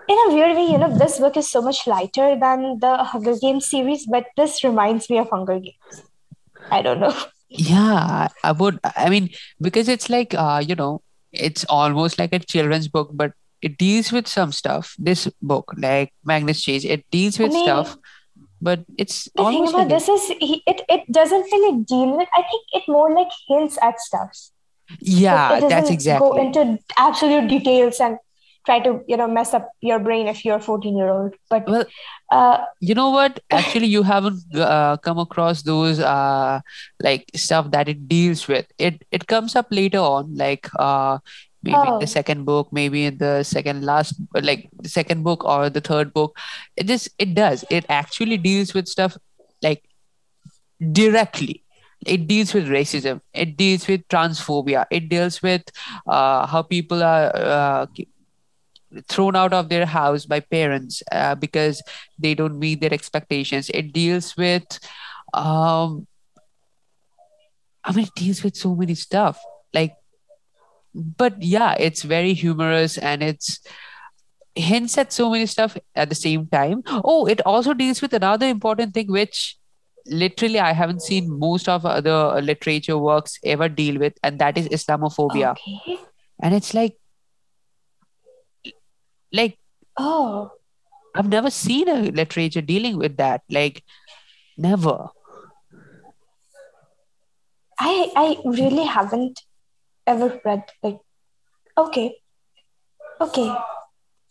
In 0.08 0.16
a 0.16 0.34
weird 0.34 0.56
way, 0.56 0.66
you 0.66 0.78
know, 0.78 0.96
this 0.96 1.18
book 1.18 1.36
is 1.36 1.50
so 1.50 1.60
much 1.60 1.86
lighter 1.86 2.38
than 2.38 2.78
the 2.78 2.96
Hunger 3.04 3.36
Games 3.36 3.66
series, 3.68 4.06
but 4.06 4.26
this 4.36 4.62
reminds 4.62 5.10
me 5.10 5.18
of 5.18 5.28
Hunger 5.30 5.58
Games. 5.58 6.02
I 6.70 6.80
don't 6.82 7.00
know. 7.00 7.14
Yeah, 7.48 8.28
I 8.42 8.52
would. 8.52 8.78
I 8.84 9.08
mean, 9.08 9.30
because 9.60 9.88
it's 9.88 10.08
like, 10.10 10.34
uh, 10.34 10.62
you 10.66 10.74
know, 10.74 11.02
it's 11.32 11.64
almost 11.68 12.18
like 12.18 12.32
a 12.32 12.38
children's 12.38 12.88
book, 12.88 13.10
but 13.14 13.32
it 13.62 13.78
deals 13.78 14.12
with 14.12 14.26
some 14.26 14.52
stuff. 14.52 14.94
This 14.98 15.28
book, 15.40 15.72
like 15.76 16.12
Magnus 16.24 16.62
Chase, 16.62 16.84
it 16.84 17.04
deals 17.10 17.38
with 17.38 17.52
mean- 17.52 17.64
stuff 17.64 17.96
but 18.60 18.84
it's 18.96 19.24
The 19.24 19.44
thing 19.44 19.46
almost 19.46 19.74
about 19.74 19.80
like 19.80 19.88
this 19.88 20.08
is 20.08 20.28
he, 20.40 20.62
it 20.66 20.82
it 20.88 21.12
doesn't 21.12 21.42
really 21.52 21.84
deal 21.84 22.16
with. 22.16 22.28
I 22.34 22.42
think 22.42 22.62
it 22.72 22.84
more 22.88 23.12
like 23.14 23.28
hints 23.48 23.78
at 23.82 24.00
stuff. 24.00 24.30
Yeah 25.00 25.56
it 25.58 25.68
doesn't 25.68 26.04
that's 26.04 26.18
go 26.18 26.36
into 26.40 26.78
absolute 26.96 27.48
details 27.48 28.00
and 28.00 28.18
try 28.64 28.80
to 28.80 29.00
you 29.06 29.16
know 29.16 29.28
mess 29.28 29.52
up 29.54 29.70
your 29.80 29.98
brain 29.98 30.26
if 30.26 30.44
you're 30.44 30.56
a 30.56 30.60
14 30.60 30.96
year 30.96 31.08
old. 31.08 31.34
But 31.50 31.66
well 31.66 31.84
uh, 32.30 32.58
you 32.80 32.94
know 32.94 33.10
what 33.10 33.40
actually 33.50 33.86
you 33.86 34.02
haven't 34.02 34.42
uh, 34.54 34.96
come 34.98 35.18
across 35.18 35.62
those 35.62 36.00
uh, 36.00 36.60
like 37.02 37.30
stuff 37.34 37.70
that 37.72 37.88
it 37.88 38.08
deals 38.08 38.48
with 38.48 38.66
it 38.78 39.04
it 39.10 39.26
comes 39.26 39.54
up 39.54 39.66
later 39.70 39.98
on 39.98 40.34
like 40.34 40.68
uh 40.78 41.18
maybe 41.62 41.78
in 41.78 41.98
the 41.98 42.04
oh, 42.04 42.06
second 42.06 42.44
book 42.44 42.68
maybe 42.72 43.04
in 43.04 43.18
the 43.18 43.42
second 43.42 43.84
last 43.84 44.14
like 44.42 44.68
the 44.80 44.88
second 44.88 45.22
book 45.22 45.44
or 45.44 45.70
the 45.70 45.80
third 45.80 46.12
book. 46.12 46.36
It 46.76 46.86
just 46.86 47.08
it 47.18 47.34
does. 47.34 47.64
It 47.70 47.86
actually 47.88 48.38
deals 48.38 48.74
with 48.74 48.88
stuff 48.88 49.16
like 49.62 49.82
directly. 50.92 51.62
It 52.04 52.26
deals 52.28 52.54
with 52.54 52.68
racism. 52.68 53.20
It 53.32 53.56
deals 53.56 53.88
with 53.88 54.06
transphobia. 54.08 54.86
It 54.90 55.08
deals 55.08 55.42
with 55.42 55.62
uh, 56.06 56.46
how 56.46 56.62
people 56.62 57.02
are 57.02 57.34
uh, 57.34 57.86
thrown 59.08 59.34
out 59.34 59.52
of 59.52 59.68
their 59.68 59.86
house 59.86 60.26
by 60.26 60.40
parents 60.40 61.02
uh, 61.10 61.34
because 61.34 61.82
they 62.18 62.34
don't 62.34 62.58
meet 62.58 62.80
their 62.80 62.92
expectations. 62.92 63.70
It 63.70 63.92
deals 63.92 64.36
with 64.36 64.78
um 65.34 66.06
i 67.84 67.92
mean 67.92 68.06
it 68.06 68.14
deals 68.14 68.42
with 68.42 68.56
so 68.56 68.74
many 68.74 68.94
stuff. 68.94 69.40
Like 69.72 69.94
but 70.96 71.40
yeah 71.42 71.74
it's 71.78 72.02
very 72.02 72.32
humorous 72.32 72.96
and 72.98 73.22
it's 73.22 73.60
hints 74.54 74.96
at 74.96 75.12
so 75.12 75.30
many 75.30 75.44
stuff 75.44 75.76
at 75.94 76.08
the 76.08 76.14
same 76.14 76.46
time. 76.46 76.82
Oh 76.86 77.26
it 77.26 77.40
also 77.44 77.74
deals 77.74 78.00
with 78.00 78.14
another 78.14 78.46
important 78.46 78.94
thing 78.94 79.12
which 79.12 79.58
literally 80.06 80.60
i 80.60 80.72
haven't 80.72 81.02
seen 81.02 81.28
most 81.38 81.68
of 81.68 81.84
other 81.84 82.40
literature 82.40 82.96
works 82.96 83.38
ever 83.44 83.68
deal 83.68 83.98
with 83.98 84.14
and 84.22 84.38
that 84.38 84.56
is 84.56 84.68
islamophobia. 84.68 85.50
Okay. 85.50 85.98
and 86.42 86.54
it's 86.54 86.72
like 86.74 86.96
like 89.32 89.58
Oh, 89.98 90.50
i've 91.14 91.28
never 91.28 91.50
seen 91.50 91.88
a 91.88 92.10
literature 92.10 92.60
dealing 92.60 92.98
with 92.98 93.16
that. 93.16 93.42
Like 93.50 93.82
never. 94.56 95.08
I 97.78 98.10
I 98.16 98.36
really 98.44 98.84
haven't 98.84 99.40
ever 100.06 100.40
read 100.44 100.64
like 100.82 100.98
okay, 101.78 102.16
okay. 103.20 103.54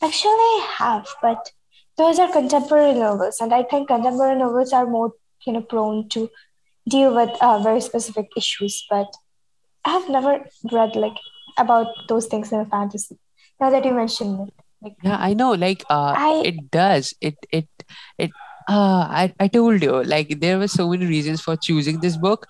Actually, 0.04 0.32
I 0.32 0.76
have, 0.78 1.08
but 1.22 1.52
those 1.98 2.20
are 2.20 2.32
contemporary 2.32 2.94
novels, 2.94 3.40
and 3.40 3.54
I 3.54 3.64
think 3.64 3.88
contemporary 3.88 4.38
novels 4.38 4.74
are 4.74 4.86
more 4.86 5.14
you 5.46 5.54
know 5.54 5.62
prone 5.62 6.10
to 6.10 6.30
deal 6.88 7.16
with 7.16 7.30
uh, 7.42 7.60
very 7.60 7.82
specific 7.82 8.28
issues. 8.38 8.86
But 8.90 9.08
I 9.86 9.92
have 9.92 10.10
never 10.10 10.46
read 10.72 10.96
like 10.96 11.18
about 11.58 11.88
those 12.08 12.28
things 12.28 12.52
in 12.52 12.60
a 12.60 12.66
fantasy. 12.66 13.18
Now 13.60 13.70
that 13.70 13.86
you 13.86 13.94
mentioned 13.94 14.48
it, 14.48 14.54
like 14.82 14.96
Yeah, 15.02 15.18
I 15.20 15.34
know. 15.34 15.52
Like, 15.52 15.84
uh, 15.90 16.14
I 16.18 16.42
it 16.46 16.72
does. 16.72 17.14
It, 17.22 17.38
it, 17.52 17.70
it. 18.18 18.32
Uh, 18.68 19.06
I, 19.12 19.34
I 19.40 19.48
told 19.48 19.84
you. 19.84 20.04
Like, 20.04 20.40
there 20.40 20.58
were 20.58 20.68
so 20.68 20.90
many 20.90 21.06
reasons 21.06 21.40
for 21.40 21.56
choosing 21.56 22.00
this 22.00 22.18
book, 22.18 22.48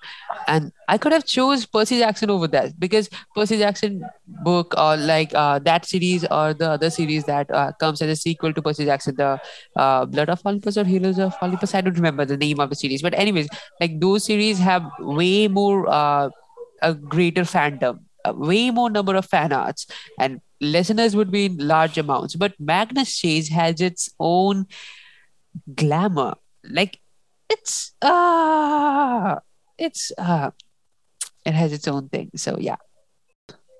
and 0.48 0.72
I 0.88 0.96
could 0.96 1.12
have 1.12 1.26
chose 1.26 1.66
Percy 1.66 1.98
Jackson 1.98 2.30
over 2.30 2.46
that 2.48 2.80
because 2.80 3.10
Percy 3.34 3.58
Jackson 3.58 4.02
book 4.26 4.74
or 4.78 4.96
like 4.96 5.34
uh 5.34 5.58
that 5.60 5.84
series 5.84 6.24
or 6.30 6.54
the 6.54 6.70
other 6.70 6.88
series 6.88 7.24
that 7.24 7.50
uh, 7.50 7.72
comes 7.80 8.00
as 8.00 8.08
a 8.08 8.16
sequel 8.16 8.54
to 8.54 8.62
Percy 8.62 8.86
Jackson, 8.86 9.14
the 9.16 9.38
uh 9.76 10.06
Blood 10.06 10.30
of 10.30 10.40
Olympus 10.46 10.78
or 10.78 10.84
Heroes 10.84 11.18
of 11.18 11.34
Olympus. 11.42 11.74
I 11.74 11.82
don't 11.82 11.94
remember 11.94 12.24
the 12.24 12.38
name 12.38 12.60
of 12.60 12.70
the 12.70 12.76
series, 12.76 13.02
but 13.02 13.12
anyways, 13.12 13.48
like 13.78 14.00
those 14.00 14.24
series 14.24 14.58
have 14.58 14.84
way 15.00 15.48
more 15.48 15.86
uh 15.86 16.30
a 16.82 16.94
greater 16.94 17.42
fandom, 17.42 18.00
a 18.24 18.32
way 18.32 18.70
more 18.70 18.88
number 18.88 19.14
of 19.16 19.26
fan 19.26 19.52
arts, 19.52 19.86
and 20.18 20.40
listeners 20.62 21.14
would 21.14 21.30
be 21.30 21.46
in 21.46 21.58
large 21.58 21.98
amounts. 21.98 22.36
But 22.36 22.54
Magnus 22.58 23.18
Chase 23.18 23.48
has 23.50 23.80
its 23.82 24.08
own 24.18 24.66
glamour. 25.74 26.34
Like 26.64 27.00
it's 27.48 27.94
uh 28.02 29.36
it's 29.78 30.12
uh 30.18 30.50
it 31.44 31.54
has 31.54 31.72
its 31.72 31.88
own 31.88 32.08
thing. 32.08 32.30
So 32.36 32.56
yeah. 32.58 32.76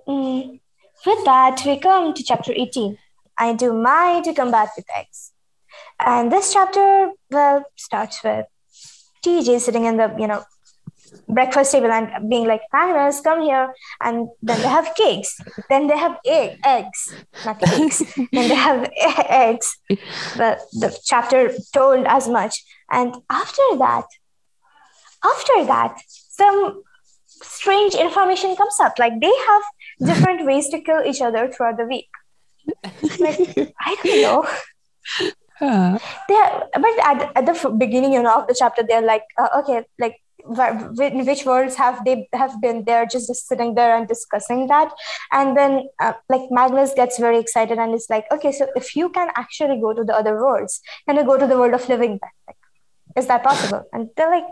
mm, 0.07 0.61
with 1.05 1.25
that 1.25 1.63
we 1.67 1.79
come 1.79 2.15
to 2.15 2.23
chapter 2.23 2.53
eighteen. 2.55 2.99
I 3.39 3.53
do 3.53 3.73
my 3.75 4.23
to 4.25 4.33
combat 4.33 4.71
with 4.77 4.87
X, 4.97 5.33
and 6.01 6.33
this 6.33 6.53
chapter 6.53 7.11
well 7.31 7.65
starts 7.77 8.23
with 8.25 8.47
TJ 9.25 9.61
sitting 9.61 9.85
in 9.85 9.97
the 9.97 10.15
you 10.19 10.27
know 10.27 10.45
breakfast 11.29 11.73
table 11.73 11.91
and 11.91 12.29
being 12.29 12.47
like, 12.47 12.63
Magnus, 12.73 13.21
come 13.21 13.43
here. 13.43 13.75
And 14.01 14.29
then 14.43 14.61
they 14.61 14.69
have 14.69 14.95
cakes. 14.95 15.39
Then 15.69 15.87
they 15.87 15.97
have 15.97 16.19
egg, 16.25 16.59
eggs, 16.65 17.15
not 17.45 17.61
cakes. 17.61 18.03
then 18.33 18.49
they 18.49 18.55
have 18.55 18.91
eggs. 19.29 19.79
The, 19.89 20.59
the 20.73 20.99
chapter 21.05 21.53
told 21.73 22.07
as 22.07 22.29
much. 22.29 22.65
And 22.91 23.17
after 23.31 23.63
that, 23.79 24.05
after 25.25 25.65
that, 25.67 25.99
some 26.07 26.83
strange 27.27 27.95
information 27.95 28.57
comes 28.57 28.79
up. 28.81 28.99
Like 28.99 29.21
they 29.21 29.33
have 29.49 29.63
different 30.01 30.47
ways 30.47 30.69
to 30.71 30.81
kill 30.81 31.03
each 31.05 31.21
other 31.21 31.51
throughout 31.51 31.79
the 31.79 31.85
week. 31.85 32.09
Like, 33.21 33.39
I 33.81 33.97
don't 34.03 34.23
know. 34.23 34.49
Uh, 35.61 35.99
They're, 36.29 36.63
but 36.75 36.99
at, 37.03 37.33
at 37.35 37.47
the 37.47 37.71
beginning, 37.71 38.13
you 38.13 38.23
know, 38.23 38.43
of 38.43 38.49
the 38.49 38.55
chapter, 38.59 38.83
they're 38.83 39.01
like, 39.01 39.23
uh, 39.39 39.49
okay, 39.61 39.85
like 39.99 40.21
which 40.49 41.45
worlds 41.45 41.75
have 41.75 42.05
they 42.05 42.29
have 42.33 42.61
been 42.61 42.85
there 42.85 43.07
just, 43.07 43.33
sitting 43.49 43.75
there 43.75 43.97
and 43.97 44.09
discussing 44.09 44.67
that. 44.69 44.93
And 45.33 45.57
then 45.57 45.89
uh, 46.01 46.13
like 46.29 46.43
magnus 46.51 46.95
gets 46.95 47.19
very 47.19 47.39
excited 47.39 47.79
and 47.79 47.95
is 47.95 48.07
like 48.09 48.27
okay 48.33 48.53
so 48.53 48.69
if 48.77 48.95
you 48.97 49.09
can 49.11 49.29
actually 49.37 49.81
go 49.81 49.93
to 49.93 50.05
the 50.05 50.15
other 50.15 50.35
worlds 50.35 50.81
can 51.07 51.17
you 51.17 51.25
go 51.25 51.39
to 51.39 51.47
the 51.47 51.59
world 51.59 51.75
of 51.75 51.89
living 51.89 52.19
then 52.23 52.31
like, 52.47 52.57
is 53.17 53.27
that 53.27 53.43
possible? 53.43 53.85
And 53.93 54.09
they're 54.17 54.31
like 54.31 54.47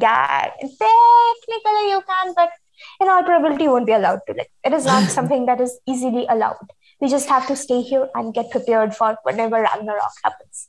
yeah 0.00 0.50
technically 0.60 1.90
you 1.90 2.02
can 2.06 2.34
but 2.34 2.50
in 3.00 3.08
all 3.08 3.22
probability 3.22 3.64
you 3.64 3.70
won't 3.70 3.86
be 3.86 3.92
allowed 3.92 4.20
to. 4.26 4.34
Like 4.34 4.50
it 4.64 4.72
is 4.72 4.84
not 4.84 5.10
something 5.18 5.46
that 5.46 5.60
is 5.60 5.78
easily 5.86 6.26
allowed. 6.28 6.70
We 7.00 7.08
just 7.08 7.28
have 7.28 7.46
to 7.48 7.56
stay 7.56 7.82
here 7.82 8.08
and 8.14 8.34
get 8.34 8.50
prepared 8.50 8.94
for 8.94 9.16
whenever 9.22 9.56
ragnarok 9.56 10.12
happens. 10.22 10.68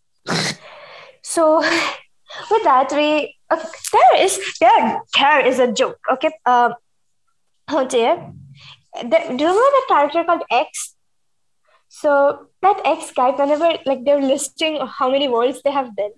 So 1.22 1.63
with 2.50 2.63
that 2.63 2.91
we 2.91 3.36
okay, 3.52 3.67
there 3.94 4.24
is 4.24 4.39
there 4.60 5.02
there 5.17 5.46
is 5.46 5.60
a 5.60 5.72
joke 5.72 5.98
okay 6.12 6.32
um 6.46 6.74
oh 7.70 7.88
dear 7.88 8.32
do 9.00 9.08
you 9.08 9.38
know 9.38 9.72
the 9.78 9.84
character 9.88 10.24
called 10.24 10.44
x? 10.52 10.96
So 11.89 12.48
that 12.62 12.82
x 12.86 13.12
guy 13.12 13.32
whenever 13.32 13.78
like 13.86 14.04
they're 14.06 14.22
listing 14.22 14.80
how 14.86 15.10
many 15.10 15.28
worlds 15.28 15.62
they 15.63 15.72
have 15.72 15.96
been 15.96 16.12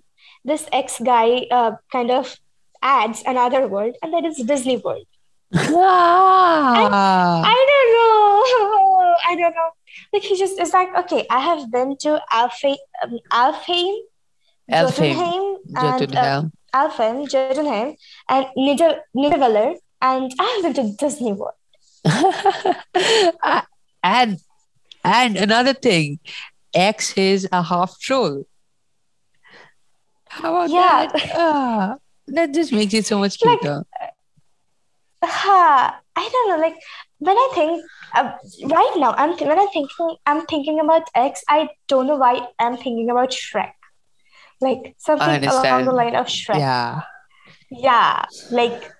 this 0.44 0.66
x 0.72 1.00
guy 1.04 1.46
uh, 1.50 1.72
kind 1.90 2.10
of 2.10 2.36
adds 2.82 3.22
another 3.26 3.66
world 3.66 3.96
and 4.02 4.12
that 4.12 4.24
is 4.24 4.38
disney 4.38 4.76
world. 4.76 5.06
Ah, 5.54 6.88
i 7.44 7.58
don't 7.70 7.90
know. 7.94 9.14
I 9.26 9.36
don't 9.36 9.54
know. 9.54 9.70
Like 10.12 10.22
he 10.22 10.36
just 10.36 10.58
is 10.60 10.72
like 10.72 10.94
okay 10.98 11.26
i 11.30 11.38
have 11.40 11.70
been 11.70 11.96
to 11.98 12.20
alpha 12.32 12.76
um, 13.02 13.18
Elfheim, 14.70 15.14
jotunheim 15.14 15.56
and 15.76 15.76
uh, 15.76 15.98
Jotunheim. 15.98 16.52
Alphen, 16.74 17.28
Jotunheim, 17.30 17.96
and 18.28 18.46
Nidavellir, 18.56 19.76
and 20.00 20.32
I 20.38 20.60
have 20.62 20.74
been 20.74 20.90
to 20.90 20.96
Disney 20.96 21.32
World. 21.32 21.54
And 24.02 24.38
and 25.02 25.36
another 25.36 25.72
thing, 25.72 26.18
X 26.74 27.16
is 27.16 27.48
a 27.52 27.62
half 27.62 27.98
troll. 28.00 28.44
How 30.28 30.50
about 30.56 30.70
Yeah, 30.70 31.06
that? 31.06 31.30
Ah, 31.34 31.96
that 32.28 32.52
just 32.52 32.72
makes 32.72 32.92
it 32.94 33.06
so 33.06 33.18
much 33.18 33.38
like, 33.44 33.60
cuter. 33.60 33.84
ha, 35.22 36.00
I 36.16 36.28
don't 36.32 36.48
know. 36.48 36.58
Like 36.66 36.76
when 37.18 37.36
I 37.36 37.48
think 37.54 37.84
uh, 38.14 38.32
right 38.64 38.92
now, 38.96 39.12
I'm 39.16 39.30
when 39.38 39.58
I'm 39.58 39.68
thinking, 39.68 40.16
I'm 40.26 40.44
thinking 40.46 40.80
about 40.80 41.02
X. 41.14 41.42
I 41.48 41.68
don't 41.88 42.06
know 42.06 42.16
why 42.16 42.46
I'm 42.58 42.76
thinking 42.76 43.10
about 43.10 43.30
Shrek. 43.30 43.72
Like 44.66 44.94
something 44.98 45.44
along 45.44 45.84
the 45.84 45.92
line 45.92 46.16
of 46.16 46.26
Shrek. 46.26 46.58
Yeah. 46.58 47.02
Yeah, 47.70 48.24
like 48.50 48.90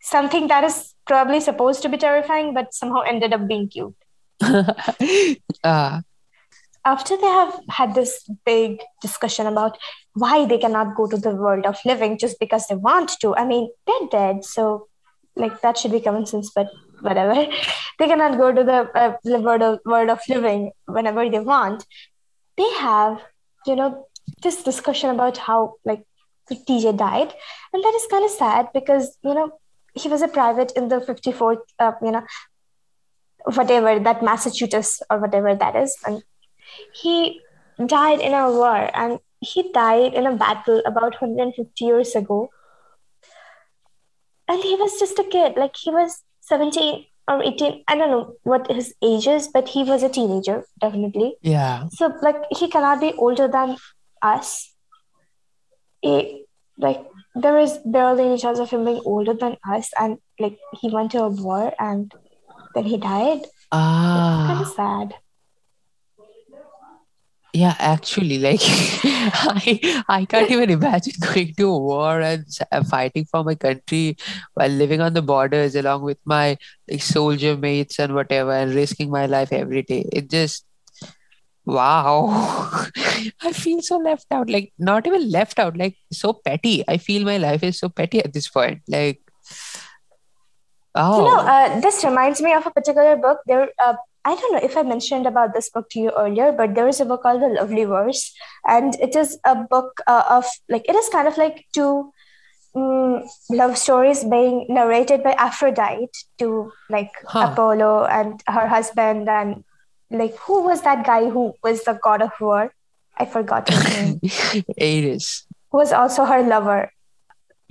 something 0.00 0.48
that 0.48 0.64
is 0.64 0.94
probably 1.06 1.40
supposed 1.40 1.82
to 1.82 1.88
be 1.88 1.98
terrifying, 1.98 2.54
but 2.54 2.74
somehow 2.74 3.00
ended 3.00 3.32
up 3.32 3.46
being 3.48 3.68
cute. 3.68 3.94
Ah, 5.62 6.02
after 6.84 7.16
they 7.16 7.26
have 7.26 7.58
had 7.68 7.94
this 7.94 8.28
big 8.44 8.80
discussion 9.00 9.46
about 9.46 9.78
why 10.14 10.44
they 10.44 10.58
cannot 10.58 10.94
go 10.94 11.06
to 11.06 11.16
the 11.16 11.34
world 11.34 11.66
of 11.66 11.78
living 11.84 12.18
just 12.18 12.38
because 12.38 12.66
they 12.66 12.74
want 12.74 13.10
to 13.20 13.34
i 13.36 13.44
mean 13.44 13.68
they're 13.86 14.08
dead 14.10 14.44
so 14.44 14.88
like 15.36 15.60
that 15.62 15.78
should 15.78 15.92
be 15.92 16.00
common 16.00 16.26
sense 16.26 16.50
but 16.54 16.68
whatever 17.00 17.46
they 17.98 18.06
cannot 18.06 18.38
go 18.38 18.52
to 18.52 18.64
the 18.64 18.80
uh, 19.02 19.16
the 19.24 19.40
world 19.40 19.62
of, 19.62 19.78
world 19.84 20.10
of 20.10 20.20
living 20.28 20.70
whenever 20.86 21.28
they 21.28 21.40
want 21.40 21.86
they 22.56 22.70
have 22.80 23.20
you 23.66 23.76
know 23.76 24.06
this 24.44 24.62
discussion 24.62 25.10
about 25.10 25.38
how 25.38 25.74
like 25.84 26.04
TJ 26.50 26.96
died, 26.96 27.34
and 27.72 27.82
that 27.82 27.94
is 27.96 28.06
kind 28.10 28.24
of 28.24 28.30
sad 28.30 28.68
because 28.72 29.18
you 29.24 29.34
know 29.34 29.58
he 29.94 30.08
was 30.08 30.22
a 30.22 30.28
private 30.28 30.72
in 30.76 30.88
the 30.88 31.00
54th, 31.00 31.62
uh, 31.78 31.92
you 32.02 32.10
know, 32.10 32.22
whatever 33.54 33.98
that 33.98 34.22
Massachusetts 34.22 35.02
or 35.10 35.18
whatever 35.18 35.54
that 35.54 35.74
is, 35.74 35.96
and 36.06 36.22
he 36.92 37.40
died 37.86 38.20
in 38.20 38.34
a 38.34 38.50
war, 38.50 38.90
and 38.94 39.18
he 39.40 39.72
died 39.72 40.14
in 40.14 40.26
a 40.26 40.36
battle 40.36 40.82
about 40.86 41.20
150 41.20 41.84
years 41.84 42.14
ago, 42.14 42.50
and 44.46 44.62
he 44.62 44.76
was 44.76 45.00
just 45.00 45.18
a 45.18 45.24
kid, 45.24 45.56
like 45.56 45.74
he 45.76 45.90
was 45.90 46.22
17 46.42 47.06
or 47.26 47.42
18 47.42 47.84
i 47.88 47.96
don't 47.96 48.10
know 48.10 48.34
what 48.42 48.70
his 48.70 48.94
age 49.02 49.26
is 49.26 49.48
but 49.48 49.68
he 49.68 49.82
was 49.82 50.02
a 50.02 50.08
teenager 50.08 50.64
definitely. 50.80 51.36
Yeah. 51.40 51.88
so 51.92 52.12
like 52.22 52.36
he 52.50 52.68
cannot 52.68 53.00
be 53.00 53.12
older 53.14 53.48
than 53.48 53.76
us. 54.24 54.72
It 56.02 56.46
like 56.78 57.00
there 57.34 57.58
is 57.58 57.78
barely 57.84 58.24
any 58.24 58.38
chance 58.38 58.58
of 58.58 58.70
him 58.70 58.84
being 58.84 59.02
older 59.04 59.34
than 59.34 59.56
us 59.68 59.90
and 59.98 60.18
like 60.38 60.58
he 60.80 60.90
went 60.90 61.12
to 61.12 61.22
a 61.22 61.28
war 61.28 61.72
and 61.78 62.12
then 62.74 62.84
he 62.84 62.98
died. 62.98 63.42
Ah. 63.72 64.44
kind 64.48 64.60
of 64.62 64.68
sad. 64.68 65.14
Yeah, 67.54 67.76
actually, 67.78 68.38
like 68.40 68.58
I 68.66 70.04
I 70.08 70.24
can't 70.24 70.50
even 70.50 70.70
imagine 70.70 71.14
going 71.22 71.54
to 71.54 71.70
a 71.70 71.78
war 71.78 72.20
and 72.20 72.44
uh, 72.72 72.82
fighting 72.82 73.26
for 73.30 73.44
my 73.44 73.54
country 73.54 74.16
while 74.54 74.68
living 74.68 75.00
on 75.00 75.14
the 75.14 75.22
borders 75.22 75.76
along 75.76 76.02
with 76.02 76.18
my 76.24 76.58
like 76.90 77.00
soldier 77.02 77.56
mates 77.56 78.00
and 78.00 78.14
whatever 78.14 78.50
and 78.52 78.74
risking 78.74 79.08
my 79.08 79.26
life 79.26 79.52
every 79.52 79.82
day. 79.82 80.04
It 80.12 80.30
just 80.30 80.63
wow. 81.64 82.28
I 83.42 83.52
feel 83.52 83.82
so 83.82 83.98
left 83.98 84.26
out. 84.30 84.50
Like 84.50 84.72
not 84.78 85.06
even 85.06 85.30
left 85.30 85.58
out, 85.58 85.76
like 85.76 85.96
so 86.12 86.32
petty. 86.32 86.84
I 86.88 86.98
feel 86.98 87.24
my 87.24 87.38
life 87.38 87.62
is 87.62 87.78
so 87.78 87.88
petty 87.88 88.22
at 88.22 88.32
this 88.32 88.48
point. 88.48 88.82
Like 88.88 89.20
you 90.96 91.24
know 91.26 91.40
oh 91.40 91.46
uh, 91.46 91.80
this 91.80 92.04
reminds 92.04 92.40
me 92.40 92.52
of 92.52 92.66
a 92.66 92.70
particular 92.70 93.16
book 93.16 93.40
there 93.46 93.68
uh, 93.84 93.94
i 94.24 94.34
don't 94.34 94.52
know 94.52 94.62
if 94.62 94.76
i 94.76 94.82
mentioned 94.82 95.26
about 95.26 95.52
this 95.52 95.68
book 95.70 95.88
to 95.90 95.98
you 95.98 96.10
earlier 96.16 96.52
but 96.52 96.74
there 96.74 96.86
is 96.86 97.00
a 97.00 97.04
book 97.04 97.22
called 97.22 97.42
the 97.42 97.48
lovely 97.48 97.84
verse 97.84 98.32
and 98.68 98.94
it 99.00 99.16
is 99.16 99.38
a 99.44 99.56
book 99.56 100.00
uh, 100.06 100.22
of 100.30 100.46
like 100.68 100.88
it 100.88 100.94
is 100.94 101.08
kind 101.08 101.26
of 101.26 101.36
like 101.36 101.66
two 101.72 102.12
mm, 102.76 103.26
love 103.50 103.76
stories 103.76 104.22
being 104.24 104.66
narrated 104.68 105.22
by 105.22 105.32
Aphrodite 105.32 106.14
to 106.38 106.70
like 106.88 107.10
huh. 107.26 107.50
Apollo 107.52 108.04
and 108.04 108.40
her 108.46 108.68
husband 108.68 109.28
and 109.28 109.64
like 110.14 110.36
who 110.38 110.62
was 110.64 110.82
that 110.82 111.04
guy 111.04 111.28
who 111.28 111.54
was 111.62 111.84
the 111.84 111.98
god 112.02 112.22
of 112.22 112.32
war? 112.40 112.72
I 113.16 113.26
forgot 113.26 113.68
his 113.68 113.84
name. 113.84 114.20
Aries. 114.78 115.46
Who 115.70 115.78
was 115.78 115.92
also 115.92 116.24
her 116.24 116.42
lover. 116.42 116.92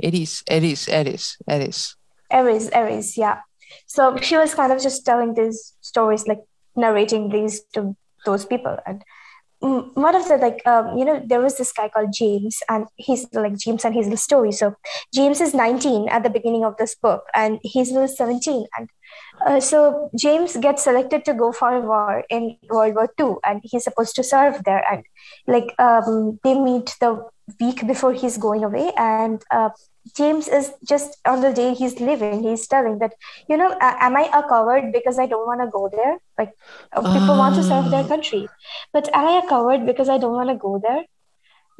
Aries, 0.01 0.43
Aries, 0.49 0.87
Aries, 0.87 1.37
Aries. 1.47 1.95
Ares, 2.31 2.69
Ares, 2.71 3.17
yeah. 3.17 3.39
So 3.85 4.17
she 4.17 4.37
was 4.37 4.55
kind 4.55 4.71
of 4.71 4.81
just 4.81 5.05
telling 5.05 5.33
these 5.33 5.73
stories, 5.81 6.27
like 6.27 6.41
narrating 6.75 7.29
these 7.29 7.61
to 7.73 7.95
those 8.25 8.45
people. 8.45 8.77
And 8.85 9.03
one 9.63 10.15
of 10.15 10.27
the 10.27 10.37
like, 10.37 10.61
um, 10.67 10.97
you 10.97 11.05
know, 11.05 11.21
there 11.25 11.39
was 11.39 11.57
this 11.57 11.71
guy 11.71 11.87
called 11.87 12.13
James, 12.13 12.59
and 12.69 12.85
he's 12.97 13.25
like 13.33 13.57
James 13.57 13.85
and 13.85 13.95
his 13.95 14.05
little 14.05 14.17
story. 14.17 14.51
So 14.51 14.75
James 15.13 15.39
is 15.39 15.53
19 15.53 16.09
at 16.09 16.23
the 16.23 16.29
beginning 16.29 16.65
of 16.65 16.75
this 16.77 16.95
book, 16.95 17.23
and 17.33 17.59
he's 17.63 17.91
little 17.91 18.07
17. 18.07 18.65
And 18.77 18.89
uh, 19.45 19.59
so 19.61 20.09
James 20.19 20.57
gets 20.57 20.83
selected 20.83 21.23
to 21.25 21.33
go 21.33 21.51
for 21.51 21.75
a 21.75 21.79
war 21.79 22.23
in 22.29 22.57
World 22.69 22.95
War 22.95 23.09
II, 23.19 23.35
and 23.45 23.61
he's 23.63 23.85
supposed 23.85 24.15
to 24.15 24.23
serve 24.23 24.63
there. 24.65 24.83
And 24.91 25.03
like, 25.47 25.73
um, 25.79 26.39
they 26.43 26.59
meet 26.59 26.95
the 26.99 27.25
week 27.59 27.85
before 27.87 28.13
he's 28.13 28.37
going 28.37 28.63
away, 28.63 28.91
and 28.97 29.41
uh, 29.51 29.69
James 30.15 30.47
is 30.47 30.71
just 30.87 31.17
on 31.25 31.41
the 31.41 31.53
day 31.53 31.73
he's 31.73 31.99
leaving, 31.99 32.37
he's 32.37 32.61
telling 32.61 32.99
that, 32.99 33.07
you 33.41 33.51
know, 33.57 33.69
a- 33.71 34.03
am 34.03 34.15
I 34.15 34.23
a 34.33 34.43
coward 34.43 34.91
because 34.91 35.17
I 35.19 35.25
don't 35.25 35.45
want 35.45 35.61
to 35.61 35.67
go 35.67 35.89
there? 35.91 36.17
Like, 36.37 36.51
uh, 36.95 37.03
people 37.03 37.37
want 37.37 37.55
to 37.55 37.63
serve 37.63 37.89
their 37.89 38.03
Ah. 38.03 38.07
country, 38.07 38.51
but 38.93 39.09
am 39.13 39.25
I 39.27 39.41
a 39.43 39.47
coward 39.47 39.85
because 39.85 40.09
I 40.09 40.17
don't 40.17 40.33
want 40.33 40.49
to 40.49 40.55
go 40.55 40.79
there? 40.83 41.03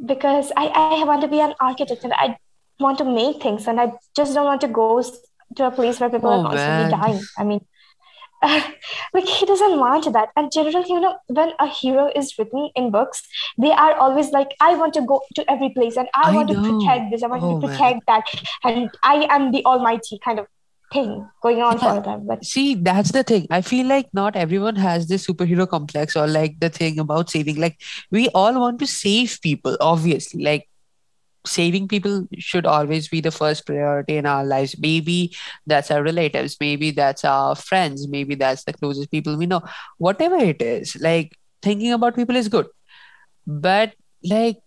Because 0.04 0.52
I, 0.56 0.66
I 0.68 1.04
want 1.04 1.22
to 1.22 1.28
be 1.28 1.40
an 1.40 1.54
architect 1.60 2.04
and 2.04 2.12
I 2.14 2.36
want 2.80 2.98
to 2.98 3.04
make 3.04 3.42
things 3.42 3.66
and 3.68 3.80
I 3.80 3.92
just 4.16 4.34
don't 4.34 4.46
want 4.46 4.60
to 4.62 4.68
go 4.68 4.96
to 5.50 5.60
a 5.66 5.70
place 5.70 6.00
where 6.00 6.10
people 6.10 6.24
Oh 6.24 6.32
are 6.32 6.40
constantly 6.40 6.80
man. 6.80 6.88
dying. 6.88 7.28
I 7.36 7.44
mean, 7.44 7.60
like 9.14 9.24
he 9.26 9.46
doesn't 9.46 9.78
want 9.78 10.12
that. 10.12 10.28
And 10.36 10.50
generally, 10.52 10.84
you 10.88 11.00
know, 11.00 11.16
when 11.28 11.52
a 11.58 11.66
hero 11.66 12.10
is 12.14 12.38
written 12.38 12.70
in 12.74 12.90
books, 12.90 13.22
they 13.58 13.72
are 13.72 13.94
always 13.94 14.30
like, 14.30 14.54
I 14.60 14.74
want 14.74 14.94
to 14.94 15.02
go 15.02 15.20
to 15.36 15.50
every 15.50 15.70
place 15.70 15.96
and 15.96 16.08
I 16.14 16.30
I 16.30 16.34
want 16.36 16.48
to 16.48 16.54
protect 16.60 17.10
this, 17.10 17.22
I 17.22 17.28
want 17.28 17.42
Oh 17.42 17.60
to 17.60 17.66
man. 17.68 17.76
protect 17.76 18.06
that, 18.06 18.24
and 18.64 18.90
I 19.02 19.26
am 19.30 19.50
the 19.52 19.64
almighty 19.64 20.18
kind 20.24 20.38
of 20.38 20.46
thing 20.92 21.26
going 21.42 21.60
on 21.62 21.78
Yeah. 21.82 21.94
for 21.94 22.00
them. 22.02 22.26
But 22.26 22.44
See, 22.52 22.74
that's 22.74 23.12
the 23.12 23.22
thing. 23.22 23.46
I 23.50 23.62
feel 23.62 23.86
like 23.86 24.08
not 24.12 24.36
everyone 24.36 24.76
has 24.76 25.08
this 25.08 25.26
superhero 25.26 25.68
complex 25.68 26.16
or 26.16 26.26
like 26.26 26.60
the 26.60 26.68
thing 26.68 26.98
about 26.98 27.30
saving. 27.30 27.56
Like 27.60 27.80
we 28.10 28.28
all 28.30 28.58
want 28.60 28.78
to 28.80 28.86
save 28.86 29.38
people, 29.42 29.76
obviously. 29.80 30.42
Like 30.44 30.68
saving 31.46 31.88
people 31.88 32.26
should 32.38 32.66
always 32.66 33.08
be 33.08 33.20
the 33.20 33.30
first 33.30 33.66
priority 33.66 34.16
in 34.16 34.26
our 34.26 34.44
lives. 34.44 34.76
Maybe 34.78 35.34
that's 35.66 35.90
our 35.90 36.02
relatives, 36.02 36.56
maybe 36.60 36.90
that's 36.90 37.24
our 37.24 37.54
friends, 37.54 38.08
maybe 38.08 38.34
that's 38.34 38.64
the 38.64 38.72
closest 38.72 39.10
people 39.10 39.36
we 39.36 39.46
know. 39.46 39.62
Whatever 39.98 40.36
it 40.36 40.62
is, 40.62 40.96
like 41.00 41.36
thinking 41.62 41.92
about 41.92 42.16
people 42.16 42.36
is 42.36 42.48
good. 42.48 42.66
But 43.46 43.94
like 44.22 44.62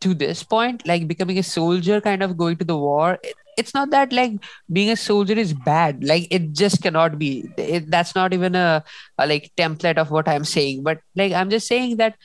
to 0.00 0.14
this 0.14 0.42
point, 0.42 0.86
like 0.86 1.08
becoming 1.08 1.38
a 1.38 1.42
soldier, 1.42 2.00
kind 2.00 2.22
of 2.22 2.36
going 2.36 2.56
to 2.56 2.64
the 2.64 2.76
war, 2.76 3.18
it, 3.22 3.34
it's 3.56 3.74
not 3.74 3.90
that 3.90 4.12
like 4.12 4.32
being 4.72 4.90
a 4.90 4.96
soldier 4.96 5.34
is 5.34 5.52
bad. 5.52 6.04
Like 6.04 6.28
it 6.30 6.52
just 6.52 6.80
cannot 6.80 7.18
be. 7.18 7.48
It, 7.56 7.90
that's 7.90 8.14
not 8.14 8.32
even 8.32 8.54
a, 8.54 8.84
a 9.18 9.26
like 9.26 9.50
template 9.56 9.98
of 9.98 10.10
what 10.10 10.28
I'm 10.28 10.44
saying. 10.44 10.84
But 10.84 11.00
like 11.16 11.32
I'm 11.32 11.50
just 11.50 11.66
saying 11.66 11.96
that 11.96 12.16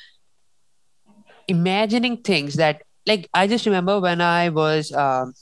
imagining 1.48 2.18
things 2.18 2.56
that 2.56 2.84
like 3.08 3.30
I 3.34 3.48
just 3.48 3.66
remember 3.66 4.00
when 4.00 4.22
I 4.22 4.50
was 4.50 4.92
um 4.92 5.34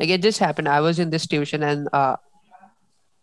like 0.00 0.08
it 0.10 0.22
just 0.22 0.38
happened. 0.38 0.68
I 0.68 0.80
was 0.80 0.98
in 0.98 1.10
this 1.10 1.26
tuition 1.26 1.62
and 1.62 1.88
uh 1.92 2.16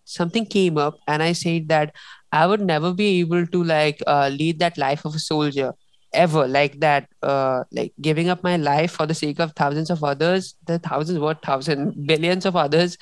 something 0.03 0.45
came 0.45 0.77
up 0.77 0.99
and 1.07 1.23
I 1.23 1.33
said 1.33 1.69
that 1.69 1.95
I 2.31 2.45
would 2.45 2.61
never 2.61 2.93
be 2.93 3.19
able 3.21 3.47
to 3.47 3.63
like 3.63 4.01
uh, 4.05 4.29
lead 4.29 4.59
that 4.59 4.77
life 4.77 5.05
of 5.05 5.15
a 5.15 5.19
soldier 5.19 5.73
ever 6.13 6.47
like 6.47 6.79
that 6.79 7.09
uh 7.23 7.63
like 7.71 7.91
giving 7.99 8.29
up 8.29 8.41
my 8.41 8.55
life 8.55 8.91
for 8.91 9.05
the 9.05 9.13
sake 9.13 9.37
of 9.39 9.51
thousands 9.53 9.89
of 9.89 10.01
others 10.01 10.55
the 10.65 10.79
thousands 10.79 11.19
what 11.19 11.41
thousand 11.41 12.07
billions 12.07 12.45
of 12.45 12.55
others 12.55 12.97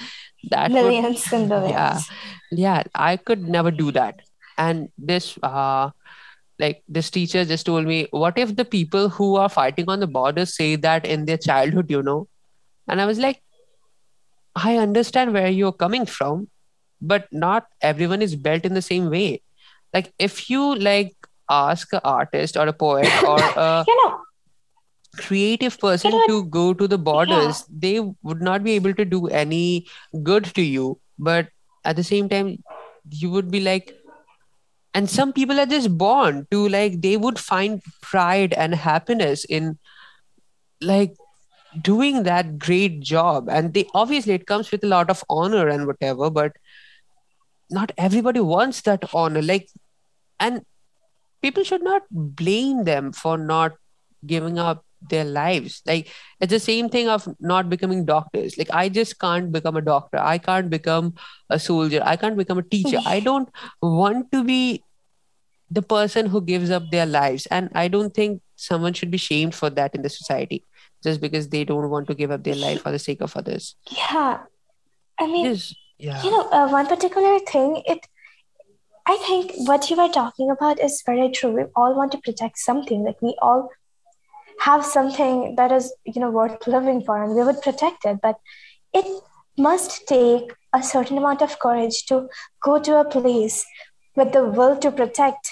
that 0.50 0.72
would 0.72 0.82
millions 0.82 1.32
and 1.32 1.48
yeah 1.50 1.94
billions. 1.94 2.10
yeah 2.52 2.82
i 2.96 3.16
could 3.16 3.48
never 3.48 3.70
do 3.70 3.92
that 3.92 4.20
and 4.58 4.90
this 4.98 5.38
uh 5.44 5.92
like 6.60 6.84
this 6.88 7.10
teacher 7.10 7.46
just 7.46 7.66
told 7.66 7.86
me 7.86 8.08
what 8.12 8.38
if 8.38 8.56
the 8.56 8.66
people 8.66 9.10
who 9.10 9.36
are 9.36 9.50
fighting 9.50 9.86
on 9.88 10.00
the 10.00 10.08
border 10.08 10.46
say 10.46 10.76
that 10.76 11.06
in 11.06 11.26
their 11.26 11.38
childhood 11.38 11.90
you 11.90 12.02
know? 12.04 12.28
And 12.88 13.02
i 13.02 13.06
was 13.06 13.20
like 13.20 13.42
i 14.56 14.78
understand 14.78 15.34
where 15.34 15.50
you're 15.50 15.78
coming 15.84 16.06
from 16.06 16.48
but 17.02 17.28
not 17.32 17.66
everyone 17.82 18.22
is 18.22 18.36
built 18.36 18.66
in 18.66 18.74
the 18.74 18.82
same 18.82 19.10
way. 19.10 19.42
Like 19.94 20.14
if 20.20 20.50
you 20.50 20.76
like 20.76 21.14
ask 21.50 21.92
an 21.94 22.00
artist 22.04 22.58
or 22.58 22.68
a 22.68 22.74
poet 22.74 23.08
or 23.28 23.42
a 23.56 23.86
You 23.88 23.98
know, 24.04 24.18
creative 25.18 25.74
you 25.74 25.80
person 25.82 26.12
know 26.12 26.26
to 26.28 26.44
go 26.46 26.74
to 26.74 26.88
the 26.88 26.98
Yeah. 26.98 27.04
borders 27.10 27.66
they 27.70 28.00
would 28.24 28.42
not 28.42 28.64
be 28.64 28.72
able 28.74 28.94
to 28.96 29.06
do 29.06 29.28
any 29.28 29.88
good 30.24 30.46
to 30.56 30.62
you. 30.62 31.00
But 31.20 31.50
at 31.84 31.96
the 31.96 32.04
same 32.04 32.30
time 32.30 32.58
you 33.10 33.30
would 33.32 33.52
be 33.52 33.60
like 33.60 33.94
and 34.94 35.10
some 35.10 35.34
people 35.34 35.60
are 35.60 35.66
just 35.66 35.98
born 35.98 36.48
to 36.52 36.68
like 36.70 37.02
they 37.02 37.18
would 37.18 37.40
find 37.40 37.82
pride 38.02 38.54
and 38.54 38.76
happiness 38.76 39.44
in 39.46 39.78
like 40.82 41.16
doing 41.82 42.24
that 42.24 42.60
great 42.60 43.00
job. 43.00 43.50
And 43.50 43.74
they 43.74 43.88
obviously 43.94 44.34
it 44.34 44.46
comes 44.46 44.72
with 44.72 44.84
a 44.84 44.88
lot 44.88 45.10
of 45.10 45.24
honor 45.30 45.68
and 45.68 45.88
whatever 45.88 46.30
but 46.30 46.54
not 47.72 47.92
everybody 47.98 48.40
wants 48.40 48.82
that 48.82 49.04
honor. 49.14 49.42
Like 49.42 49.70
and 50.40 50.62
people 51.42 51.64
should 51.64 51.84
not 51.84 52.04
blame 52.12 52.84
them 52.84 53.12
for 53.12 53.38
not 53.38 53.74
giving 54.26 54.60
up 54.60 54.86
their 55.10 55.26
lives. 55.26 55.82
Like 55.86 56.10
it's 56.40 56.52
the 56.52 56.60
same 56.60 56.90
thing 56.90 57.10
of 57.10 57.28
not 57.40 57.70
becoming 57.70 58.06
doctors. 58.06 58.58
Like 58.58 58.70
i 58.72 58.90
just 58.90 59.20
can't 59.20 59.52
become 59.52 59.76
a 59.76 59.82
doctor. 59.82 60.18
I 60.18 60.38
can't 60.38 60.70
become 60.70 61.14
a 61.50 61.60
soldier. 61.60 62.02
I 62.04 62.16
can't 62.16 62.38
become 62.38 62.58
a 62.58 62.64
teacher. 62.64 63.00
I 63.06 63.20
don't 63.30 63.50
want 63.82 64.32
to 64.32 64.44
be 64.44 64.84
the 65.72 65.82
person 65.82 66.28
who 66.28 66.42
gives 66.42 66.70
up 66.70 66.90
their 66.92 67.06
lives. 67.06 67.46
And 67.48 67.70
i 67.74 67.88
don't 67.88 68.14
think 68.14 68.42
someone 68.56 68.94
should 68.94 69.12
be 69.12 69.18
shamed 69.18 69.56
for 69.56 69.70
that 69.70 69.96
in 69.96 70.02
the 70.02 70.10
society 70.10 70.66
just 71.04 71.20
because 71.20 71.50
they 71.50 71.64
don't 71.66 71.90
want 71.90 72.08
to 72.08 72.16
give 72.16 72.32
up 72.32 72.44
their 72.44 72.56
life 72.56 72.82
for 72.82 72.92
the 72.92 73.00
sake 73.00 73.22
of 73.22 73.36
others. 73.36 73.76
Yeah. 73.92 74.44
I 75.20 75.28
mean, 75.28 75.46
yes. 75.46 75.74
Yeah. 75.98 76.24
you 76.24 76.32
know, 76.32 76.50
uh, 76.50 76.70
one 76.70 76.88
particular 76.88 77.40
thing, 77.40 77.82
it 77.86 78.08
I 79.06 79.18
think 79.28 79.52
what 79.68 79.90
you 79.90 79.98
were 79.98 80.10
talking 80.10 80.50
about 80.50 80.80
is 80.80 81.04
very 81.06 81.30
true. 81.30 81.52
We 81.52 81.64
all 81.76 81.96
want 81.96 82.14
to 82.14 82.18
protect 82.20 82.58
something. 82.58 83.04
Like 83.04 83.22
we 83.22 83.36
all 83.42 83.70
have 84.62 84.86
something 84.86 85.56
that 85.56 85.72
is 85.72 85.94
you 86.06 86.22
know 86.22 86.30
worth 86.32 86.68
living 86.68 87.02
for 87.04 87.22
and 87.24 87.36
we 87.36 87.44
would 87.44 87.62
protect 87.62 88.06
it 88.06 88.20
but 88.22 88.36
it 88.94 89.06
must 89.58 90.08
take 90.08 90.54
a 90.74 90.82
certain 90.82 91.18
amount 91.18 91.42
of 91.42 91.58
courage 91.60 92.06
to 92.06 92.28
go 92.62 92.80
to 92.80 93.00
a 93.00 93.06
place 93.06 93.66
with 94.16 94.32
the 94.34 94.44
will 94.44 94.78
to 94.78 94.92
protect 94.92 95.52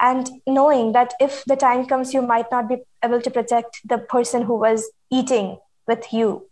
and 0.00 0.30
knowing 0.46 0.92
that 0.92 1.12
if 1.20 1.44
the 1.46 1.56
time 1.56 1.84
comes 1.86 2.14
you 2.14 2.22
might 2.22 2.50
not 2.50 2.68
be 2.68 2.76
able 3.04 3.20
to 3.20 3.30
protect 3.30 3.80
the 3.84 3.98
person 3.98 4.42
who 4.42 4.56
was 4.56 4.90
eating 5.10 5.58
with 5.86 6.12
you 6.12 6.48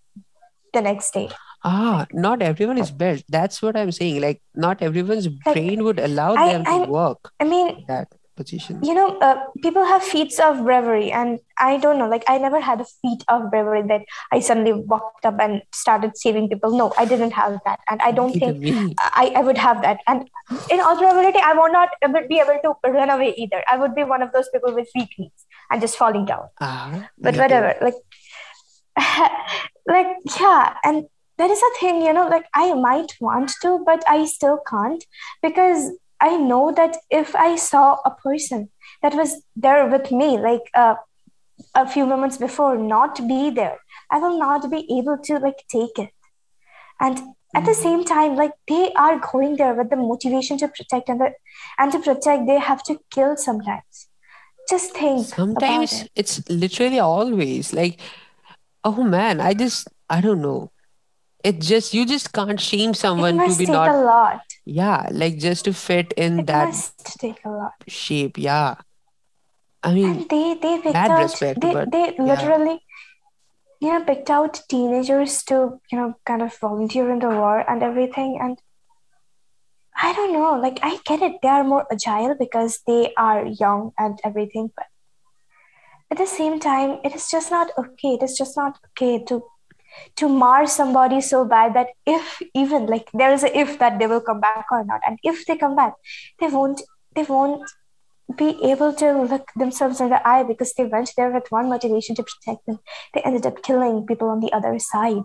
the 0.74 0.80
next 0.82 1.12
day 1.12 1.28
Ah, 1.62 2.06
not 2.14 2.40
everyone 2.40 2.78
is 2.78 2.90
built. 2.90 3.22
That's 3.28 3.60
what 3.60 3.76
I'm 3.76 3.90
saying. 3.92 4.22
Like, 4.22 4.40
not 4.54 4.80
everyone's 4.80 5.26
Like, 5.28 5.54
brain 5.56 5.84
would 5.84 5.98
allow 6.00 6.34
I- 6.34 6.46
them 6.52 6.64
to 6.64 6.70
I'm- 6.70 6.88
work 6.88 7.32
i 7.38 7.44
mean 7.44 7.84
that 7.88 8.08
position. 8.40 8.74
you 8.88 8.94
know 8.98 9.06
uh, 9.28 9.36
people 9.64 9.84
have 9.92 10.02
feats 10.12 10.38
of 10.48 10.60
bravery 10.68 11.08
and 11.20 11.38
i 11.66 11.70
don't 11.84 11.98
know 12.02 12.08
like 12.14 12.24
i 12.34 12.36
never 12.44 12.60
had 12.68 12.80
a 12.84 12.86
feat 13.02 13.24
of 13.34 13.46
bravery 13.54 13.82
that 13.92 14.02
i 14.36 14.40
suddenly 14.48 14.74
walked 14.92 15.26
up 15.30 15.40
and 15.46 15.62
started 15.80 16.16
saving 16.24 16.48
people 16.52 16.76
no 16.82 16.86
i 17.04 17.04
didn't 17.12 17.34
have 17.40 17.56
that 17.68 17.80
and 17.94 18.06
i 18.08 18.12
don't 18.20 18.34
Neither 18.36 18.52
think 18.52 18.78
me. 18.78 18.94
I, 19.22 19.26
I 19.40 19.42
would 19.48 19.58
have 19.66 19.82
that. 19.86 19.98
And 20.12 20.28
in 20.74 20.80
all 20.84 20.96
probability, 21.00 21.40
I 21.48 21.52
would 21.58 21.72
not 21.72 21.90
be 22.28 22.38
able 22.44 22.58
to 22.64 22.70
run 22.98 23.10
away 23.16 23.28
either. 23.42 23.60
I 23.72 23.76
would 23.82 23.94
be 23.98 24.04
one 24.12 24.22
of 24.26 24.32
those 24.36 24.48
people 24.54 24.74
with 24.78 24.88
weak 24.94 25.12
knees 25.18 25.44
and 25.70 25.80
just 25.80 25.96
falling 25.96 26.24
down. 26.30 26.46
Ah, 26.60 27.08
But 27.18 27.34
too. 27.34 27.40
whatever, 27.40 27.74
like, 27.88 27.94
like 29.86 30.06
yeah, 30.40 30.74
and 30.84 31.04
that 31.38 31.50
is 31.50 31.62
a 31.62 31.78
thing, 31.78 32.02
you 32.02 32.12
know. 32.12 32.28
Like 32.28 32.46
I 32.54 32.74
might 32.74 33.12
want 33.20 33.52
to, 33.62 33.78
but 33.86 34.02
I 34.08 34.24
still 34.26 34.58
can't 34.68 35.04
because 35.42 35.90
I 36.20 36.36
know 36.36 36.72
that 36.72 36.96
if 37.10 37.34
I 37.34 37.56
saw 37.56 37.96
a 38.04 38.10
person 38.10 38.70
that 39.02 39.14
was 39.14 39.42
there 39.56 39.86
with 39.86 40.10
me, 40.12 40.38
like 40.38 40.62
uh, 40.74 40.96
a 41.74 41.86
few 41.88 42.06
moments 42.06 42.36
before, 42.36 42.76
not 42.78 43.26
be 43.28 43.50
there, 43.50 43.78
I 44.10 44.18
will 44.18 44.38
not 44.38 44.70
be 44.70 44.86
able 44.98 45.18
to 45.24 45.38
like 45.38 45.64
take 45.70 45.98
it. 45.98 46.10
And 47.00 47.18
at 47.54 47.64
the 47.64 47.72
Mhm. 47.72 47.82
same 47.82 48.04
time, 48.04 48.36
like 48.36 48.52
they 48.68 48.92
are 48.94 49.18
going 49.18 49.56
there 49.56 49.74
with 49.74 49.90
the 49.90 49.96
motivation 49.96 50.58
to 50.58 50.68
protect, 50.68 51.08
and 51.08 51.20
the, 51.20 51.32
and 51.78 51.92
to 51.92 51.98
protect, 51.98 52.46
they 52.46 52.58
have 52.58 52.82
to 52.84 52.98
kill 53.10 53.36
sometimes. 53.36 54.08
Just 54.68 54.92
think 54.96 55.26
Sometimes 55.26 55.92
it. 56.02 56.10
it's 56.14 56.48
literally 56.48 56.98
always 56.98 57.72
like, 57.72 58.00
oh 58.84 59.02
man, 59.02 59.40
I 59.40 59.54
just, 59.54 59.88
I 60.08 60.20
don't 60.20 60.40
know. 60.42 60.70
It 61.44 61.60
just, 61.60 61.94
you 61.94 62.06
just 62.06 62.32
can't 62.32 62.60
shame 62.60 62.90
It 62.90 62.96
someone 62.96 63.38
to 63.40 63.56
be 63.56 63.66
take 63.66 63.72
not, 63.72 63.90
a 63.90 63.98
lot. 63.98 64.42
Yeah, 64.64 65.08
like 65.10 65.38
just 65.38 65.64
to 65.66 65.72
fit 65.72 66.12
in 66.16 66.40
It 66.40 66.46
that 66.46 66.66
must 66.68 67.18
take 67.20 67.44
a 67.44 67.50
lot. 67.50 67.72
shape. 67.88 68.38
Yeah. 68.38 68.76
I 69.82 69.94
mean, 69.94 70.10
And 70.10 70.28
they 70.28 70.54
they 70.54 70.78
picked 70.80 70.94
out 70.96 71.22
respect, 71.22 71.60
they 71.60 71.72
but 71.72 71.90
they 71.90 72.14
yeah. 72.16 72.22
literally 72.22 72.80
you 73.80 73.92
know 73.92 74.04
picked 74.04 74.30
out 74.30 74.60
teenagers 74.68 75.42
to 75.44 75.80
you 75.90 75.98
know 75.98 76.14
kind 76.26 76.42
of 76.42 76.56
volunteer 76.58 77.10
in 77.10 77.18
the 77.18 77.28
war 77.28 77.58
and 77.68 77.82
everything 77.82 78.38
and 78.40 78.58
I 80.02 80.12
don't 80.12 80.32
know 80.32 80.58
like 80.58 80.78
I 80.82 80.98
get 81.04 81.22
it 81.22 81.40
they 81.42 81.48
are 81.48 81.64
more 81.64 81.86
agile 81.92 82.34
because 82.38 82.80
they 82.86 83.12
are 83.16 83.46
young 83.46 83.92
and 83.98 84.18
everything 84.24 84.70
but 84.76 84.86
at 86.10 86.18
the 86.18 86.26
same 86.26 86.60
time 86.60 86.98
it 87.04 87.14
is 87.14 87.28
just 87.30 87.50
not 87.50 87.70
okay 87.78 88.14
it 88.14 88.22
is 88.22 88.36
just 88.36 88.56
not 88.56 88.78
okay 88.88 89.24
to 89.24 89.42
to 90.16 90.28
mar 90.28 90.66
somebody 90.66 91.20
so 91.20 91.44
bad 91.44 91.74
that 91.74 91.88
if 92.06 92.40
even 92.54 92.86
like 92.86 93.10
there 93.12 93.32
is 93.32 93.42
a 93.44 93.58
if 93.58 93.78
that 93.78 93.98
they 93.98 94.06
will 94.06 94.20
come 94.20 94.40
back 94.40 94.66
or 94.70 94.84
not. 94.84 95.00
And 95.06 95.18
if 95.22 95.44
they 95.46 95.56
come 95.56 95.76
back 95.76 95.94
they 96.38 96.48
won't 96.48 96.82
they 97.14 97.22
won't 97.24 97.68
be 98.36 98.56
able 98.62 98.92
to 98.94 99.22
look 99.22 99.48
themselves 99.56 100.00
in 100.00 100.08
the 100.08 100.26
eye 100.26 100.44
because 100.44 100.72
they 100.74 100.84
went 100.84 101.12
there 101.16 101.30
with 101.32 101.50
one 101.50 101.68
motivation 101.68 102.14
to 102.14 102.22
protect 102.22 102.64
them. 102.66 102.78
They 103.12 103.22
ended 103.22 103.44
up 103.44 103.60
killing 103.64 104.06
people 104.06 104.28
on 104.28 104.38
the 104.38 104.52
other 104.52 104.78
side. 104.78 105.24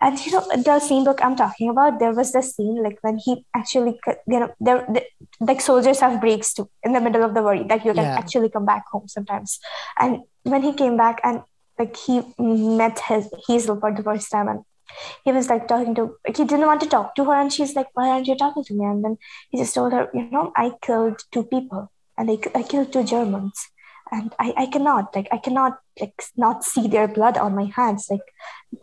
And 0.00 0.18
you 0.24 0.32
know 0.32 0.46
the 0.56 0.78
scene 0.80 1.04
book 1.04 1.20
i'm 1.22 1.36
talking 1.36 1.68
about 1.68 1.98
there 1.98 2.14
was 2.14 2.32
this 2.32 2.54
scene 2.56 2.82
like 2.82 2.96
when 3.02 3.18
he 3.18 3.44
actually 3.54 4.00
you 4.06 4.40
know 4.40 4.48
there 4.60 4.86
the, 4.88 5.02
like 5.40 5.60
soldiers 5.60 6.00
have 6.00 6.20
breaks 6.22 6.54
too 6.54 6.70
in 6.82 6.92
the 6.94 7.00
middle 7.02 7.22
of 7.22 7.34
the 7.34 7.42
war 7.42 7.62
that 7.64 7.84
you 7.84 7.92
can 7.92 8.04
Yeah. 8.04 8.16
actually 8.16 8.48
come 8.48 8.64
back 8.64 8.84
home 8.90 9.06
sometimes. 9.08 9.58
And 9.98 10.20
when 10.44 10.62
he 10.62 10.72
came 10.72 10.96
back 10.96 11.20
and 11.22 11.42
like 11.78 11.96
he 11.96 12.22
met 12.38 12.98
his 13.00 13.28
Hazel 13.46 13.78
for 13.80 13.92
the 13.94 14.02
first 14.02 14.30
time 14.30 14.48
and 14.48 14.64
he 15.24 15.32
was 15.32 15.48
like 15.48 15.68
talking 15.68 15.94
to 15.94 16.16
like, 16.26 16.36
he 16.36 16.44
didn't 16.44 16.66
want 16.66 16.80
to 16.80 16.88
talk 16.88 17.14
to 17.14 17.24
her 17.24 17.34
and 17.34 17.52
she's 17.52 17.74
like 17.76 17.88
why 17.94 18.08
aren't 18.08 18.26
you 18.26 18.36
talking 18.36 18.64
to 18.64 18.74
me? 18.74 18.84
And 18.84 19.04
then 19.04 19.18
he 19.50 19.58
just 19.58 19.74
told 19.74 19.92
her 19.92 20.08
you 20.14 20.28
know 20.30 20.52
I 20.56 20.72
killed 20.82 21.22
two 21.32 21.44
people 21.44 21.90
and 22.16 22.30
I, 22.30 22.38
I 22.54 22.62
killed 22.62 22.92
two 22.92 23.04
Germans 23.04 23.68
and 24.10 24.34
I, 24.38 24.54
I 24.56 24.66
cannot 24.66 25.14
like 25.14 25.28
I 25.30 25.38
cannot 25.38 25.78
like 26.00 26.22
not 26.36 26.64
see 26.64 26.88
their 26.88 27.08
blood 27.08 27.36
on 27.36 27.54
my 27.54 27.70
hands. 27.76 28.08
Like 28.10 28.22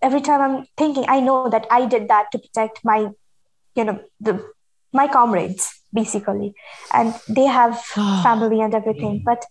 every 0.01 0.21
time 0.21 0.41
I'm 0.41 0.67
thinking 0.77 1.05
I 1.07 1.19
know 1.19 1.49
that 1.49 1.65
I 1.71 1.85
did 1.85 2.07
that 2.09 2.31
to 2.31 2.39
protect 2.39 2.83
my 2.83 3.09
you 3.75 3.83
know 3.83 3.99
the 4.19 4.45
my 4.93 5.07
comrades 5.07 5.81
basically. 5.93 6.53
And 6.93 7.15
they 7.27 7.45
have 7.45 7.79
family 8.23 8.61
and 8.61 8.73
everything 8.73 9.19
mm. 9.19 9.23
but 9.23 9.45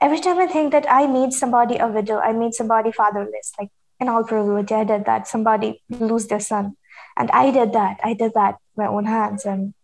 every 0.00 0.20
time 0.20 0.38
I 0.38 0.46
think 0.46 0.72
that 0.72 0.86
I 0.90 1.06
made 1.06 1.32
somebody 1.32 1.76
a 1.76 1.88
widow, 1.88 2.18
I 2.18 2.32
made 2.32 2.54
somebody 2.54 2.92
fatherless, 2.92 3.52
like 3.58 3.70
in 3.98 4.08
all 4.08 4.24
probability, 4.24 4.74
I 4.74 4.84
did 4.84 5.04
that. 5.04 5.28
Somebody 5.28 5.82
lose 5.90 6.26
their 6.26 6.40
son. 6.40 6.76
And 7.16 7.30
I 7.32 7.50
did 7.50 7.72
that. 7.72 8.00
I 8.02 8.14
did 8.14 8.32
that 8.34 8.56
with 8.74 8.84
my 8.84 8.86
own 8.86 9.04
hands. 9.04 9.44
And 9.44 9.74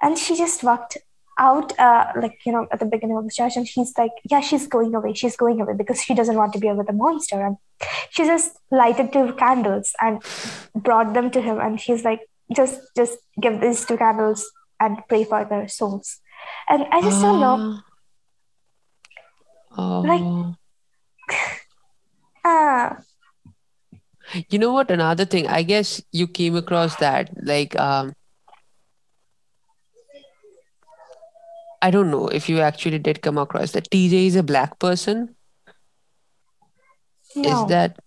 and 0.00 0.18
she 0.18 0.36
just 0.36 0.62
walked 0.62 0.98
out 1.38 1.76
uh, 1.78 2.12
like 2.20 2.38
you 2.44 2.52
know 2.52 2.66
at 2.70 2.78
the 2.78 2.84
beginning 2.84 3.16
of 3.16 3.24
the 3.24 3.30
church 3.30 3.56
and 3.56 3.66
she's 3.66 3.92
like 3.96 4.10
yeah 4.30 4.40
she's 4.40 4.66
going 4.66 4.94
away 4.94 5.14
she's 5.14 5.36
going 5.36 5.60
away 5.60 5.74
because 5.74 6.02
she 6.02 6.14
doesn't 6.14 6.36
want 6.36 6.52
to 6.52 6.58
be 6.58 6.70
with 6.70 6.88
a 6.90 6.92
monster 6.92 7.40
and 7.46 7.56
she 8.10 8.24
just 8.24 8.58
lighted 8.70 9.12
two 9.12 9.32
candles 9.34 9.92
and 10.00 10.22
brought 10.74 11.14
them 11.14 11.30
to 11.30 11.40
him 11.40 11.58
and 11.58 11.80
she's 11.80 12.04
like 12.04 12.20
just 12.54 12.80
just 12.96 13.18
give 13.40 13.60
these 13.62 13.84
two 13.86 13.96
candles 13.96 14.50
and 14.78 14.98
pray 15.08 15.24
for 15.24 15.44
their 15.46 15.66
souls 15.68 16.20
and 16.68 16.84
i 16.92 17.00
just 17.00 17.22
don't 17.22 17.40
know 17.40 17.80
Oh. 19.76 20.00
Like- 20.00 20.56
ah 22.44 22.96
You 24.48 24.58
know 24.58 24.72
what? 24.72 24.90
Another 24.90 25.24
thing, 25.24 25.46
I 25.46 25.62
guess 25.62 26.00
you 26.12 26.26
came 26.26 26.56
across 26.56 26.96
that. 26.96 27.30
Like, 27.42 27.78
um, 27.78 28.14
I 31.82 31.90
don't 31.90 32.10
know 32.10 32.28
if 32.28 32.48
you 32.48 32.60
actually 32.60 32.98
did 32.98 33.22
come 33.22 33.36
across 33.38 33.72
that. 33.72 33.90
TJ 33.90 34.26
is 34.26 34.36
a 34.36 34.42
black 34.42 34.78
person. 34.78 35.34
no. 37.36 37.50
Is 37.64 37.68
that? 37.68 37.98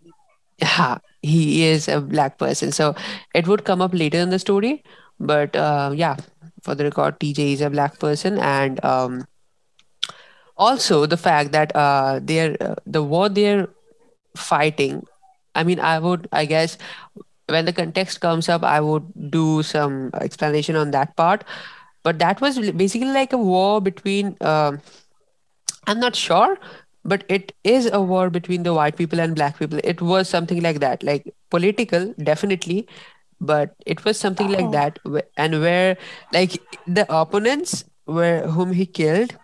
Yeah, 0.57 0.99
he 1.21 1.65
is 1.65 1.89
a 1.89 1.99
black 1.99 2.37
person. 2.37 2.71
So 2.71 2.95
it 3.33 3.45
would 3.45 3.65
come 3.65 3.81
up 3.81 3.93
later 3.93 4.17
in 4.19 4.29
the 4.29 4.39
story. 4.39 4.83
But 5.19 5.53
uh, 5.53 5.91
yeah, 5.93 6.15
for 6.63 6.75
the 6.75 6.85
record, 6.85 7.19
TJ 7.19 7.51
is 7.53 7.59
a 7.61 7.69
black 7.69 7.99
person, 7.99 8.39
and 8.39 8.79
um, 8.85 9.25
also 10.57 11.05
the 11.05 11.17
fact 11.17 11.51
that 11.51 11.75
uh, 11.75 12.19
they're 12.23 12.57
uh, 12.61 12.75
the 12.85 13.03
war 13.03 13.29
they're 13.29 13.67
fighting. 14.35 15.05
I 15.55 15.63
mean, 15.63 15.79
I 15.79 15.99
would, 15.99 16.27
I 16.31 16.45
guess, 16.45 16.77
when 17.47 17.65
the 17.65 17.73
context 17.73 18.21
comes 18.21 18.49
up, 18.49 18.63
I 18.63 18.81
would 18.81 19.31
do 19.31 19.63
some 19.63 20.11
explanation 20.19 20.75
on 20.75 20.91
that 20.91 21.15
part. 21.15 21.43
But 22.03 22.19
that 22.19 22.41
was 22.41 22.59
basically 22.71 23.11
like 23.11 23.33
a 23.33 23.37
war 23.37 23.81
between. 23.81 24.37
Um, 24.41 24.81
I'm 25.87 25.99
not 25.99 26.15
sure, 26.15 26.57
but 27.03 27.23
it 27.29 27.51
is 27.63 27.89
a 27.91 28.01
war 28.01 28.29
between 28.29 28.63
the 28.63 28.73
white 28.73 28.97
people 28.97 29.19
and 29.19 29.35
black 29.35 29.59
people. 29.59 29.79
It 29.83 30.01
was 30.01 30.27
something 30.29 30.61
like 30.61 30.79
that, 30.79 31.03
like 31.03 31.33
political, 31.49 32.13
definitely, 32.23 32.87
but 33.39 33.75
it 33.85 34.03
was 34.05 34.17
something 34.19 34.51
like 34.51 34.65
Oh. 34.65 34.71
that, 34.71 34.99
and 35.37 35.61
where 35.61 35.97
like 36.33 36.57
the 36.87 37.05
opponents 37.13 37.83
were 38.07 38.41
whom 38.47 38.73
he 38.73 38.85
killed, 38.85 39.35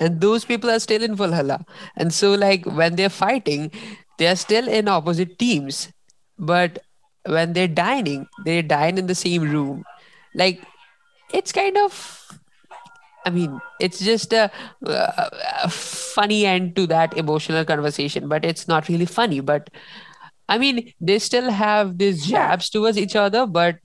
and 0.00 0.20
those 0.20 0.44
people 0.44 0.70
are 0.70 0.78
still 0.78 1.02
in 1.02 1.14
Valhalla, 1.14 1.64
and 1.96 2.12
so 2.12 2.34
like 2.34 2.64
when 2.66 2.96
they're 2.96 3.08
fighting, 3.08 3.70
they 4.18 4.26
are 4.26 4.36
still 4.36 4.68
in 4.68 4.88
opposite 4.88 5.38
teams, 5.38 5.92
but 6.38 6.78
when 7.26 7.52
they're 7.52 7.68
dining, 7.68 8.26
they 8.44 8.62
dine 8.62 8.98
in 8.98 9.06
the 9.06 9.14
same 9.14 9.42
room, 9.42 9.84
like 10.34 10.62
it's 11.32 11.52
kind 11.52 11.76
of 11.76 12.24
I 13.26 13.30
mean, 13.30 13.60
it's 13.78 13.98
just 13.98 14.32
a, 14.32 14.50
uh, 14.86 15.28
a 15.62 15.68
funny 15.68 16.46
end 16.46 16.74
to 16.76 16.86
that 16.86 17.14
emotional 17.16 17.64
conversation, 17.64 18.26
but 18.26 18.42
it's 18.42 18.66
not 18.66 18.88
really 18.88 19.04
funny. 19.04 19.40
But 19.40 19.68
I 20.48 20.56
mean, 20.56 20.94
they 21.00 21.18
still 21.18 21.50
have 21.50 21.98
these 21.98 22.26
jabs 22.26 22.70
towards 22.70 22.96
each 22.96 23.16
other, 23.16 23.46
but 23.46 23.76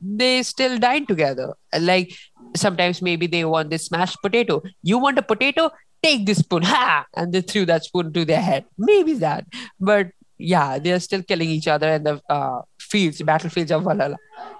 they 0.00 0.42
still 0.42 0.78
dine 0.78 1.06
together. 1.06 1.54
Like 1.78 2.12
sometimes 2.56 3.00
maybe 3.02 3.26
they 3.26 3.44
want 3.44 3.70
this 3.70 3.86
smashed 3.86 4.18
potato. 4.22 4.62
You 4.82 4.98
want 4.98 5.18
a 5.18 5.22
potato? 5.22 5.70
Take 6.02 6.24
this 6.26 6.38
spoon, 6.38 6.62
ha! 6.74 7.06
And 7.14 7.32
they 7.32 7.40
threw 7.42 7.66
that 7.66 7.84
spoon 7.84 8.12
to 8.12 8.24
their 8.24 8.40
head. 8.40 8.64
Maybe 8.78 9.14
that, 9.14 9.44
but 9.78 10.08
yeah, 10.38 10.78
they 10.78 10.92
are 10.92 11.00
still 11.00 11.22
killing 11.22 11.50
each 11.50 11.68
other 11.68 11.88
in 11.90 12.02
the 12.04 12.20
uh, 12.30 12.62
fields, 12.80 13.20
battlefields 13.20 13.70
of 13.70 13.84
Valhalla. 13.84 14.16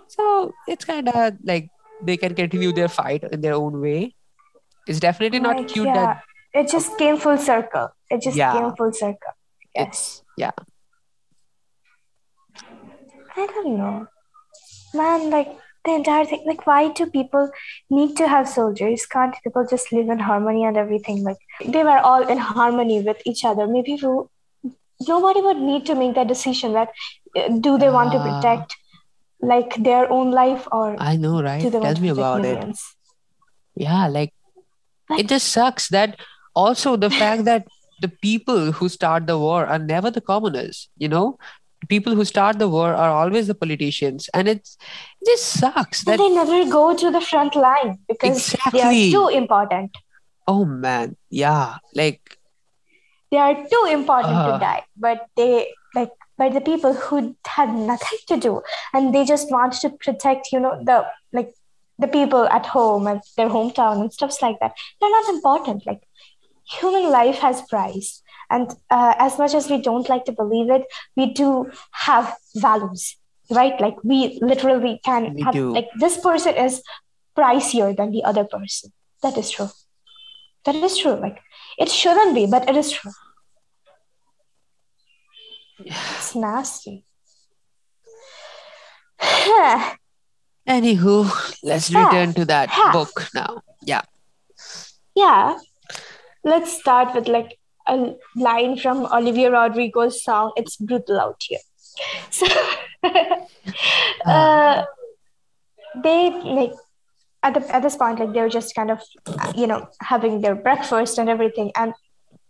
So 0.09 0.53
it's 0.69 0.85
kind 0.85 1.09
of 1.09 1.35
like 1.43 1.71
they 2.03 2.17
can 2.19 2.35
continue 2.35 2.73
their 2.73 2.89
fight 2.89 3.25
in 3.25 3.41
their 3.41 3.55
own 3.55 3.81
way. 3.81 4.15
It's 4.87 5.01
definitely 5.01 5.41
not 5.41 5.57
Like, 5.57 5.69
cute 5.69 5.87
yeah, 5.87 5.95
that 5.95 6.23
it 6.53 6.69
just 6.71 6.99
came 6.99 7.17
full 7.17 7.39
circle. 7.39 7.89
it 8.11 8.21
just 8.21 8.37
Yeah. 8.37 8.53
came 8.53 8.75
full 8.77 8.93
circle. 8.93 9.33
Yes. 9.75 9.87
It's 9.87 10.23
yeah. 10.37 10.51
I 13.37 13.47
don't 13.47 13.77
know. 13.79 14.07
Man, 14.95 15.31
like 15.31 15.49
the 15.85 15.93
entire 15.95 16.25
thing, 16.25 16.43
like 16.47 16.67
why 16.67 16.89
do 16.93 17.07
people 17.07 17.51
need 17.89 18.17
to 18.17 18.29
have 18.29 18.49
soldiers? 18.49 19.07
Can't 19.07 19.35
people 19.45 19.67
just 19.71 19.93
live 19.93 20.09
in 20.09 20.19
harmony 20.19 20.65
and 20.65 20.77
everything? 20.77 21.23
Like 21.25 21.39
they 21.65 21.85
were 21.85 21.99
all 21.99 22.27
in 22.27 22.39
harmony 22.39 23.01
with 23.03 23.23
each 23.25 23.45
other. 23.45 23.67
Maybe 23.67 23.97
who, 23.97 24.29
nobody 25.09 25.41
would 25.41 25.57
need 25.59 25.87
to 25.87 25.95
make 25.95 26.15
that 26.17 26.29
decision 26.29 26.75
that 26.75 26.91
uh, 27.37 27.49
do 27.61 27.79
they 27.79 27.91
want 27.91 28.13
to 28.13 28.19
Ah. 28.19 28.27
protect 28.29 28.77
like 29.41 29.75
their 29.83 30.11
own 30.13 30.31
life 30.31 30.69
or 30.71 30.97
I 30.99 31.17
know, 31.17 31.43
right? 31.43 31.63
do 31.63 31.71
they 31.71 31.81
Tell 31.81 32.01
me 32.01 32.09
about 32.11 32.45
it. 32.45 32.77
Yeah, 33.75 34.07
like 34.09 34.35
Like- 35.09 35.21
it 35.21 35.29
just 35.29 35.49
sucks 35.49 35.89
that 35.89 36.17
also 36.55 36.97
the 36.97 37.11
fact 37.11 37.45
that 37.45 37.67
the 38.03 38.09
people 38.09 38.73
who 38.73 38.89
start 38.89 39.27
the 39.27 39.39
war 39.39 39.67
are 39.67 39.79
never 39.79 40.11
the 40.11 40.21
commoners, 40.21 40.89
you 40.97 41.09
know? 41.09 41.39
People 41.93 42.15
who 42.19 42.25
start 42.31 42.59
the 42.63 42.69
war 42.75 42.89
are 42.95 43.11
always 43.21 43.47
the 43.53 43.55
politicians, 43.63 44.29
and 44.41 44.49
it's 44.55 44.77
it 45.21 45.27
just 45.31 45.47
sucks 45.63 46.03
And 46.07 46.13
that 46.13 46.19
they 46.25 46.29
never 46.37 46.59
go 46.75 46.85
to 47.03 47.11
the 47.17 47.21
front 47.31 47.57
line 47.65 47.99
because 48.13 48.55
they 48.73 48.83
are 48.91 48.93
too 49.17 49.29
important. 49.43 49.99
oh 50.53 50.65
man, 50.65 51.17
yeah, 51.43 51.77
like 52.03 52.37
They 53.33 53.39
are 53.39 53.55
too 53.73 53.83
important 53.95 54.37
Ah. 54.39 54.47
to 54.53 54.55
die. 54.63 54.83
But 55.07 55.27
they 55.41 55.51
like 55.99 56.15
but 56.43 56.55
the 56.57 56.63
people 56.69 56.95
who 57.07 57.19
had 57.57 57.75
nothing 57.91 58.21
to 58.31 58.37
do 58.45 58.53
and 58.95 59.15
they 59.17 59.25
just 59.31 59.51
want 59.57 59.75
to 59.85 59.91
protect, 60.07 60.53
you 60.55 60.61
know, 60.67 60.73
the 60.91 60.97
like 61.39 61.51
the 62.05 62.09
people 62.17 62.47
at 62.59 62.67
home 62.75 63.07
and 63.13 63.21
their 63.37 63.51
hometown 63.57 64.01
and 64.05 64.13
stuffs 64.19 64.41
like 64.47 64.59
that. 64.65 64.73
They're 65.01 65.17
not 65.19 65.29
important. 65.35 65.87
Like 65.91 66.03
human 66.79 67.11
life 67.19 67.39
has 67.47 67.63
price. 67.75 68.11
And 68.51 68.71
uh, 68.91 69.15
as 69.19 69.39
much 69.39 69.55
as 69.55 69.71
we 69.71 69.81
don't 69.81 70.09
like 70.09 70.25
to 70.25 70.33
believe 70.33 70.71
it, 70.71 70.85
we 71.17 71.27
do 71.33 71.71
have 71.93 72.35
values, 72.57 73.17
right? 73.51 73.81
Like 73.81 73.97
we 74.03 74.39
literally 74.43 75.01
can 75.05 75.35
We 75.35 75.43
have 75.43 75.55
do. 75.55 75.73
like 75.73 75.89
this 75.99 76.19
person 76.19 76.57
is 76.57 76.83
pricier 77.39 77.97
than 77.97 78.11
the 78.11 78.25
other 78.25 78.45
person. 78.45 78.93
That 79.23 79.39
is 79.39 79.51
true. 79.51 79.69
That 80.65 80.75
is 80.75 80.99
true. 80.99 81.15
Like 81.15 81.39
it 81.79 81.89
shouldn't 81.89 82.35
be, 82.35 82.47
but 82.47 82.69
it 82.69 82.77
is 82.77 82.91
true. 82.91 83.13
It's 85.85 86.35
nasty. 86.35 87.05
anywho, 90.69 91.25
let's 91.63 91.91
Yeah. 91.91 92.05
return 92.05 92.35
to 92.35 92.45
that 92.47 92.71
Yeah. 92.77 92.93
book 92.93 93.29
now. 93.35 93.63
Yeah. 93.83 94.03
yeah. 95.15 95.59
Let's 96.45 96.73
start 96.73 97.15
with 97.15 97.29
like 97.29 97.60
a 97.91 98.15
line 98.37 98.77
from 98.77 99.07
Olivia 99.13 99.51
Rodrigo's 99.51 100.23
song, 100.23 100.53
It's 100.57 100.77
Brutal 100.77 101.21
Out 101.21 101.43
Here. 101.43 101.59
So 102.31 102.47
uh, 104.27 104.85
they 106.03 106.31
like 106.31 106.73
at 107.43 107.55
the 107.55 107.75
at 107.75 107.83
this 107.83 107.97
point, 107.97 108.21
like 108.21 108.33
they're 108.33 108.49
just 108.49 108.75
kind 108.75 108.91
of 108.91 109.03
you 109.57 109.67
know 109.67 109.89
having 110.01 110.41
their 110.41 110.55
breakfast 110.55 111.19
and 111.19 111.29
everything, 111.29 111.73
and 111.77 111.95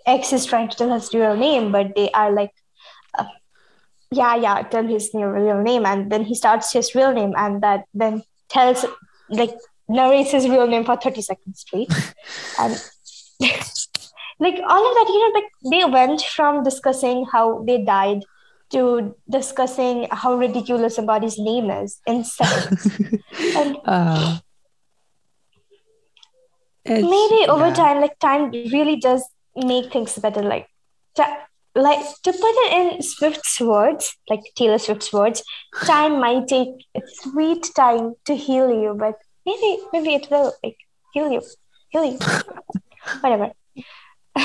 X 0.07 0.32
is 0.32 0.47
trying 0.47 0.68
to 0.68 0.76
tell 0.76 0.93
his 0.93 1.12
real 1.14 1.36
name, 1.36 1.72
but 1.72 1.95
they 1.95 2.11
are 2.11 2.32
like 2.32 2.53
uh, 3.18 3.24
yeah, 4.11 4.36
yeah, 4.36 4.62
tell 4.62 4.86
his 4.86 5.11
real 5.14 5.62
name, 5.62 5.86
and 5.86 6.11
then 6.12 6.24
he 6.24 6.34
starts 6.34 6.72
his 6.72 6.95
real 6.95 7.12
name, 7.12 7.34
and 7.36 7.62
that 7.62 7.84
then 7.95 8.22
tells 8.49 8.84
like 9.28 9.55
narrates 9.88 10.32
his 10.32 10.49
real 10.49 10.66
name 10.66 10.84
for 10.84 10.97
thirty 10.97 11.22
seconds 11.22 11.61
straight, 11.61 11.93
and 12.59 12.82
like 14.41 14.61
all 14.66 14.88
of 14.88 14.95
that, 14.95 15.09
you 15.09 15.20
know, 15.20 15.41
like 15.41 15.51
they 15.70 15.84
went 15.84 16.22
from 16.22 16.64
discussing 16.64 17.26
how 17.30 17.62
they 17.64 17.84
died 17.84 18.24
to 18.70 19.14
discussing 19.28 20.07
how 20.11 20.34
ridiculous 20.34 20.95
somebody's 20.97 21.38
name 21.38 21.70
is 21.70 22.01
in 22.07 22.24
seconds. 22.24 22.86
and 23.57 23.76
Uh, 23.84 24.38
maybe 26.86 27.47
over 27.49 27.68
yeah. 27.68 27.74
time, 27.74 28.01
like 28.01 28.18
time 28.18 28.51
really 28.51 28.97
does 28.97 29.24
make 29.57 29.93
things 29.93 30.16
better. 30.18 30.43
Like, 30.43 30.66
ta- 31.14 31.47
like 31.74 32.01
to 32.22 32.32
put 32.32 32.55
it 32.64 32.72
in 32.97 33.03
Swift's 33.03 33.61
words, 33.61 34.16
like 34.28 34.41
Taylor 34.57 34.78
Swift's 34.78 35.12
words, 35.12 35.43
time 35.84 36.20
might 36.20 36.49
take 36.49 36.68
sweet 37.22 37.68
time 37.76 38.14
to 38.24 38.34
heal 38.34 38.70
you, 38.70 38.97
but 38.99 39.14
maybe 39.45 39.78
maybe 39.93 40.14
it 40.14 40.28
will 40.30 40.53
like 40.64 40.76
heal 41.12 41.30
you, 41.30 41.43
heal 41.91 42.05
you, 42.05 42.18
whatever. 43.20 43.53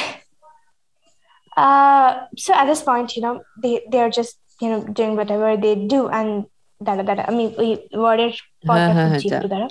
Uh, 1.57 2.27
so 2.35 2.53
at 2.53 2.65
this 2.65 2.81
point, 2.81 3.15
you 3.15 3.21
know, 3.21 3.41
they 3.63 3.81
they're 3.89 4.09
just 4.09 4.37
you 4.59 4.67
know 4.67 4.83
doing 4.83 5.15
whatever 5.15 5.55
they 5.55 5.73
do, 5.73 6.09
and 6.09 6.47
that 6.81 7.05
that 7.05 7.29
I 7.29 7.31
mean, 7.31 7.55
we 7.57 7.87
what 7.91 8.19
is 8.19 8.41
Ja. 9.23 9.67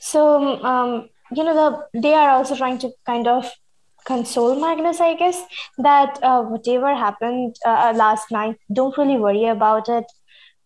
So, 0.00 0.62
um, 0.62 1.08
you 1.32 1.44
know, 1.44 1.54
the 1.54 2.00
they 2.00 2.14
are 2.14 2.30
also 2.30 2.56
trying 2.56 2.78
to 2.78 2.90
kind 3.04 3.26
of 3.26 3.50
console 4.04 4.54
Magnus, 4.60 5.00
I 5.00 5.14
guess, 5.14 5.42
that 5.78 6.18
uh, 6.22 6.42
whatever 6.42 6.94
happened 6.94 7.56
uh, 7.66 7.92
last 7.96 8.30
night, 8.30 8.56
don't 8.72 8.96
really 8.96 9.18
worry 9.18 9.46
about 9.46 9.88
it. 9.88 10.04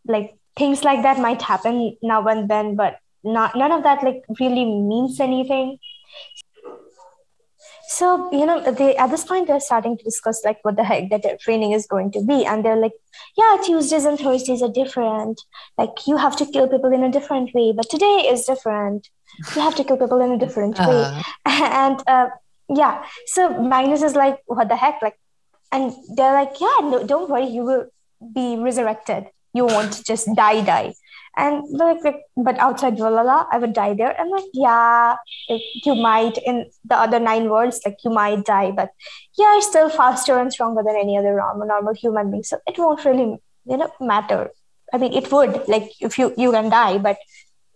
Like 0.06 0.34
things 0.56 0.84
like 0.84 1.02
that 1.02 1.18
might 1.18 1.40
happen 1.42 1.96
now 2.02 2.26
and 2.26 2.48
then, 2.48 2.76
but 2.76 2.98
not 3.24 3.56
none 3.56 3.72
of 3.72 3.82
that 3.82 4.02
like 4.02 4.22
really 4.40 4.64
means 4.64 5.20
anything. 5.20 5.78
So, 7.90 8.30
you 8.32 8.44
know, 8.44 8.60
they 8.70 8.96
at 8.96 9.10
this 9.10 9.24
point 9.24 9.46
they're 9.46 9.60
starting 9.60 9.96
to 9.96 10.04
discuss 10.04 10.44
like 10.44 10.58
what 10.62 10.76
the 10.76 10.84
heck 10.84 11.08
that 11.10 11.22
their 11.22 11.38
training 11.38 11.72
is 11.72 11.86
going 11.86 12.10
to 12.12 12.22
be, 12.22 12.44
and 12.44 12.64
they're 12.64 12.76
like, 12.76 12.92
yeah, 13.36 13.56
Tuesdays 13.64 14.04
and 14.04 14.18
Thursdays 14.18 14.62
are 14.62 14.72
different. 14.72 15.40
Like 15.78 16.06
you 16.06 16.18
have 16.18 16.36
to 16.36 16.46
kill 16.46 16.68
people 16.68 16.92
in 16.92 17.02
a 17.02 17.10
different 17.10 17.54
way, 17.54 17.72
but 17.72 17.88
today 17.88 18.28
is 18.30 18.44
different. 18.44 19.08
You 19.54 19.62
have 19.62 19.74
to 19.76 19.84
kill 19.84 19.96
people 19.96 20.20
in 20.20 20.32
a 20.32 20.38
different 20.38 20.78
way. 20.78 20.84
Uh, 20.86 21.22
and 21.46 22.02
uh, 22.06 22.28
yeah 22.68 23.04
so 23.26 23.62
magnus 23.62 24.02
is 24.02 24.14
like 24.14 24.40
what 24.46 24.68
the 24.68 24.76
heck 24.76 25.00
like 25.00 25.18
and 25.72 25.92
they're 26.16 26.32
like 26.32 26.60
yeah 26.60 26.76
no 26.82 27.04
don't 27.06 27.30
worry 27.30 27.46
you 27.46 27.62
will 27.62 27.86
be 28.34 28.56
resurrected 28.56 29.26
you 29.54 29.64
won't 29.64 30.04
just 30.04 30.28
die 30.34 30.60
die 30.62 30.92
and 31.38 31.62
like, 31.80 32.02
like 32.04 32.20
but 32.36 32.58
outside 32.58 32.98
Valhalla, 32.98 33.46
I 33.52 33.58
would 33.58 33.72
die 33.72 33.94
there. 33.94 34.14
I'm 34.20 34.30
like, 34.30 34.50
yeah, 34.52 35.16
like, 35.48 35.62
you 35.84 35.94
might 35.94 36.38
in 36.44 36.66
the 36.84 36.96
other 36.96 37.20
nine 37.20 37.48
worlds, 37.48 37.80
like 37.86 37.98
you 38.04 38.10
might 38.10 38.44
die, 38.44 38.70
but 38.72 38.90
yeah, 39.38 39.52
you're 39.52 39.62
still 39.62 39.90
faster 39.90 40.38
and 40.38 40.52
stronger 40.52 40.82
than 40.86 40.96
any 40.96 41.16
other 41.16 41.36
normal, 41.36 41.68
normal 41.68 41.94
human 41.94 42.30
being. 42.32 42.42
So 42.42 42.58
it 42.66 42.78
won't 42.78 43.04
really, 43.04 43.28
you 43.64 43.76
know, 43.76 43.90
matter. 44.00 44.50
I 44.92 44.98
mean, 44.98 45.12
it 45.12 45.30
would, 45.30 45.68
like, 45.68 45.88
if 46.00 46.18
you 46.18 46.34
you 46.36 46.50
can 46.58 46.70
die, 46.70 46.98
but 46.98 47.18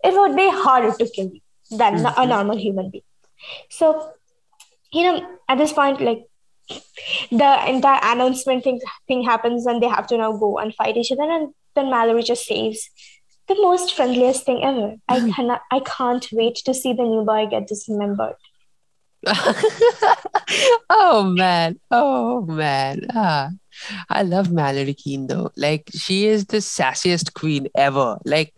it 0.03 0.13
would 0.13 0.35
be 0.35 0.49
harder 0.49 0.91
to 0.99 1.09
kill 1.15 1.31
you 1.33 1.41
than 1.81 2.05
a 2.05 2.11
Mhm. 2.11 2.29
normal 2.35 2.57
human 2.57 2.89
being. 2.89 3.09
So, 3.69 4.11
you 4.91 5.03
know, 5.03 5.27
at 5.47 5.57
this 5.57 5.73
point, 5.73 6.01
like 6.01 6.23
the 7.43 7.51
entire 7.69 7.99
announcement 8.11 8.63
thing 8.63 8.79
thing 9.07 9.23
happens, 9.23 9.65
and 9.65 9.81
they 9.81 9.87
have 9.97 10.07
to 10.07 10.17
now 10.17 10.31
go 10.45 10.57
and 10.57 10.75
fight 10.81 10.97
each 10.97 11.11
other, 11.11 11.29
and 11.37 11.53
then 11.75 11.89
Mallory 11.89 12.23
just 12.23 12.45
saves 12.45 12.89
the 13.47 13.55
most 13.61 13.95
friendliest 13.95 14.45
thing 14.45 14.63
ever. 14.63 14.95
I 15.07 15.31
cannot, 15.31 15.61
I 15.71 15.81
can't 15.81 16.27
wait 16.31 16.55
to 16.65 16.73
see 16.73 16.93
the 16.93 17.03
new 17.03 17.23
boy 17.23 17.47
get 17.49 17.67
dismembered. 17.67 18.35
oh 20.89 21.23
man, 21.23 21.79
oh 21.91 22.41
man. 22.41 23.07
Ah, 23.13 23.49
I 24.09 24.23
love 24.23 24.51
Mallory 24.51 24.93
Keen 24.93 25.27
though. 25.27 25.51
Like 25.55 25.89
she 25.93 26.25
is 26.25 26.45
the 26.45 26.57
sassiest 26.57 27.33
queen 27.33 27.67
ever. 27.75 28.17
Like, 28.25 28.53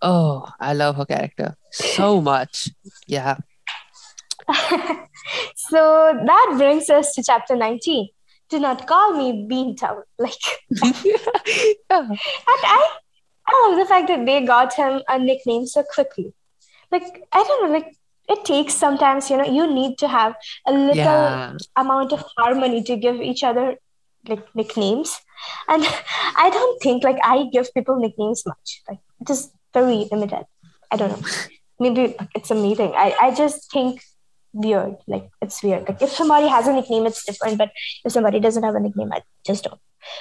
oh, 0.00 0.48
I 0.58 0.72
love 0.72 0.96
her 0.96 1.06
character 1.06 1.56
so 1.70 2.20
much. 2.20 2.68
Yeah. 3.06 3.36
so 5.56 6.18
that 6.26 6.54
brings 6.56 6.90
us 6.90 7.14
to 7.14 7.22
chapter 7.22 7.54
19. 7.56 8.08
Do 8.50 8.58
not 8.58 8.86
call 8.86 9.14
me 9.14 9.48
Beantown. 9.48 10.02
Like, 10.18 10.34
yeah. 10.70 11.20
and 11.90 12.18
I, 12.48 12.96
I 13.46 13.66
love 13.68 13.78
the 13.78 13.86
fact 13.86 14.08
that 14.08 14.24
they 14.26 14.44
got 14.44 14.74
him 14.74 15.02
a 15.08 15.18
nickname 15.18 15.66
so 15.66 15.82
quickly. 15.82 16.32
Like, 16.90 17.26
I 17.32 17.42
don't 17.42 17.64
know, 17.64 17.72
like, 17.78 17.96
it 18.28 18.44
takes 18.44 18.74
sometimes, 18.74 19.30
you 19.30 19.36
know, 19.36 19.44
you 19.44 19.66
need 19.72 19.98
to 19.98 20.08
have 20.08 20.36
a 20.66 20.72
little 20.72 20.96
Yeah. 20.96 21.56
amount 21.76 22.12
of 22.12 22.24
harmony 22.36 22.82
to 22.84 22.96
give 22.96 23.16
each 23.20 23.42
other 23.42 23.76
like 24.28 24.46
nicknames. 24.54 25.18
And 25.68 25.82
I 26.36 26.50
don't 26.50 26.80
think 26.80 27.02
like 27.02 27.18
I 27.24 27.46
give 27.52 27.72
people 27.74 27.96
nicknames 27.96 28.44
much. 28.46 28.82
Like, 28.88 28.98
it 29.20 29.28
is 29.30 29.50
very 29.74 30.06
limited. 30.12 30.44
I 30.92 30.96
don't 30.96 31.10
know. 31.20 31.28
Maybe 31.80 32.14
it's 32.34 32.50
a 32.52 32.54
meeting. 32.54 32.92
I, 32.94 33.14
I 33.20 33.34
just 33.34 33.72
think 33.72 34.02
weird. 34.52 34.96
Like 35.08 35.28
it's 35.40 35.62
weird. 35.62 35.88
Like 35.88 36.00
if 36.00 36.10
somebody 36.10 36.46
has 36.46 36.68
a 36.68 36.72
nickname, 36.72 37.06
it's 37.06 37.24
different. 37.24 37.58
But 37.58 37.70
if 38.04 38.12
somebody 38.12 38.38
doesn't 38.38 38.62
have 38.62 38.74
a 38.76 38.80
nickname, 38.80 39.12
I 39.12 39.22
just 39.44 39.64
don't. 39.64 39.80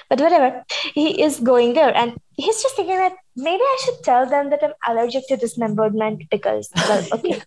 But 0.10 0.20
whatever. 0.20 0.64
He 0.94 1.22
is 1.22 1.40
going 1.40 1.74
there 1.74 1.96
and 1.96 2.18
he's 2.34 2.62
just 2.62 2.76
thinking 2.76 2.98
that 2.98 3.16
maybe 3.36 3.62
I 3.62 3.78
should 3.86 4.04
tell 4.04 4.30
them 4.30 4.50
that 4.50 4.64
I'm 4.64 4.74
allergic 4.88 5.28
to 5.28 5.38
dismemberment 5.38 6.30
because 6.30 6.70
well, 6.76 7.06
okay. 7.14 7.42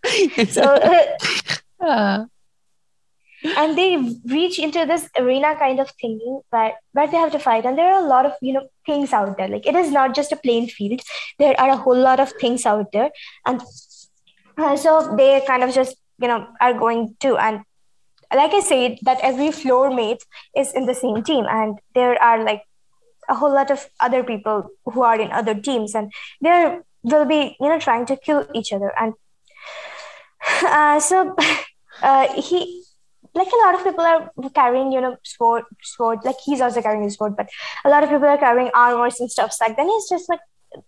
So 0.46 0.62
uh, 1.80 2.24
and 3.44 3.76
they 3.76 3.96
reach 4.24 4.58
into 4.58 4.86
this 4.86 5.08
arena 5.18 5.54
kind 5.56 5.78
of 5.78 5.92
thingy 6.02 6.40
where 6.50 6.72
where 6.92 7.06
they 7.06 7.16
have 7.16 7.32
to 7.32 7.38
fight. 7.38 7.66
And 7.66 7.76
there 7.76 7.92
are 7.92 8.02
a 8.02 8.06
lot 8.06 8.26
of 8.26 8.32
you 8.40 8.54
know 8.54 8.68
things 8.86 9.12
out 9.12 9.36
there. 9.36 9.48
Like 9.48 9.66
it 9.66 9.74
is 9.74 9.90
not 9.90 10.14
just 10.14 10.32
a 10.32 10.36
plain 10.36 10.68
field. 10.68 11.00
There 11.38 11.58
are 11.60 11.70
a 11.70 11.76
whole 11.76 11.98
lot 11.98 12.20
of 12.20 12.32
things 12.40 12.64
out 12.64 12.90
there. 12.92 13.10
And 13.44 13.60
uh, 14.56 14.76
so 14.76 15.14
they 15.16 15.42
kind 15.46 15.62
of 15.62 15.74
just 15.74 15.96
you 16.18 16.28
know 16.28 16.46
are 16.60 16.74
going 16.74 17.16
to 17.20 17.36
and 17.36 17.62
like 18.34 18.52
i 18.52 18.60
said 18.60 18.98
that 19.02 19.18
every 19.22 19.50
floor 19.50 19.94
mate 19.94 20.24
is 20.56 20.72
in 20.72 20.86
the 20.86 20.94
same 20.94 21.22
team 21.22 21.44
and 21.48 21.78
there 21.94 22.20
are 22.22 22.42
like 22.44 22.62
a 23.28 23.34
whole 23.34 23.52
lot 23.52 23.70
of 23.70 23.86
other 24.00 24.22
people 24.22 24.70
who 24.84 25.02
are 25.02 25.20
in 25.20 25.30
other 25.32 25.54
teams 25.54 25.94
and 25.94 26.12
they 26.42 26.78
will 27.02 27.24
be 27.24 27.56
you 27.60 27.68
know 27.68 27.78
trying 27.78 28.06
to 28.06 28.16
kill 28.16 28.46
each 28.54 28.72
other. 28.72 28.92
And 28.98 29.14
uh, 30.62 31.00
so 31.00 31.34
uh, 32.02 32.42
he 32.42 32.82
like 33.34 33.48
a 33.48 33.66
lot 33.66 33.74
of 33.74 33.84
people 33.84 34.04
are 34.04 34.30
carrying 34.54 34.92
you 34.92 35.00
know 35.00 35.16
sword 35.24 35.64
sword 35.82 36.20
like 36.24 36.36
he's 36.44 36.60
also 36.60 36.80
carrying 36.80 37.04
a 37.04 37.10
sword 37.10 37.36
but 37.36 37.48
a 37.84 37.88
lot 37.88 38.04
of 38.04 38.08
people 38.08 38.28
are 38.28 38.38
carrying 38.38 38.70
armors 38.74 39.20
and 39.20 39.30
stuff. 39.30 39.54
Like 39.60 39.76
then 39.76 39.88
he's 39.88 40.08
just 40.08 40.28
like 40.28 40.40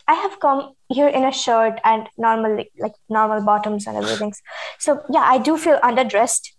i 0.09 0.15
have 0.15 0.41
come 0.41 0.73
here 0.89 1.07
in 1.07 1.23
a 1.25 1.31
shirt 1.31 1.81
and 1.85 2.09
normal 2.19 2.65
like 2.81 2.95
normal 3.09 3.45
bottoms 3.45 3.87
and 3.87 3.97
everything. 3.97 4.35
So 4.79 5.03
yeah 5.11 5.23
i 5.25 5.39
do 5.39 5.57
feel 5.57 5.79
underdressed 5.81 6.56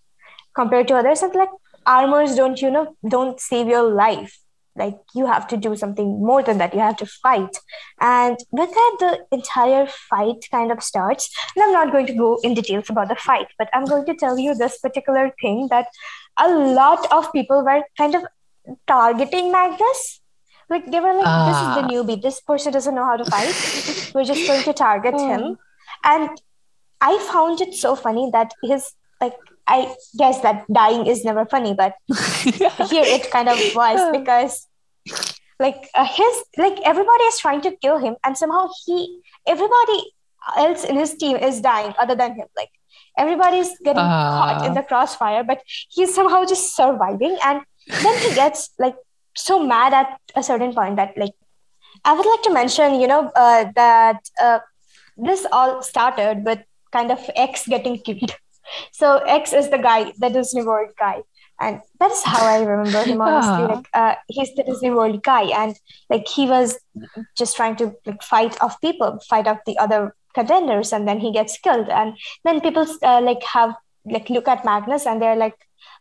compared 0.58 0.88
to 0.90 1.00
others 1.04 1.22
and 1.22 1.40
like 1.44 1.56
armors 1.86 2.36
don't 2.42 2.62
you 2.66 2.70
know 2.76 2.84
don't 3.16 3.40
save 3.40 3.68
your 3.76 3.88
life. 4.02 4.38
Like 4.82 4.98
you 5.16 5.26
have 5.26 5.48
to 5.52 5.58
do 5.58 5.76
something 5.76 6.10
more 6.24 6.44
than 6.48 6.60
that. 6.60 6.74
You 6.74 6.82
have 6.82 6.98
to 6.98 7.08
fight. 7.08 7.58
And 8.00 8.38
with 8.52 8.76
that 8.80 8.98
the 9.04 9.38
entire 9.38 9.88
fight 9.88 10.46
kind 10.52 10.72
of 10.76 10.84
starts. 10.84 11.30
And 11.56 11.64
i'm 11.64 11.74
not 11.78 11.92
going 11.92 12.06
to 12.12 12.14
go 12.14 12.30
in 12.44 12.54
details 12.60 12.92
about 12.96 13.10
the 13.14 13.16
fight 13.16 13.48
but 13.58 13.70
i'm 13.74 13.86
going 13.86 14.06
to 14.12 14.16
tell 14.26 14.38
you 14.46 14.56
this 14.62 14.78
particular 14.86 15.26
thing 15.42 15.68
that 15.72 15.88
a 16.46 16.50
lot 16.80 17.12
of 17.12 17.32
people 17.34 17.64
were 17.70 17.82
kind 17.98 18.16
of 18.16 18.24
targeting 18.88 19.52
magnus. 19.52 20.22
Like 20.70 20.92
they 20.92 21.00
were 21.00 21.14
like 21.18 21.34
this 21.50 21.60
is 21.66 21.70
the 21.76 21.84
ah. 21.84 21.90
newbie. 21.92 22.22
This 22.22 22.42
person 22.42 22.74
doesn't 22.74 22.94
know 22.94 23.06
how 23.06 23.18
to 23.18 23.26
fight. 23.26 24.12
We're 24.16 24.26
just 24.26 24.48
going 24.48 24.64
to 24.64 24.74
target 24.74 25.16
him. 25.30 25.42
Oh. 25.42 25.58
and 26.04 26.42
i 27.06 27.12
found 27.32 27.62
it 27.64 27.74
so 27.80 27.96
funny 28.02 28.30
that 28.34 28.54
his 28.70 28.86
like 29.22 29.38
i 29.68 29.94
guess 30.18 30.40
that 30.42 30.66
dying 30.72 31.06
is 31.08 31.24
never 31.26 31.46
funny 31.46 31.74
but 31.74 31.94
here 32.92 33.06
it 33.16 33.30
kind 33.32 33.50
of 33.50 33.58
was 33.76 34.00
because 34.18 34.68
like 35.60 35.90
uh, 35.96 36.06
his 36.06 36.44
like 36.58 36.80
everybody 36.86 37.24
is 37.32 37.40
trying 37.40 37.62
to 37.62 37.72
kill 37.78 37.98
him 37.98 38.16
and 38.24 38.38
somehow 38.38 38.68
he 38.86 38.98
everybody 39.48 40.00
else 40.58 40.84
in 40.84 40.96
his 40.96 41.14
team 41.16 41.36
is 41.36 41.62
dying 41.62 41.94
other 42.00 42.16
than 42.16 42.36
him. 42.36 42.48
Like 42.56 42.70
everybody's 43.18 43.72
getting 43.84 44.04
caught 44.04 44.64
in 44.66 44.72
Ah. 44.72 44.76
the 44.76 44.84
crossfire 44.84 45.44
but 45.44 45.62
he's 45.90 46.14
somehow 46.14 46.46
just 46.46 46.76
surviving. 46.76 47.38
And 47.44 47.62
then 48.04 48.18
he 48.20 48.36
gets 48.36 48.70
like 48.80 48.96
so 49.36 49.60
mad 49.72 49.94
at 49.94 50.20
a 50.36 50.44
certain 50.44 50.74
point 50.74 50.96
that 50.98 51.18
like 51.18 51.34
i 52.06 52.14
would 52.14 52.26
like 52.26 52.42
to 52.44 52.52
mention 52.54 52.96
you 53.02 53.08
know 53.08 53.32
uh, 53.36 53.66
that 53.76 54.20
uh, 54.42 54.60
this 55.28 55.46
all 55.52 55.82
started 55.82 56.44
with 56.46 56.60
kind 56.92 57.12
of 57.12 57.30
x 57.36 57.68
getting 57.68 57.98
killed 58.00 58.34
so 58.92 59.18
x 59.40 59.54
is 59.54 59.70
the 59.70 59.78
guy 59.78 60.12
the 60.20 60.30
disney 60.30 60.64
world 60.64 60.90
guy 61.00 61.22
and 61.60 61.82
that's 62.00 62.24
how 62.24 62.46
I 62.46 62.62
remember 62.62 63.04
him 63.04 63.20
honestly. 63.20 63.76
Like 63.76 63.88
uh, 63.94 64.14
he's 64.28 64.54
the 64.54 64.62
Disney 64.64 64.92
World 64.92 65.24
guy, 65.24 65.46
and 65.60 65.76
like 66.08 66.28
he 66.28 66.46
was 66.48 66.78
just 67.36 67.56
trying 67.56 67.76
to 67.78 67.96
like 68.06 68.22
fight 68.22 68.56
off 68.62 68.80
people, 68.80 69.20
fight 69.28 69.48
off 69.48 69.58
the 69.66 69.76
other 69.80 70.14
contenders, 70.36 70.94
and 70.94 71.08
then 71.08 71.20
he 71.20 71.32
gets 71.34 71.58
killed. 71.58 71.90
And 71.90 72.14
then 72.44 72.62
people 72.62 72.86
uh, 73.02 73.22
like 73.22 73.42
have 73.42 73.74
like 74.06 74.30
look 74.30 74.48
at 74.48 74.66
Magnus, 74.66 75.08
and 75.08 75.20
they're 75.20 75.36
like, 75.36 75.56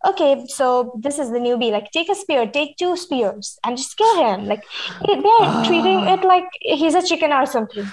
okay, 0.06 0.44
so 0.46 0.92
this 1.00 1.18
is 1.18 1.30
the 1.30 1.38
newbie. 1.38 1.72
Like 1.72 1.90
take 1.90 2.10
a 2.10 2.14
spear, 2.14 2.46
take 2.46 2.76
two 2.76 2.94
spears, 2.94 3.58
and 3.64 3.78
just 3.78 3.96
kill 3.96 4.14
him. 4.28 4.44
Like 4.44 4.62
they're 5.06 5.64
treating 5.64 6.00
Ah. 6.04 6.14
it 6.14 6.20
like 6.22 6.48
he's 6.60 6.94
a 6.94 7.02
chicken 7.02 7.32
or 7.32 7.46
something. 7.46 7.86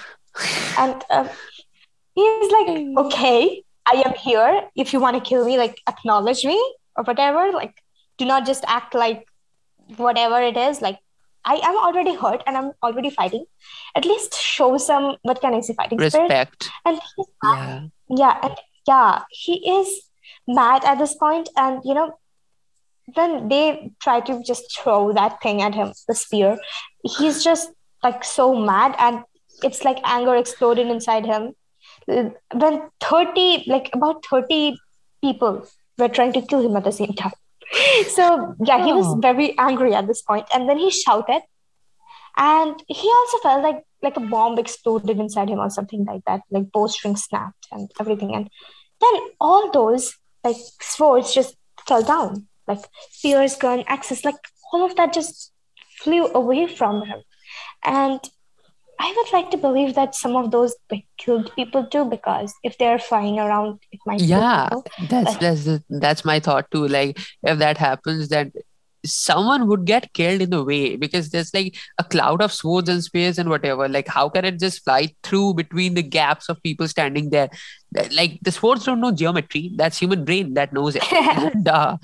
And 0.78 1.02
uh, 1.08 1.28
he's 2.14 2.52
like, 2.52 3.06
okay, 3.06 3.64
I 3.86 4.02
am 4.06 4.14
here. 4.14 4.62
If 4.74 4.92
you 4.92 5.00
want 5.00 5.16
to 5.16 5.28
kill 5.28 5.44
me, 5.44 5.58
like 5.58 5.80
acknowledge 5.88 6.44
me 6.44 6.58
or 6.96 7.04
whatever. 7.04 7.52
Like, 7.52 7.74
do 8.18 8.24
not 8.24 8.46
just 8.46 8.64
act 8.66 8.94
like 8.94 9.26
whatever 9.96 10.40
it 10.40 10.56
is. 10.56 10.80
Like, 10.80 10.98
I 11.44 11.56
am 11.56 11.76
already 11.76 12.14
hurt 12.14 12.42
and 12.46 12.56
I'm 12.56 12.72
already 12.82 13.10
fighting. 13.10 13.44
At 13.94 14.04
least 14.04 14.34
show 14.40 14.78
some 14.78 15.16
what 15.22 15.40
can 15.40 15.54
I 15.54 15.60
say 15.60 15.74
fighting 15.74 15.98
spirit. 16.08 16.24
Respect. 16.24 16.70
And 16.84 16.98
he's 17.16 17.26
Yeah. 17.42 17.80
yeah, 18.08 18.38
and 18.42 18.54
yeah, 18.88 19.22
he 19.30 19.70
is 19.78 20.02
mad 20.48 20.84
at 20.84 20.98
this 20.98 21.14
point, 21.14 21.48
and 21.56 21.80
you 21.84 21.94
know, 21.94 22.18
then 23.14 23.48
they 23.48 23.92
try 24.00 24.20
to 24.20 24.42
just 24.42 24.78
throw 24.78 25.12
that 25.12 25.42
thing 25.42 25.60
at 25.60 25.74
him, 25.74 25.92
the 26.08 26.14
spear. 26.14 26.58
He's 27.02 27.44
just 27.44 27.70
like 28.02 28.24
so 28.24 28.54
mad, 28.54 28.94
and 28.98 29.24
it's 29.62 29.84
like 29.84 29.98
anger 30.04 30.36
exploded 30.36 30.86
inside 30.86 31.26
him. 31.26 31.52
Uh, 32.08 32.30
when 32.52 32.82
30, 33.00 33.64
like 33.66 33.90
about 33.94 34.24
30 34.26 34.76
people 35.22 35.66
were 35.98 36.08
trying 36.08 36.32
to 36.34 36.42
kill 36.42 36.60
him 36.60 36.76
at 36.76 36.84
the 36.84 36.92
same 36.92 37.12
time. 37.14 37.32
So 38.08 38.54
yeah, 38.64 38.84
he 38.84 38.92
was 38.92 39.06
Oh. 39.06 39.18
very 39.20 39.56
angry 39.58 39.94
at 39.94 40.06
this 40.06 40.22
point, 40.22 40.46
and 40.54 40.68
then 40.68 40.78
he 40.78 40.90
shouted, 40.90 41.42
and 42.36 42.82
he 42.88 43.08
also 43.18 43.38
felt 43.38 43.62
like 43.62 43.82
like 44.02 44.16
a 44.18 44.20
bomb 44.20 44.58
exploded 44.58 45.18
inside 45.18 45.48
him 45.48 45.58
or 45.60 45.70
something 45.70 46.04
like 46.04 46.22
that, 46.26 46.42
like 46.50 46.70
bowstring 46.72 47.16
snapped 47.16 47.66
and 47.72 47.90
everything, 47.98 48.34
and 48.34 48.50
then 49.00 49.14
all 49.40 49.70
those 49.70 50.14
like 50.44 50.56
swords 50.82 51.32
just 51.32 51.56
fell 51.88 52.02
down, 52.02 52.46
like 52.68 52.84
spears, 53.10 53.56
gun, 53.56 53.82
axes, 53.86 54.24
like 54.26 54.36
all 54.72 54.84
of 54.84 54.94
that 54.96 55.14
just 55.14 55.52
flew 56.02 56.26
away 56.34 56.66
from 56.66 57.02
him, 57.06 57.22
and 57.82 58.20
I 59.04 59.12
would 59.14 59.32
like 59.34 59.50
to 59.50 59.58
believe 59.58 59.94
that 59.96 60.14
some 60.14 60.34
of 60.34 60.50
those 60.50 60.74
killed 61.18 61.54
people 61.54 61.84
too, 61.84 62.06
because 62.06 62.54
if 62.62 62.78
they're 62.78 62.98
flying 62.98 63.38
around, 63.38 63.80
it 63.92 64.00
might 64.06 64.22
Yeah, 64.22 64.70
that's 65.10 65.36
that's 65.36 65.68
that's 65.90 66.24
my 66.24 66.40
thought 66.40 66.70
too. 66.70 66.88
Like 66.88 67.18
if 67.42 67.58
that 67.58 67.76
happens, 67.76 68.30
then 68.30 68.52
someone 69.04 69.66
would 69.68 69.84
get 69.84 70.10
killed 70.14 70.40
in 70.40 70.48
the 70.48 70.64
way 70.64 70.96
because 70.96 71.28
there's 71.28 71.52
like 71.52 71.76
a 71.98 72.04
cloud 72.04 72.40
of 72.40 72.50
swords 72.50 72.88
and 72.88 73.04
spears 73.04 73.38
and 73.38 73.50
whatever. 73.50 73.90
Like 73.90 74.08
how 74.08 74.30
can 74.30 74.46
it 74.46 74.58
just 74.58 74.82
fly 74.82 75.14
through 75.22 75.52
between 75.52 75.92
the 75.92 76.02
gaps 76.02 76.48
of 76.48 76.62
people 76.62 76.88
standing 76.88 77.28
there? 77.28 77.50
Like 78.10 78.38
the 78.40 78.52
swords 78.52 78.86
don't 78.86 79.02
know 79.02 79.12
geometry. 79.12 79.72
That's 79.76 79.98
human 79.98 80.24
brain 80.24 80.54
that 80.54 80.72
knows 80.72 80.96
it. 80.96 81.04
And 81.12 81.68
uh, 81.68 81.98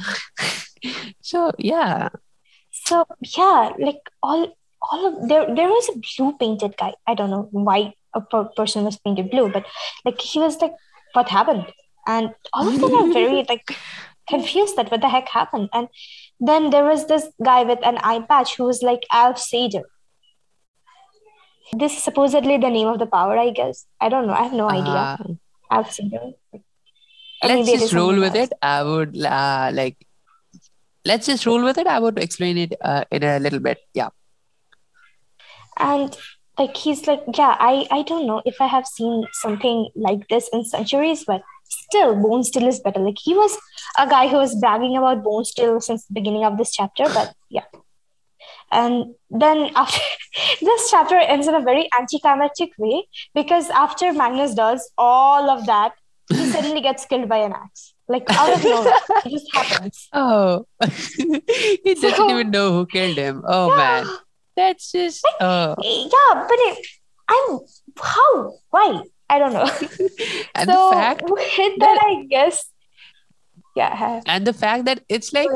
so 1.22 1.52
yeah. 1.56 2.10
So 2.72 3.06
yeah, 3.38 3.72
like 3.78 4.02
all 4.22 4.54
all 4.82 5.06
of 5.06 5.28
there 5.28 5.54
there 5.54 5.68
was 5.68 5.88
a 5.88 5.98
blue 5.98 6.36
painted 6.38 6.76
guy. 6.76 6.94
I 7.06 7.14
don't 7.14 7.30
know 7.30 7.48
why 7.50 7.94
a 8.14 8.20
per- 8.20 8.50
person 8.56 8.84
was 8.84 8.98
painted 8.98 9.30
blue, 9.30 9.50
but 9.50 9.66
like 10.04 10.20
he 10.20 10.38
was 10.38 10.60
like, 10.60 10.72
what 11.12 11.28
happened? 11.28 11.66
And 12.06 12.34
all 12.52 12.66
of 12.68 12.80
them 12.80 12.94
are 12.94 13.12
very 13.12 13.44
like 13.48 13.76
confused 14.28 14.76
that 14.76 14.90
what 14.90 15.00
the 15.00 15.08
heck 15.08 15.28
happened. 15.28 15.68
And 15.72 15.88
then 16.38 16.70
there 16.70 16.84
was 16.84 17.06
this 17.06 17.28
guy 17.44 17.62
with 17.64 17.80
an 17.84 17.98
eye 17.98 18.20
patch 18.20 18.56
who 18.56 18.64
was 18.64 18.82
like 18.82 19.00
Alf 19.12 19.36
seidr. 19.36 19.82
This 21.72 21.96
is 21.96 22.02
supposedly 22.02 22.58
the 22.58 22.70
name 22.70 22.88
of 22.88 22.98
the 22.98 23.06
power, 23.06 23.38
I 23.38 23.50
guess. 23.50 23.86
I 24.00 24.08
don't 24.08 24.26
know. 24.26 24.32
I 24.32 24.42
have 24.44 24.52
no 24.52 24.68
idea. 24.68 24.92
Uh, 24.92 25.16
Alf 25.70 25.96
seidr. 25.96 26.34
Let's 27.42 27.70
just 27.70 27.92
roll 27.92 28.18
with 28.18 28.34
else. 28.34 28.48
it. 28.48 28.52
I 28.60 28.82
would 28.82 29.16
uh, 29.16 29.70
like 29.72 30.06
let's 31.04 31.26
just 31.26 31.46
roll 31.46 31.62
with 31.64 31.78
it. 31.78 31.86
I 31.86 31.98
would 31.98 32.18
explain 32.18 32.58
it 32.58 32.74
uh, 32.80 33.04
in 33.10 33.22
a 33.22 33.38
little 33.38 33.60
bit. 33.60 33.78
Yeah. 33.94 34.08
And 35.80 36.16
like 36.58 36.76
he's 36.76 37.06
like 37.06 37.22
yeah 37.36 37.56
i 37.58 37.86
i 37.90 38.02
don't 38.02 38.26
know 38.26 38.42
if 38.44 38.60
i 38.60 38.66
have 38.66 38.86
seen 38.86 39.24
something 39.32 39.88
like 39.94 40.26
this 40.28 40.48
in 40.52 40.64
centuries 40.64 41.24
but 41.24 41.42
still 41.72 42.16
bone 42.20 42.42
still 42.42 42.66
is 42.66 42.80
better. 42.80 42.98
Like 42.98 43.18
he 43.22 43.32
was 43.32 43.56
a 43.96 44.06
guy 44.08 44.26
who 44.26 44.36
was 44.38 44.56
bragging 44.60 44.96
about 44.96 45.22
bone 45.22 45.44
still 45.44 45.80
since 45.80 46.04
the 46.06 46.14
beginning 46.14 46.44
of 46.44 46.58
this 46.58 46.72
chapter 46.72 47.04
but 47.04 47.32
yeah. 47.48 47.62
And 48.72 49.14
then 49.30 49.70
after 49.76 50.00
this 50.60 50.90
chapter 50.90 51.16
ends 51.16 51.46
in 51.46 51.54
a 51.54 51.60
very 51.60 51.88
anticlimactic 51.98 52.70
way 52.78 53.06
because 53.34 53.70
after 53.70 54.12
magnus 54.12 54.54
does 54.54 54.90
all 54.98 55.48
of 55.48 55.66
that 55.66 55.92
he 56.28 56.44
suddenly 56.54 56.80
gets 56.80 57.04
killed 57.06 57.28
by 57.28 57.38
an 57.38 57.52
axe. 57.52 57.94
Like 58.08 58.24
out 58.30 58.52
of 58.56 58.64
nowhere. 58.64 58.92
It 59.24 59.30
just 59.30 59.54
happens. 59.54 60.08
Oh, 60.12 60.66
he 61.16 61.94
doesn't 61.94 62.16
So- 62.16 62.30
even 62.30 62.50
know 62.50 62.72
who 62.72 62.86
killed 62.86 63.16
him. 63.16 63.42
Oh 63.46 63.76
man, 63.76 64.06
that's 64.60 64.92
just 64.92 65.26
oh. 65.40 65.74
yeah 65.82 66.46
but 66.48 66.58
it, 66.68 66.86
i'm 67.28 67.58
how 67.96 68.52
why 68.70 69.02
i 69.28 69.38
don't 69.38 69.52
know 69.52 69.64
And 70.54 70.68
so 70.68 70.90
the 70.90 70.96
fact 70.96 71.22
with 71.24 71.78
that, 71.78 71.98
I 72.02 72.26
guess, 72.28 72.66
yeah. 73.76 74.20
and 74.26 74.46
the 74.46 74.52
fact 74.52 74.84
that 74.86 75.04
it's 75.08 75.32
like 75.32 75.48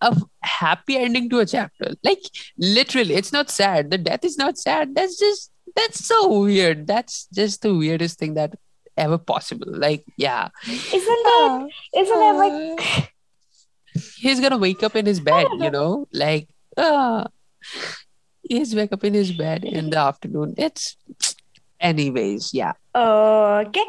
a 0.00 0.16
happy 0.42 0.96
ending 0.96 1.28
to 1.30 1.40
a 1.40 1.46
chapter. 1.46 1.94
Like 2.02 2.22
literally, 2.58 3.14
it's 3.14 3.32
not 3.32 3.50
sad. 3.50 3.90
The 3.90 3.98
death 3.98 4.24
is 4.24 4.38
not 4.38 4.58
sad. 4.58 4.94
That's 4.94 5.18
just 5.18 5.52
that's 5.74 6.04
so 6.06 6.40
weird. 6.40 6.86
That's 6.86 7.26
just 7.32 7.62
the 7.62 7.74
weirdest 7.74 8.18
thing 8.18 8.34
that 8.34 8.54
ever 8.96 9.18
possible. 9.18 9.68
Like, 9.70 10.04
yeah. 10.16 10.48
Isn't 10.66 11.26
ah, 11.26 11.66
that? 11.66 12.00
Isn't 12.00 12.18
that 12.18 12.36
like? 12.36 12.80
Ah. 12.80 13.08
He's 14.16 14.40
gonna 14.40 14.58
wake 14.58 14.82
up 14.82 14.94
in 14.94 15.06
his 15.06 15.20
bed, 15.20 15.46
you 15.58 15.70
know, 15.76 16.06
like, 16.12 16.48
ah, 16.76 17.26
he's 18.48 18.74
wake 18.74 18.92
up 18.92 19.04
in 19.04 19.14
his 19.14 19.32
bed 19.32 19.64
in 19.64 19.90
the 19.90 19.98
afternoon. 19.98 20.54
It's, 20.56 20.96
anyways, 21.80 22.52
yeah. 22.54 22.72
Okay. 22.94 23.86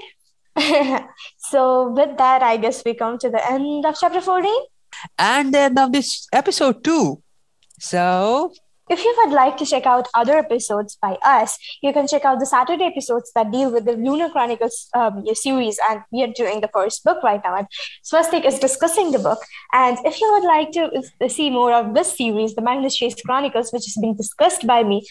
so 1.37 1.89
with 1.89 2.17
that, 2.17 2.43
I 2.43 2.57
guess 2.57 2.83
we 2.85 2.93
come 2.93 3.17
to 3.19 3.29
the 3.29 3.51
end 3.51 3.85
of 3.85 3.95
chapter 3.99 4.21
14. 4.21 4.51
And 5.17 5.53
then 5.53 5.77
of 5.77 5.91
this 5.91 6.27
episode 6.33 6.83
too. 6.83 7.21
So 7.79 8.53
If 8.89 9.03
you 9.03 9.13
would 9.19 9.33
like 9.33 9.55
to 9.57 9.65
check 9.65 9.85
out 9.85 10.07
other 10.15 10.37
episodes 10.37 10.97
by 10.99 11.17
us, 11.23 11.57
you 11.83 11.93
can 11.93 12.07
check 12.07 12.25
out 12.25 12.39
the 12.39 12.45
Saturday 12.45 12.85
episodes 12.85 13.31
that 13.35 13.51
deal 13.51 13.71
with 13.71 13.85
the 13.85 13.93
Lunar 13.93 14.29
Chronicles 14.29 14.89
um, 14.95 15.23
series, 15.33 15.79
and 15.89 16.01
we 16.11 16.23
are 16.23 16.33
doing 16.35 16.61
the 16.61 16.69
first 16.69 17.03
book 17.03 17.21
right 17.23 17.41
now. 17.43 17.55
And 17.55 17.67
Swastik 18.03 18.45
is 18.45 18.57
discussing 18.57 19.11
the 19.11 19.19
book. 19.19 19.39
And 19.73 19.97
if 20.05 20.19
you 20.19 20.31
would 20.33 20.43
like 20.43 20.71
to 20.71 21.29
see 21.29 21.49
more 21.49 21.71
of 21.73 21.93
this 21.93 22.17
series, 22.17 22.55
the 22.55 22.61
Magnus 22.61 22.95
Chase 22.95 23.21
Chronicles, 23.21 23.71
which 23.71 23.87
is 23.87 23.97
being 24.01 24.15
discussed 24.15 24.65
by 24.65 24.83
me, 24.83 25.05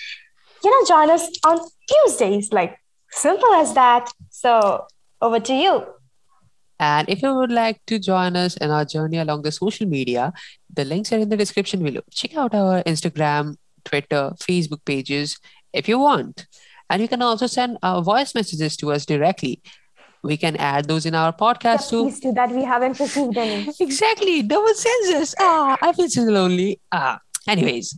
you 0.64 0.70
know, 0.70 0.86
join 0.86 1.10
us 1.10 1.28
on 1.46 1.60
Tuesdays. 1.88 2.52
Like 2.52 2.76
simple 3.12 3.52
as 3.54 3.74
that. 3.74 4.10
So 4.30 4.86
over 5.20 5.40
to 5.40 5.54
you. 5.54 5.86
And 6.80 7.08
if 7.08 7.22
you 7.22 7.34
would 7.34 7.50
like 7.50 7.84
to 7.86 7.98
join 7.98 8.36
us 8.36 8.56
in 8.56 8.70
our 8.70 8.84
journey 8.84 9.18
along 9.18 9.42
the 9.42 9.50
social 9.50 9.86
media, 9.86 10.32
the 10.72 10.84
links 10.84 11.12
are 11.12 11.18
in 11.18 11.28
the 11.28 11.36
description 11.36 11.82
below. 11.82 12.02
Check 12.12 12.36
out 12.36 12.54
our 12.54 12.84
Instagram, 12.84 13.56
Twitter, 13.88 14.32
Facebook 14.48 14.84
pages 14.84 15.38
if 15.72 15.88
you 15.88 15.98
want. 15.98 16.46
And 16.90 17.02
you 17.02 17.08
can 17.08 17.22
also 17.22 17.46
send 17.46 17.78
uh, 17.82 18.00
voice 18.00 18.34
messages 18.34 18.76
to 18.78 18.92
us 18.92 19.04
directly. 19.04 19.60
We 20.22 20.36
can 20.36 20.56
add 20.56 20.86
those 20.86 21.06
in 21.06 21.14
our 21.14 21.32
podcast 21.32 21.90
too. 21.90 22.04
Please 22.04 22.20
do 22.20 22.32
that. 22.32 22.50
We 22.50 22.64
haven't 22.64 22.98
received 22.98 23.36
any. 23.36 23.68
Exactly. 23.80 24.42
No 24.42 24.60
one 24.62 24.74
sends 24.74 25.08
us. 25.20 25.34
Ah, 25.38 25.76
I 25.80 25.92
feel 25.92 26.08
so 26.08 26.22
lonely. 26.22 26.80
Ah, 26.90 27.20
anyways. 27.46 27.96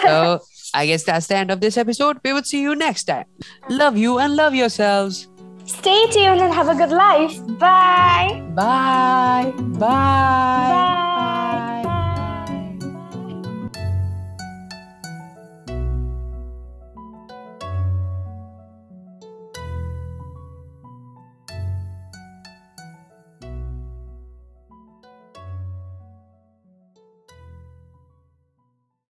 So 0.00 0.40
I 0.74 0.86
guess 0.86 1.04
that's 1.04 1.26
the 1.26 1.36
end 1.36 1.50
of 1.50 1.60
this 1.60 1.76
episode. 1.76 2.18
We 2.24 2.32
will 2.32 2.42
see 2.44 2.62
you 2.62 2.74
next 2.74 3.04
time. 3.04 3.26
Love 3.68 3.96
you 3.98 4.18
and 4.18 4.34
love 4.36 4.54
yourselves. 4.54 5.28
Stay 5.66 6.06
tuned 6.10 6.40
and 6.40 6.52
have 6.52 6.68
a 6.68 6.74
good 6.74 6.90
life. 6.90 7.36
Bye. 7.58 8.42
Bye. 8.54 9.52
Bye. 9.56 9.78
Bye. 9.78 11.08